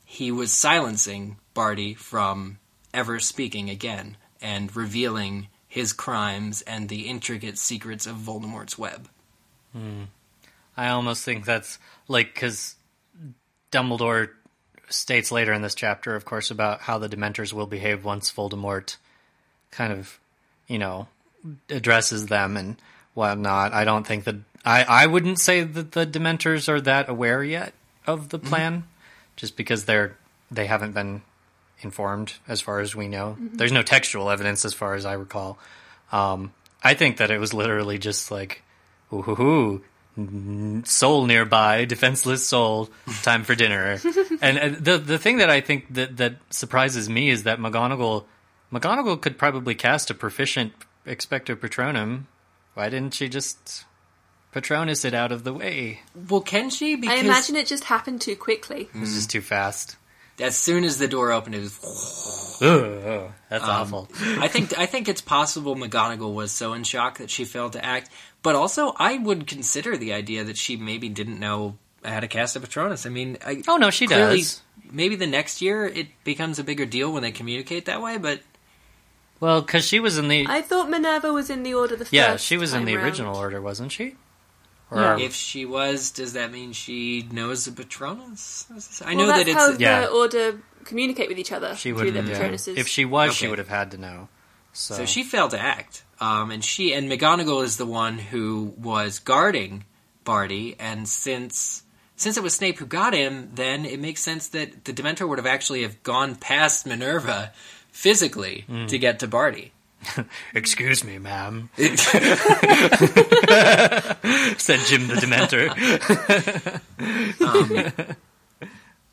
[0.05, 2.59] he was silencing Barty from
[2.93, 9.07] ever speaking again and revealing his crimes and the intricate secrets of Voldemort's web.
[9.71, 10.05] Hmm.
[10.75, 11.77] I almost think that's
[12.07, 12.75] like because
[13.71, 14.31] Dumbledore
[14.89, 18.97] states later in this chapter, of course, about how the Dementors will behave once Voldemort
[19.69, 20.19] kind of,
[20.67, 21.07] you know,
[21.69, 22.77] addresses them and
[23.13, 23.71] whatnot.
[23.71, 27.73] I don't think that I I wouldn't say that the Dementors are that aware yet
[28.07, 28.49] of the mm-hmm.
[28.49, 28.83] plan,
[29.35, 30.17] just because they're
[30.49, 31.21] they haven't been
[31.81, 33.37] informed as far as we know.
[33.39, 35.57] There's no textual evidence as far as I recall.
[36.11, 36.53] Um,
[36.83, 38.63] I think that it was literally just like,
[39.13, 42.89] ooh, hoo, hoo, soul nearby, defenseless soul,
[43.21, 43.99] time for dinner.
[44.41, 48.25] and, and the the thing that I think that that surprises me is that McGonagall
[48.71, 50.73] McGonagall could probably cast a proficient
[51.05, 52.23] Expecto Patronum.
[52.73, 53.85] Why didn't she just
[54.51, 56.01] Patronus it out of the way?
[56.29, 56.93] Well, can she?
[57.07, 58.89] I imagine it just happened too quickly.
[58.93, 59.95] It was just too fast.
[60.41, 62.57] As soon as the door opened, it was.
[62.61, 64.09] Ugh, that's Um, awful.
[64.39, 67.83] I think I think it's possible McGonagall was so in shock that she failed to
[67.85, 68.09] act.
[68.43, 72.55] But also, I would consider the idea that she maybe didn't know how to cast
[72.55, 73.05] a Patronus.
[73.05, 74.61] I mean, I, Oh no, she clearly, does.
[74.91, 78.17] maybe the next year it becomes a bigger deal when they communicate that way.
[78.17, 78.41] But
[79.39, 82.13] Well, because she was in the I thought Minerva was in the order the first
[82.13, 83.05] yeah, she was in the round.
[83.07, 84.15] original order, wasn't she?
[84.91, 85.19] Yeah.
[85.19, 88.65] if she was, does that mean she knows the Patronus?
[89.05, 90.05] I Well, know that's that how it's yeah.
[90.07, 92.13] order communicate with each other She through would.
[92.15, 92.39] their Yeah.
[92.49, 92.77] Patronuses.
[92.77, 94.29] If she was, she would have had to know.
[94.73, 98.73] So, So she failed to act, um, and she and McGonagall is the one who
[98.77, 99.83] was guarding
[100.23, 100.75] Barty.
[100.79, 101.83] And since
[102.15, 105.37] since it was Snape who got him, then it makes sense that the Dementor would
[105.37, 107.53] have actually have gone past Minerva
[107.91, 108.85] physically Hmm.
[108.87, 109.71] to get to Barty.
[110.53, 111.89] excuse me, ma'am, said
[114.85, 115.69] Jim the Dementor.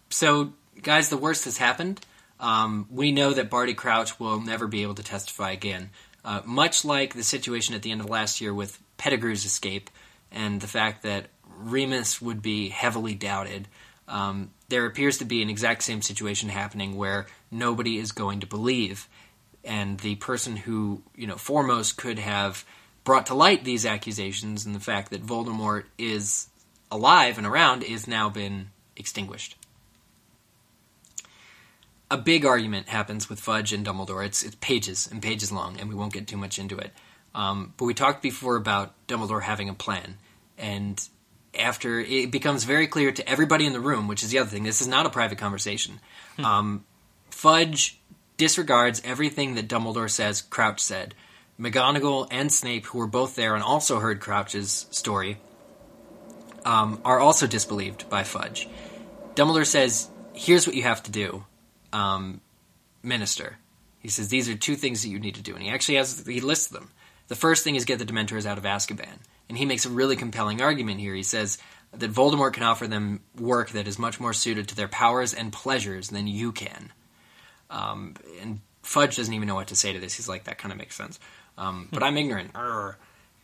[0.08, 0.52] So,
[0.82, 2.00] guys, the worst has happened.
[2.38, 5.90] Um, we know that Barty Crouch will never be able to testify again.
[6.24, 9.90] Uh, much like the situation at the end of last year with Pettigrew's escape
[10.30, 11.26] and the fact that
[11.58, 13.68] Remus would be heavily doubted,
[14.08, 18.46] um, there appears to be an exact same situation happening where nobody is going to
[18.46, 19.08] believe.
[19.66, 22.64] And the person who, you know, foremost could have
[23.04, 26.48] brought to light these accusations and the fact that Voldemort is
[26.90, 29.56] alive and around is now been extinguished
[32.10, 34.24] a big argument happens with Fudge and Dumbledore.
[34.24, 36.92] It's it's pages and pages long, and we won't get too much into it.
[37.34, 40.16] Um, but we talked before about Dumbledore having a plan,
[40.56, 41.06] and
[41.58, 44.62] after it becomes very clear to everybody in the room, which is the other thing.
[44.62, 46.00] This is not a private conversation.
[46.38, 46.84] Um,
[47.30, 47.98] Fudge
[48.36, 51.14] disregards everything that Dumbledore says Crouch said.
[51.58, 55.38] McGonagall and Snape, who were both there and also heard Crouch's story,
[56.64, 58.68] um, are also disbelieved by Fudge.
[59.34, 61.44] Dumbledore says, "Here's what you have to do."
[61.96, 62.40] um,
[63.02, 63.58] minister.
[63.98, 66.24] He says these are two things that you need to do, and he actually has
[66.26, 66.90] he lists them.
[67.28, 69.18] The first thing is get the Dementors out of Azkaban,
[69.48, 71.14] and he makes a really compelling argument here.
[71.14, 71.58] He says
[71.92, 75.52] that Voldemort can offer them work that is much more suited to their powers and
[75.52, 76.92] pleasures than you can.
[77.70, 80.14] Um, and Fudge doesn't even know what to say to this.
[80.14, 81.18] He's like, that kind of makes sense,
[81.58, 82.52] um, but I'm ignorant.
[82.54, 82.96] Arr.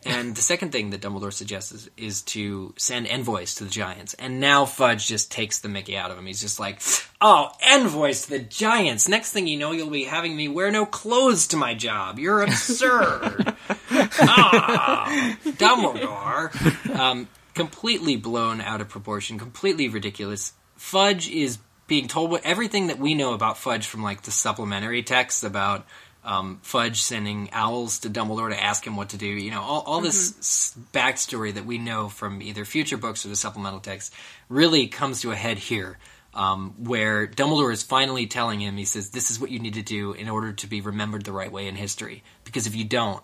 [0.05, 4.15] And the second thing that Dumbledore suggests is, is to send envoys to the Giants.
[4.15, 6.27] And now Fudge just takes the mickey out of him.
[6.27, 6.83] He's just like,
[7.21, 9.09] oh, envoys to the Giants.
[9.09, 12.19] Next thing you know, you'll be having me wear no clothes to my job.
[12.19, 13.55] You're absurd.
[13.91, 16.99] ah, Dumbledore.
[16.99, 20.53] Um, completely blown out of proportion, completely ridiculous.
[20.77, 25.03] Fudge is being told what everything that we know about Fudge from like the supplementary
[25.03, 25.87] texts about
[26.25, 29.27] um, Fudge sending owls to Dumbledore to ask him what to do.
[29.27, 33.37] You know, all, all this backstory that we know from either future books or the
[33.37, 34.15] supplemental text
[34.49, 35.99] really comes to a head here,
[36.35, 39.83] um, where Dumbledore is finally telling him, he says, "This is what you need to
[39.83, 42.23] do in order to be remembered the right way in history.
[42.45, 43.23] Because if you don't,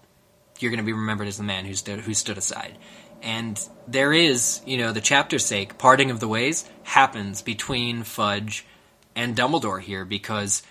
[0.59, 2.76] you're going to be remembered as the man who stood who stood aside."
[3.22, 8.64] And there is, you know, the chapter's sake, parting of the ways happens between Fudge
[9.16, 10.62] and Dumbledore here because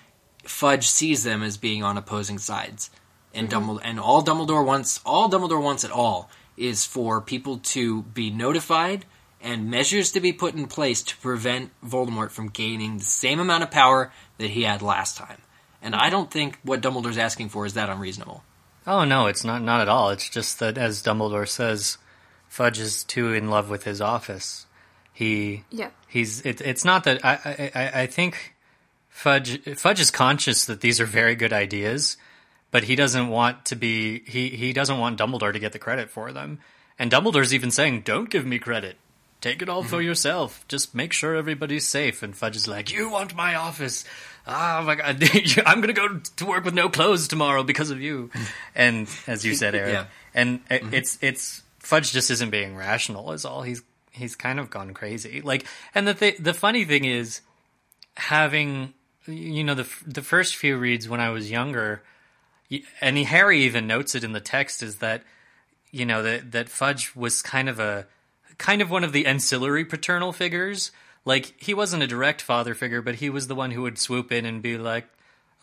[0.44, 2.90] Fudge sees them as being on opposing sides,
[3.34, 3.70] and mm-hmm.
[3.70, 8.30] Dumbledore and all Dumbledore wants, all Dumbledore wants at all, is for people to be
[8.30, 9.06] notified
[9.42, 13.64] and measures to be put in place to prevent Voldemort from gaining the same amount
[13.64, 15.38] of power that he had last time.
[15.82, 18.44] And I don't think what Dumbledore's asking for is that unreasonable.
[18.88, 20.10] Oh no, it's not not at all.
[20.10, 21.98] It's just that as Dumbledore says,
[22.48, 24.66] Fudge is too in love with his office.
[25.14, 25.90] He Yeah.
[26.08, 28.56] he's it, it's not that I, I I- I think
[29.10, 32.18] Fudge Fudge is conscious that these are very good ideas,
[32.72, 36.10] but he doesn't want to be he he doesn't want Dumbledore to get the credit
[36.10, 36.60] for them.
[37.00, 38.98] And Dumbledore's even saying, "Don't give me credit.
[39.42, 40.06] Take it all for mm-hmm.
[40.08, 40.66] yourself.
[40.68, 44.04] Just make sure everybody's safe." And Fudge is like, "You want my office?
[44.48, 45.24] Oh my god,
[45.66, 48.48] I'm gonna go to work with no clothes tomorrow because of you." Mm.
[48.76, 50.06] And as you said, Eric, Yeah.
[50.34, 50.94] and it- mm-hmm.
[50.94, 53.32] it's it's Fudge just isn't being rational.
[53.32, 53.82] Is all he's
[54.12, 55.40] he's kind of gone crazy.
[55.40, 55.66] Like,
[55.96, 57.40] and the th- the funny thing is
[58.18, 58.94] having
[59.26, 62.04] you know the the first few reads when I was younger,
[63.00, 65.24] and Harry even notes it in the text is that
[65.90, 68.06] you know that that Fudge was kind of a
[68.58, 70.92] kind of one of the ancillary paternal figures.
[71.24, 74.34] Like he wasn't a direct father figure, but he was the one who would swoop
[74.34, 75.08] in and be like,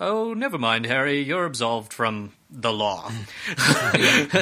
[0.00, 1.22] "Oh, never mind, Harry.
[1.22, 3.10] You're absolved from the law."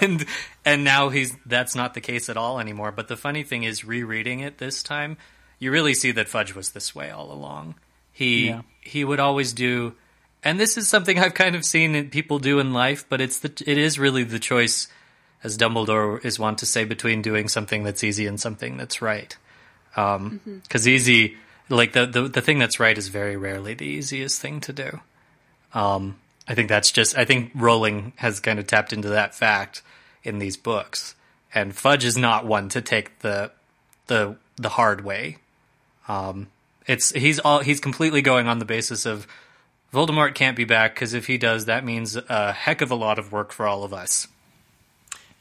[0.00, 0.26] and
[0.64, 2.92] and now he's that's not the case at all anymore.
[2.92, 5.16] But the funny thing is, rereading it this time,
[5.58, 7.74] you really see that Fudge was this way all along.
[8.12, 8.62] He Yeah.
[8.80, 9.94] he would always do,
[10.42, 13.52] and this is something I've kind of seen people do in life, but it's the
[13.66, 14.88] it is really the choice,
[15.44, 19.36] as Dumbledore is wont to say, between doing something that's easy and something that's right.
[19.96, 20.58] Um, mm-hmm.
[20.58, 21.36] Because easy,
[21.68, 25.00] like the, the the thing that's right is very rarely the easiest thing to do.
[25.74, 26.16] Um,
[26.48, 29.82] I think that's just I think Rowling has kind of tapped into that fact
[30.22, 31.14] in these books,
[31.54, 33.50] and Fudge is not one to take the
[34.06, 35.38] the the hard way.
[36.08, 36.48] Um,
[36.86, 39.26] it's he's all he's completely going on the basis of
[39.92, 43.18] Voldemort can't be back because if he does, that means a heck of a lot
[43.18, 44.28] of work for all of us.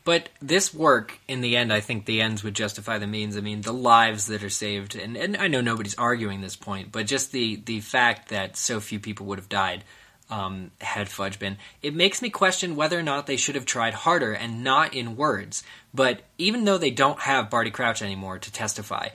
[0.06, 3.36] But this work, in the end, I think the ends would justify the means.
[3.36, 6.92] I mean, the lives that are saved, and, and I know nobody's arguing this point,
[6.92, 9.84] but just the, the fact that so few people would have died
[10.30, 13.96] um, had Fudge been, it makes me question whether or not they should have tried
[13.96, 15.64] harder and not in words.
[15.92, 19.10] But even though they don't have Barty Crouch anymore to testify,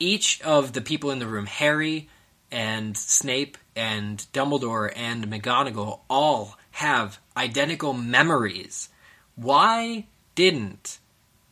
[0.00, 2.08] each of the people in the room, Harry
[2.50, 8.88] and Snape and Dumbledore and McGonagall, all have identical memories.
[9.36, 10.98] Why didn't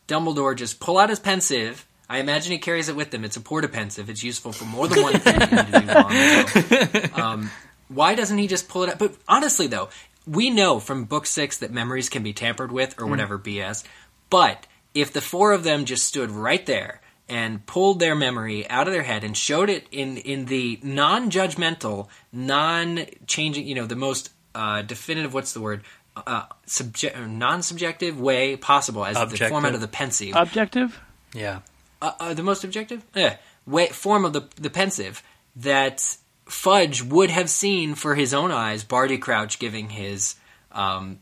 [0.07, 1.85] Dumbledore just pull out his Pensieve?
[2.09, 3.23] I imagine he carries it with him.
[3.23, 4.09] It's a portapensive.
[4.09, 5.39] It's useful for more than one thing.
[5.39, 7.21] to do long ago.
[7.23, 7.51] Um,
[7.87, 8.99] why doesn't he just pull it out?
[8.99, 9.89] But honestly, though,
[10.27, 13.83] we know from book six that memories can be tampered with or whatever BS.
[14.29, 18.87] But if the four of them just stood right there and pulled their memory out
[18.87, 24.31] of their head and showed it in in the non-judgmental, non-changing, you know, the most
[24.55, 25.33] uh, definitive.
[25.33, 25.83] What's the word?
[26.15, 31.01] Uh, subject, non-subjective way possible as the format of the Pensieve Objective?
[31.33, 31.61] Yeah,
[32.03, 33.37] uh, uh, the most objective yeah.
[33.65, 35.23] way, form of the the Pensieve
[35.55, 38.83] that Fudge would have seen for his own eyes.
[38.83, 40.35] Barty Crouch giving his,
[40.71, 41.19] um,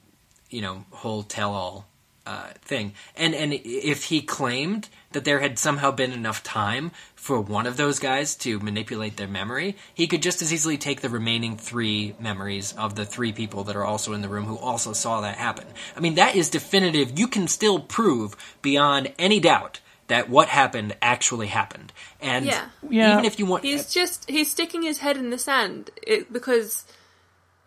[0.50, 1.88] you know, whole tell-all
[2.26, 7.42] uh, thing, and and if he claimed that there had somehow been enough time for
[7.42, 11.10] one of those guys to manipulate their memory, he could just as easily take the
[11.10, 14.94] remaining three memories of the three people that are also in the room who also
[14.94, 15.66] saw that happen.
[15.96, 17.18] I mean, that is definitive.
[17.20, 21.94] You can still prove beyond any doubt that what happened actually happened.
[22.22, 22.66] And Yeah.
[22.90, 23.14] Yeah.
[23.14, 26.86] even if you want, He's just he's sticking his head in the sand it, because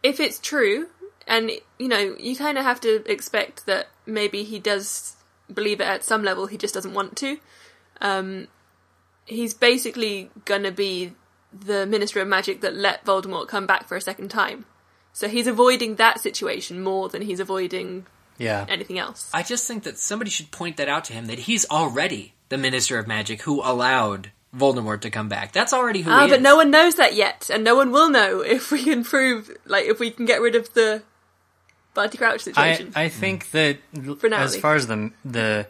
[0.02, 0.89] if it's true,
[1.26, 5.16] and you know, you kind of have to expect that maybe he does
[5.52, 6.46] believe it at some level.
[6.46, 7.38] He just doesn't want to.
[8.01, 8.48] Um,
[9.26, 11.12] he's basically gonna be
[11.52, 14.64] the Minister of Magic that let Voldemort come back for a second time.
[15.12, 18.06] So he's avoiding that situation more than he's avoiding
[18.36, 18.66] yeah.
[18.68, 19.30] anything else.
[19.32, 22.59] I just think that somebody should point that out to him that he's already the
[22.59, 25.52] Minister of Magic who allowed Voldemort to come back.
[25.52, 26.42] That's already who Ah, he but is.
[26.42, 29.84] no one knows that yet, and no one will know if we can prove, like,
[29.86, 31.02] if we can get rid of the
[31.94, 32.92] Barty Crouch I situation.
[32.94, 33.56] I think hmm.
[33.56, 35.66] that For as far as the the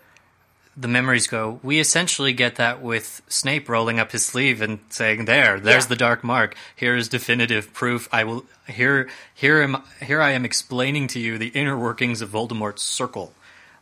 [0.76, 5.26] the memories go, we essentially get that with Snape rolling up his sleeve and saying,
[5.26, 5.88] "There, there's Yeah.
[5.88, 6.56] the dark mark.
[6.74, 8.09] Here is definitive proof.
[8.10, 12.30] I will here here am here I am explaining to you the inner workings of
[12.30, 13.32] Voldemort's circle.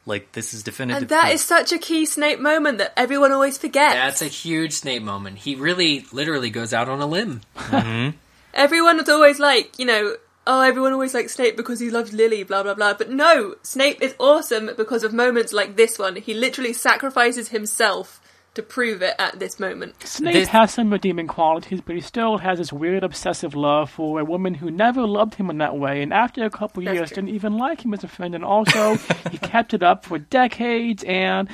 [0.04, 1.02] Like this is definitive.
[1.02, 1.34] and that proof.
[1.34, 3.94] is such a key Snape moment that everyone always forgets.
[3.94, 5.38] That's a huge Snape moment.
[5.38, 7.42] He really, literally goes out on a limb.
[7.56, 8.16] Mm-hmm.
[8.54, 10.16] Everyone was always like, you know,
[10.46, 12.94] oh, everyone always likes Snape because he loves Lily, blah, blah, blah.
[12.94, 16.16] But no, Snape is awesome because of moments like this one.
[16.16, 18.20] He literally sacrifices himself
[18.54, 19.94] to prove it at this moment.
[20.06, 24.20] Snape This- has some redeeming qualities, but he still has this weird obsessive love for
[24.20, 27.08] a woman who never loved him in that way, and after a couple That's years
[27.08, 27.14] true.
[27.22, 28.96] didn't even like him as a friend, and also
[29.30, 31.48] he kept it up for decades, and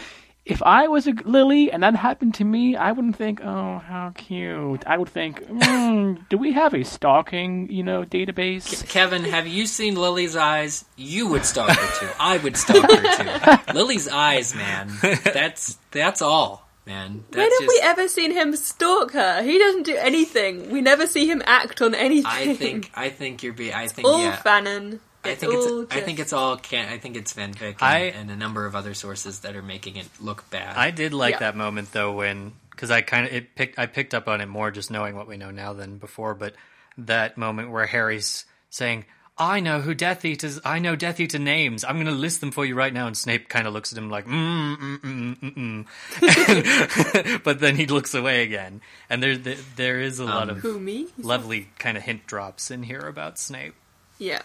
[0.48, 4.12] if I was a Lily and that happened to me, I wouldn't think, oh, how
[4.16, 4.82] cute.
[4.86, 8.88] I would think, mm, do we have a stalking, you know, database?
[8.88, 10.86] Kevin, have you seen Lily's eyes?
[10.96, 12.10] You would stalk her too.
[12.18, 13.72] I would stalk her too.
[13.74, 14.90] Lily's eyes, man.
[15.02, 17.24] That's that's all, man.
[17.30, 19.42] That's when have just, we ever seen him stalk her?
[19.42, 20.70] He doesn't do anything.
[20.70, 22.26] We never see him act on anything.
[22.26, 23.74] I think I think you're be.
[23.74, 24.36] I think all yeah.
[24.38, 25.00] fanon.
[25.30, 25.94] I think all it's.
[25.94, 26.56] I think it's all.
[26.56, 29.62] Can, I think it's fanfic and, I- and a number of other sources that are
[29.62, 30.76] making it look bad.
[30.76, 31.38] I did like Yeah.
[31.40, 34.46] that moment though when because I kind of it picked I picked up on it
[34.46, 36.34] more just knowing what we know now than before.
[36.34, 36.54] But
[36.96, 39.04] that moment where Harry's saying,
[39.36, 40.60] "I know who Death Eaters.
[40.64, 41.84] I know Death Eater names.
[41.84, 43.98] I'm going to list them for you right now." And Snape kind of looks at
[43.98, 45.86] him like, mm, mm, mm, mm,
[46.20, 47.42] mm.
[47.44, 48.80] but then he looks away again.
[49.08, 51.06] And there there, there is a lot of Who me?
[51.18, 53.74] lovely kind of hint drops in here about Snape.
[54.18, 54.42] Yeah.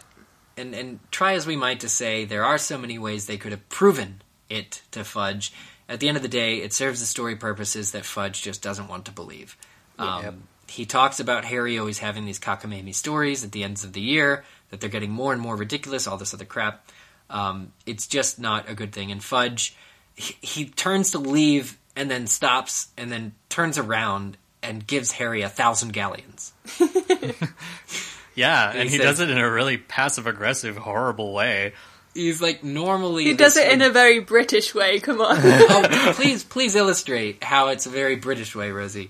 [0.57, 3.51] And and try as we might to say there are so many ways they could
[3.51, 5.53] have proven it to Fudge.
[5.89, 8.87] At the end of the day, it serves the story purposes that Fudge just doesn't
[8.87, 9.57] want to believe.
[9.99, 10.35] Um, Yep.
[10.67, 14.43] he talks about Harry always having these cockamamie stories at the ends of the year
[14.69, 16.07] that they're getting more and more ridiculous.
[16.07, 16.89] All this other crap.
[17.29, 19.11] Um, it's just not a good thing.
[19.11, 19.75] And Fudge,
[20.15, 25.41] he, he turns to leave and then stops and then turns around and gives Harry
[25.41, 26.53] a thousand galleons.
[28.35, 31.73] Yeah, and He he says- does it in a really passive aggressive, horrible way.
[32.13, 34.99] He's like normally He does it in a very British way.
[34.99, 39.09] Come on, oh, please, please illustrate how it's a very British way, Rosie.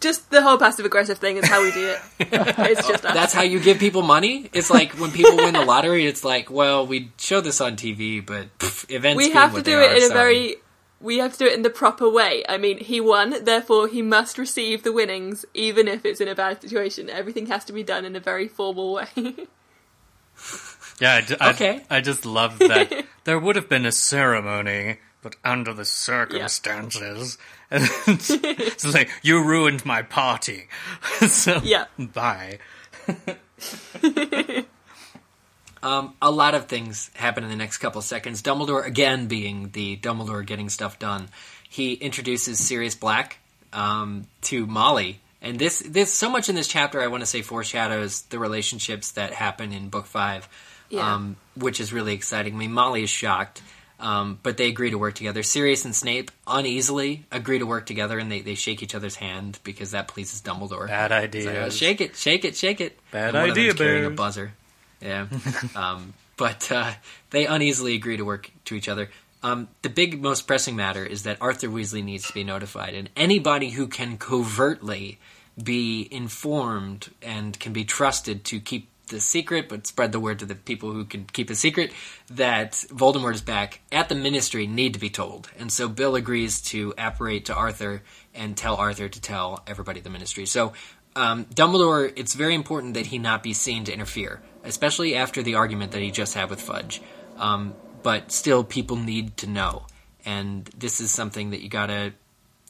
[0.00, 2.00] just the whole passive aggressive thing is how we do it.
[2.72, 3.14] It's just us.
[3.14, 4.48] That's how you give people money.
[4.52, 6.06] It's like when people win the lottery.
[6.06, 9.18] It's like, well, we show this on TV, but pff, events.
[9.18, 10.56] we have to do it are, in a very
[11.02, 14.00] we have to do it in the proper way i mean he won therefore he
[14.02, 17.82] must receive the winnings even if it's in a bad situation everything has to be
[17.82, 19.08] done in a very formal way
[21.00, 21.80] Yeah, I, d- I- Okay.
[21.90, 23.04] I just love that.
[23.24, 27.38] there would have been a ceremony, but under the circumstances.
[27.70, 28.30] And it's,
[28.84, 30.68] it's like, you ruined my party.
[31.28, 31.86] so, Yeah.
[31.98, 32.58] bye.
[35.82, 38.40] Um, a lot of things happen in the next couple seconds.
[38.42, 41.28] Dumbledore, again being the Dumbledore getting stuff done,
[41.68, 43.38] he introduces Sirius Black
[43.72, 47.42] um, to Molly, and this this so much in this chapter I want to say
[47.42, 50.48] foreshadows the relationships that happen in Book Five,
[50.90, 51.14] Yeah.
[51.14, 52.54] um, which is really exciting.
[52.54, 53.62] I mean, Molly is shocked.
[54.00, 55.44] Um, but they agree to work together.
[55.44, 59.60] Sirius and Snape uneasily agree to work together, and they, they shake each other's hand
[59.62, 60.88] because that pleases Dumbledore.
[60.88, 61.64] Bad It's like, idea.
[61.66, 62.98] oh, shake it, shake it, shake it.
[63.12, 64.54] Bad And one of idea, them's carrying a buzzer.
[65.02, 65.26] Yeah.
[65.76, 66.92] um, but uh,
[67.30, 69.10] they uneasily agree to work to each other.
[69.42, 73.10] Um, the big, most pressing matter is that Arthur Weasley needs to be notified, and
[73.16, 75.18] anybody who can covertly
[75.62, 80.46] be informed and can be trusted to keep the secret, but spread the word to
[80.46, 81.92] the people who can keep a secret
[82.30, 85.50] that Voldemort is back at the Ministry need to be told.
[85.58, 88.02] And so Bill agrees to apparate to Arthur
[88.34, 90.46] and tell Arthur to tell everybody at the Ministry.
[90.46, 90.72] So
[91.14, 95.54] um, Dumbledore, it's very important that he not be seen to interfere, especially after the
[95.54, 97.02] argument that he just had with Fudge.
[97.36, 99.86] Um, but still, people need to know,
[100.24, 102.14] and this is something that you gotta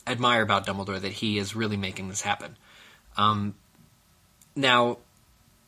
[0.07, 2.57] admire about Dumbledore that he is really making this happen.
[3.17, 3.55] Um,
[4.55, 4.99] now,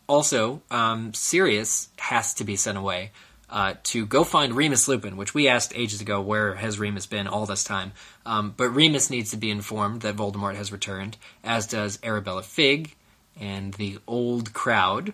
[0.07, 3.13] also, um, Sirius has to be sent away
[3.49, 7.27] uh, to go find Remus Lupin, which we asked ages ago where has Remus been
[7.27, 7.93] all this time.
[8.27, 12.95] Um, but Remus needs to be informed that Voldemort has returned, as does Arabella Figg
[13.39, 15.13] and the old crowd.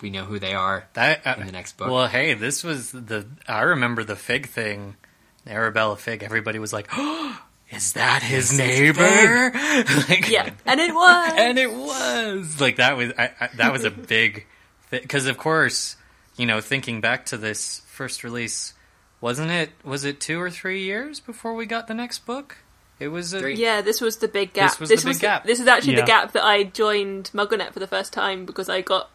[0.00, 1.90] We know who they are That, uh, in the next book.
[1.90, 3.26] Well, hey, this was the.
[3.46, 4.96] I remember the Figg thing.
[5.46, 6.22] Arabella Figg.
[6.22, 9.52] Everybody was like, oh, "Is that his neighbor?"
[10.08, 13.84] like, yeah and it was and it was like that was I, I, that was
[13.84, 14.46] a big
[14.88, 15.00] thing.
[15.02, 15.96] because of course
[16.36, 18.74] you know thinking back to this first release
[19.20, 22.58] wasn't it was it two or three years before we got the next book?
[22.98, 24.70] It was a, yeah this was the big gap.
[24.70, 25.44] This was the big gap.
[25.44, 26.00] this is actually Yeah.
[26.00, 29.10] the gap that i joined mugglenet for the first time because i got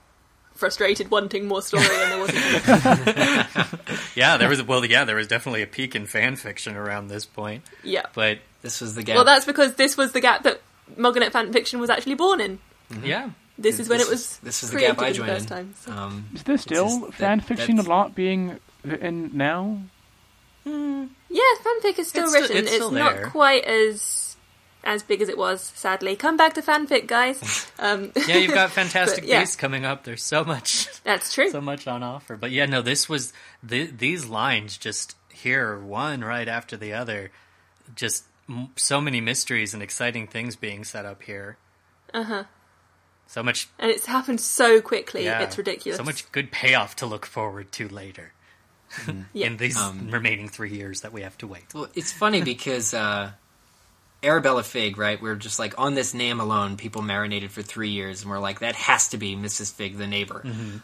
[0.53, 5.61] frustrated wanting more story and there wasn't yeah there was well yeah there was definitely
[5.63, 7.63] a peak in fan fiction around this point.
[7.83, 8.05] Yeah.
[8.13, 9.15] But this was the gap.
[9.15, 10.61] well that's because this was the gap that
[10.97, 12.59] mugglenet fan fiction was actually born in.
[13.03, 13.31] Yeah.
[13.57, 15.47] This is when This it was is- this is the gap I joined the first
[15.47, 15.91] time so.
[15.91, 19.81] um, Is there still just that- fan fiction a lot being written now?
[20.65, 21.05] Yeah,
[21.63, 22.57] fanfic is still It's still- written.
[22.57, 23.27] it's It's, still not there.
[23.29, 24.27] quite as
[24.83, 26.15] as big as it was, sadly.
[26.15, 27.67] Come back to fanfic, guys.
[27.79, 29.39] Um, yeah you've got fantastic But, yeah.
[29.39, 31.49] beasts coming up there's so much that's true.
[31.49, 33.33] so much on offer but yeah no this was
[33.67, 37.31] th- these lines just here one right after the other
[37.95, 41.57] just m- so many mysteries and exciting things being set up here
[42.13, 42.43] Uh huh.
[43.25, 45.25] so much And it's happened so quickly.
[45.25, 45.97] yeah, It's ridiculous.
[45.97, 48.33] so much good payoff to look forward to later
[49.33, 49.47] Yeah.
[49.47, 52.93] in these Um, remaining three years that we have to wait Well, it's funny because
[52.93, 53.31] uh,
[54.23, 55.19] Arabella Figg, right?
[55.21, 58.59] We're just like on this name alone, people marinated for three years, and we're like,
[58.59, 59.73] that has to be Mrs.
[59.73, 60.43] Figg, the neighbor.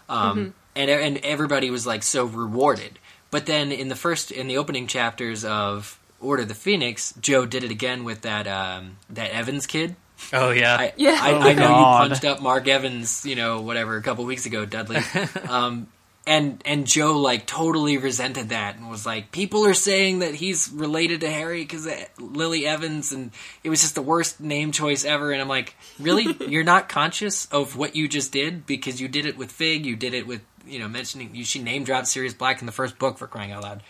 [0.09, 2.97] Um, and and everybody was like so rewarded.
[3.29, 7.45] But then in the first, in the opening chapters of Order of the Phoenix, Jo
[7.45, 9.95] did it again with that um, that Evans kid.
[10.33, 11.19] oh yeah I, Yeah.
[11.21, 12.03] I, Oh, I know God.
[12.03, 14.97] you punched up Mark Evans, you know, whatever, a couple weeks ago, Dudley.
[15.47, 15.85] um,
[16.27, 20.69] and and Jo like totally resented that and was like, people are saying that he's
[20.69, 21.87] related to Harry because
[22.19, 23.31] Lily Evans, and
[23.63, 25.31] it was just the worst name choice ever.
[25.31, 29.25] And I'm like, really, you're not conscious of what you just did because you did
[29.25, 32.33] it with Figg, you did it with you know mentioning you she name dropped Sirius
[32.33, 33.83] Black in the first book for crying out loud.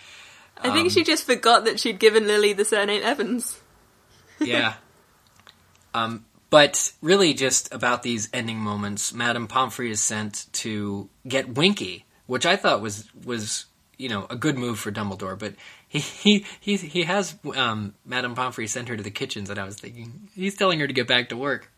[0.59, 3.59] I think she just forgot that she'd given Lily the surname Evans.
[4.39, 4.75] yeah.
[5.93, 12.05] Um, but really, just about these ending moments, Madame Pomfrey is sent to get Winky,
[12.27, 13.65] which I thought was was
[13.97, 15.37] you know a good move for Dumbledore.
[15.37, 15.55] But
[15.87, 19.63] he he he, he has um, Madame Pomfrey send her to the kitchens, and I
[19.63, 21.71] was thinking he's telling her to get back to work.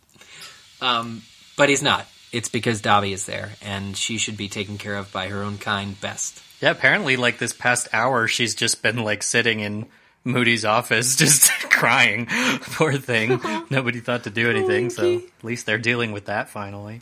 [0.81, 1.23] Um,
[1.57, 2.05] but he's not.
[2.31, 5.57] It's because Dobby is there, and she should be taken care of by her own
[5.57, 6.41] kind best.
[6.61, 9.87] Yeah, apparently, like this past hour, she's just been like sitting in
[10.23, 12.27] Moody's office, just crying.
[12.61, 13.41] Poor thing.
[13.69, 17.01] Nobody thought to do anything, so at least they're dealing with that finally.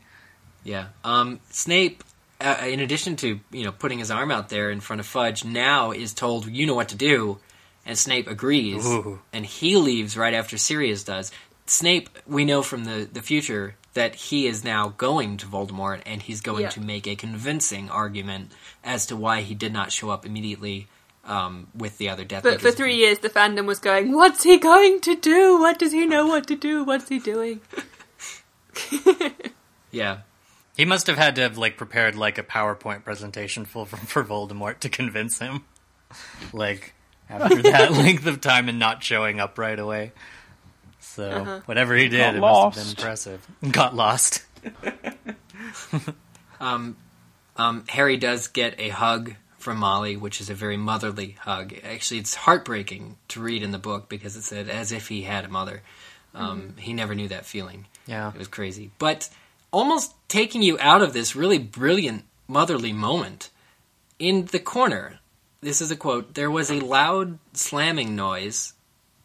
[0.64, 0.88] Yeah.
[1.04, 2.04] Um, Snape,
[2.40, 5.44] uh, in addition to you know putting his arm out there in front of Fudge,
[5.46, 7.40] now is told you know what to do,
[7.86, 9.20] and Snape agrees, Ooh.
[9.34, 11.32] and he leaves right after Sirius does.
[11.66, 16.22] Snape, we know from the the future that he is now going to Voldemort, and
[16.22, 16.70] he's going Yeah.
[16.70, 18.52] to make a convincing argument
[18.84, 20.88] as to why he did not show up immediately
[21.26, 22.76] um, with the other Death But for Eaters.
[22.76, 25.60] three years, the fandom was going, "What's he going to do?
[25.60, 26.84] What does he know what to do?
[26.84, 27.60] What's he doing?"
[29.92, 30.18] Yeah.
[30.78, 34.24] He must have had to have like prepared like a PowerPoint presentation full for, for
[34.24, 35.66] Voldemort to convince him.
[36.54, 36.94] Like
[37.30, 40.12] after that length of time and not showing up right away.
[41.00, 43.48] So whatever he did, Got it must have been impressive.
[43.72, 44.46] Got lost.
[47.58, 51.74] Um, Harry does get a hug from Molly, which is a very motherly hug.
[51.84, 55.44] Actually, it's heartbreaking to read in the book because it said as if he had
[55.44, 55.82] a mother.
[56.36, 57.88] Um, He never knew that feeling.
[58.06, 58.30] Yeah.
[58.30, 58.92] It was crazy.
[59.00, 59.30] But
[59.72, 63.50] almost taking you out of this really brilliant motherly moment,
[64.20, 65.20] in the corner,
[65.62, 68.74] this is a quote there was a loud slamming noise.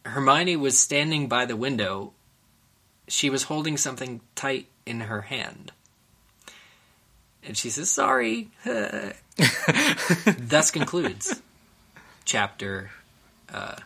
[0.05, 2.13] Hermione was standing by the window.
[3.09, 5.73] She was holding something tight in her hand.
[7.45, 8.51] And she says, Sorry.
[8.65, 11.43] Thus concludes
[12.25, 12.91] chapter.
[13.53, 13.77] Uh,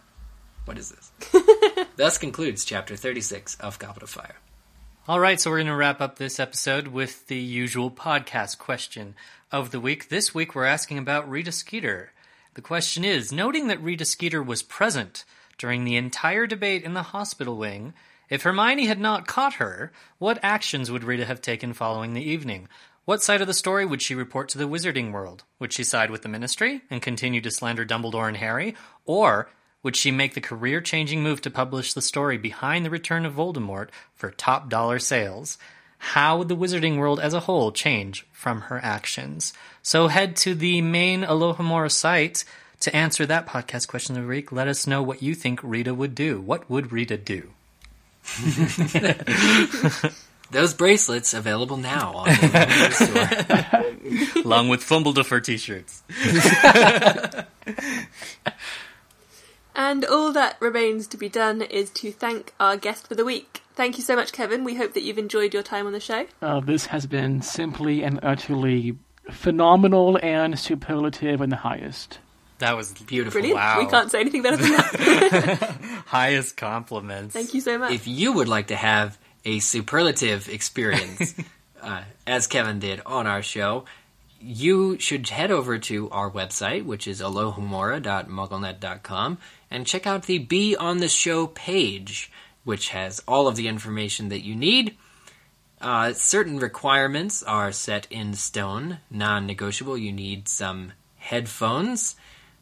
[0.65, 1.87] what is this?
[1.97, 4.37] Thus concludes chapter 36 of Goblet of Fire.
[5.09, 9.15] All right, so we're going to wrap up this episode with the usual podcast question
[9.53, 10.09] of the week.
[10.09, 12.11] This week we're asking about Rita Skeeter.
[12.55, 15.24] The question is Noting that Rita Skeeter was present
[15.59, 17.95] during the entire debate in the hospital wing,
[18.28, 22.66] if Hermione had not caught her, what actions would Rita have taken following the evening?
[23.05, 25.45] What side of the story would she report to the wizarding world?
[25.61, 28.74] Would she side with the ministry and continue to slander Dumbledore and Harry?
[29.05, 29.49] Or
[29.87, 33.35] would she make the career changing move to publish the story behind the return of
[33.35, 35.59] Voldemort for top dollar sales?
[35.99, 39.53] How would the wizarding world as a whole change from her actions?
[39.83, 42.45] So head to the main Alohomora site
[42.81, 44.51] to answer that podcast question of the week.
[44.51, 46.41] Let us know what you think Rita would do.
[46.41, 47.51] What would Rita do?
[50.51, 54.37] Those bracelets available now on the store.
[54.45, 56.03] Along with Fumbleduffer t-shirts.
[59.77, 63.61] And all that remains to be done is to thank our guest for the week.
[63.74, 64.65] Thank you so much, Kevin.
[64.65, 66.27] We hope that you've enjoyed your time on the show.
[66.40, 68.97] Uh, this has been simply and utterly
[69.31, 72.20] phenomenal and superlative and the highest.
[72.59, 73.32] That was Beautiful.
[73.32, 73.59] Brilliant.
[73.59, 73.78] Wow.
[73.78, 75.77] We can't say anything better than that.
[76.07, 77.35] highest compliments.
[77.35, 77.93] Thank you so much.
[77.93, 81.35] If you would like to have a superlative experience,
[81.82, 83.85] uh, as Kevin did on our show,
[84.40, 89.39] you should head over to our website, which is alohomora.mugglenet.com,
[89.70, 92.30] and check out the Be on the Show page,
[92.64, 94.97] which has all of the information that you need.
[95.80, 99.98] Uh, certain requirements are set in stone, non negotiable.
[99.98, 102.16] You need some headphones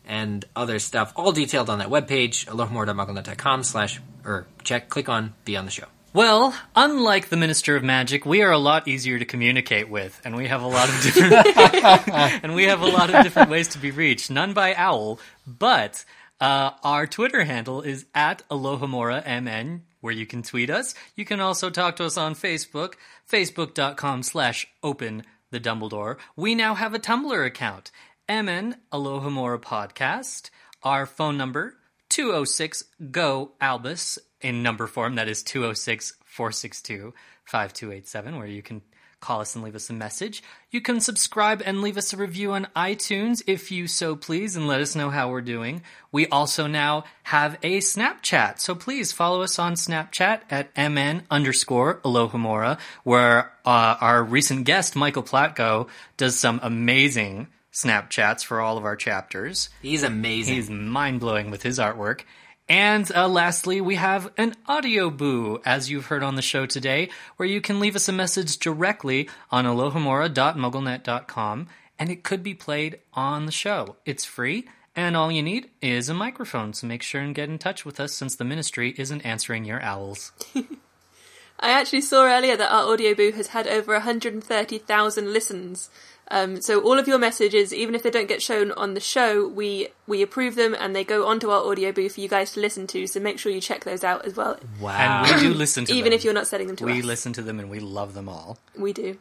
[0.07, 5.57] and other stuff, all detailed on that webpage, alohomora.mugglenet.com slash, or check, click on Be
[5.57, 5.87] on the Show.
[6.13, 10.37] Well, unlike the Minister of Magic, we are a lot easier to communicate with, and
[10.37, 11.33] we have a lot of different
[12.45, 14.31] and we have a lot of different ways to be reached.
[14.31, 16.05] None by owl, but
[16.41, 20.95] uh, our Twitter handle is at AlohomoraMN, where you can tweet us.
[21.15, 22.95] You can also talk to us on Facebook,
[23.31, 26.17] facebook.com slash open the Dumbledore.
[26.37, 27.91] We now have a Tumblr account,
[28.29, 30.51] MN Alohomora Podcast.
[30.83, 31.77] Our phone number,
[32.11, 35.15] 206 GO ALBUS in number form.
[35.15, 38.83] That is 206 462 5287, where you can
[39.25, 40.43] call us and leave us a message.
[40.71, 44.69] You can subscribe and leave us a review on iTunes if you so please and
[44.69, 45.83] let us know how we're doing.
[46.13, 52.01] We also now have a Snapchat, so please follow us on Snapchat at mn underscore
[52.01, 55.89] Alohomora, where uh, our recent guest, Michael Platko,
[56.19, 59.71] does some amazing Snapchats for all of our chapters.
[59.81, 60.55] He's amazing.
[60.55, 62.21] He's mind blowing with his artwork.
[62.69, 67.49] And uh, lastly, we have an Audioboo, as you've heard on the show today, where
[67.49, 71.67] you can leave us a message directly on alohomora.mugglenet.com,
[71.99, 73.97] and it could be played on the show.
[74.07, 74.67] It's free,
[74.97, 78.01] and all you need is a microphone, so make sure and get in touch with
[78.01, 80.33] us since the ministry isn't answering your owls.
[81.61, 85.91] I actually saw earlier that our Audioboo has had over 130,000 listens.
[86.29, 89.47] Um, so all of your messages, even if they don't get shown on the show,
[89.47, 92.61] we we approve them and they go onto our audio booth for you guys to
[92.61, 93.07] listen to.
[93.07, 95.25] So make sure you check those out as well, Wow.
[95.27, 96.13] And we do listen to even them.
[96.15, 96.97] if you're not setting them to we us.
[96.97, 98.59] We listen to them and we love them all.
[98.77, 99.19] We do.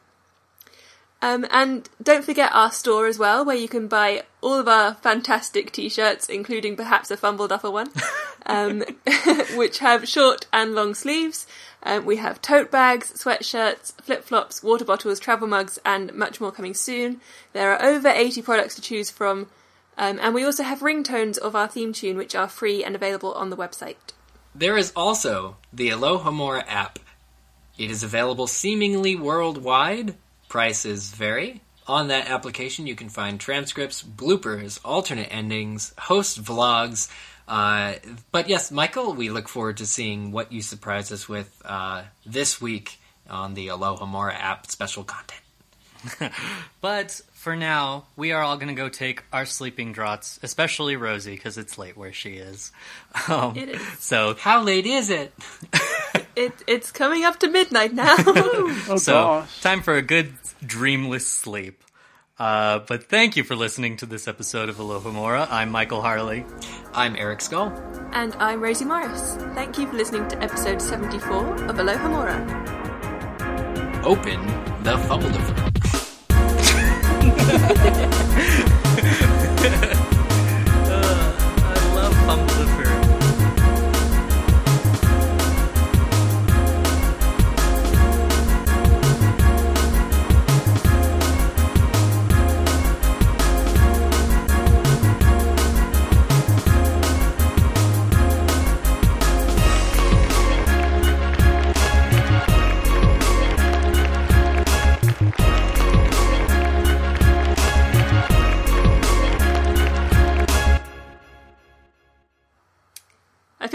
[1.22, 4.96] Um, and don't forget our store as well, where you can buy all of our
[4.96, 7.90] fantastic t-shirts, including perhaps a Fumble Duffer one,
[8.46, 8.84] um,
[9.56, 11.48] which have short and long sleeves.
[11.84, 16.74] Um, we have tote bags, sweatshirts, flip-flops, water bottles, travel mugs, and much more coming
[16.74, 17.20] soon.
[17.52, 19.48] There are over 80 products to choose from,
[19.98, 23.34] um, and we also have ringtones of our theme tune, which are free and available
[23.34, 23.96] on the website.
[24.56, 27.00] There is also the Alohomora app.
[27.78, 30.16] It is available seemingly worldwide.
[30.48, 31.62] Prices vary.
[31.88, 37.10] On that application, you can find transcripts, bloopers, alternate endings, host vlogs.
[37.48, 37.94] Uh,
[38.32, 42.62] but yes, Michael, we look forward to seeing what you surprise us with uh, this
[42.62, 43.00] week
[43.30, 45.42] on the Alohomora app special content.
[46.82, 51.36] But for now, we are all going to go take our sleeping draughts, especially Rosie,
[51.36, 52.72] because it's late where she is.
[53.30, 53.82] Um, It is.
[54.00, 55.34] So, How late is it?
[56.36, 58.16] It, it's coming up to midnight now.
[58.90, 59.62] Oh so gosh.
[59.62, 60.34] time for a good
[60.66, 61.84] dreamless sleep.
[62.40, 65.48] Uh, but thank you for listening to this episode of Alohomora.
[65.52, 66.44] I'm Michael Harle.
[66.94, 67.68] I'm Eric Scull.
[68.12, 69.36] And I'm Rosie Morris.
[69.54, 72.42] Thank you for listening to episode 74 of Alohomora.
[74.04, 74.46] Open
[74.84, 75.70] the Fumblediffer.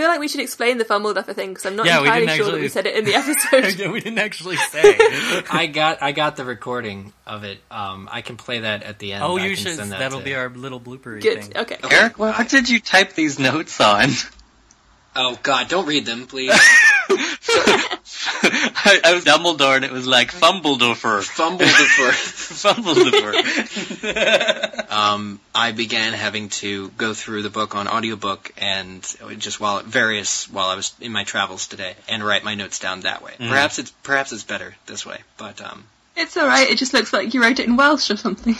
[0.08, 2.36] feel like we should explain the fumble duffer thing because I'm not Yeah, entirely didn't
[2.38, 3.78] sure that we said it in the episode.
[3.78, 4.96] yeah, we didn't actually say.
[5.50, 7.58] I got I got the recording of it.
[7.70, 9.22] Um, I can play that at the end.
[9.22, 9.76] oh, I you should.
[9.76, 11.44] send that That'll to- be our little bloopery Good.
[11.44, 11.56] thing.
[11.56, 11.76] Okay.
[11.90, 14.08] Eric, what did you type these notes on?
[15.20, 16.52] Oh God, don't read them, please.
[18.80, 21.26] I, I was Dumbledore and it was like Fumbledorfer.
[21.26, 22.12] Fumblediffer.
[22.62, 24.88] Fumbledorfer.
[24.92, 29.02] um, I began having to go through the book on audiobook and
[29.38, 33.00] just while various while I was in my travels today and write my notes down
[33.00, 33.32] that way.
[33.38, 35.82] Perhaps it's perhaps it's better this way, but um,
[36.16, 38.54] It's alright, it just looks like you wrote it in Welsh or something.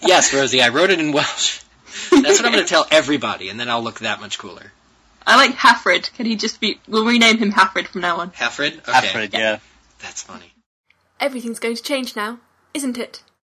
[0.00, 1.60] yes, Rosie, I wrote it in Welsh.
[2.10, 4.72] That's what I'm going to tell everybody, and then I'll look that much cooler.
[5.26, 6.12] I like Hafred.
[6.14, 6.78] Can he just be.
[6.86, 8.30] We'll rename him Hafred from now on.
[8.32, 9.58] Hafred, okay, Alfred, yeah.
[10.00, 10.52] that's funny.
[11.18, 12.38] Everything's going to change now,
[12.74, 13.22] isn't it?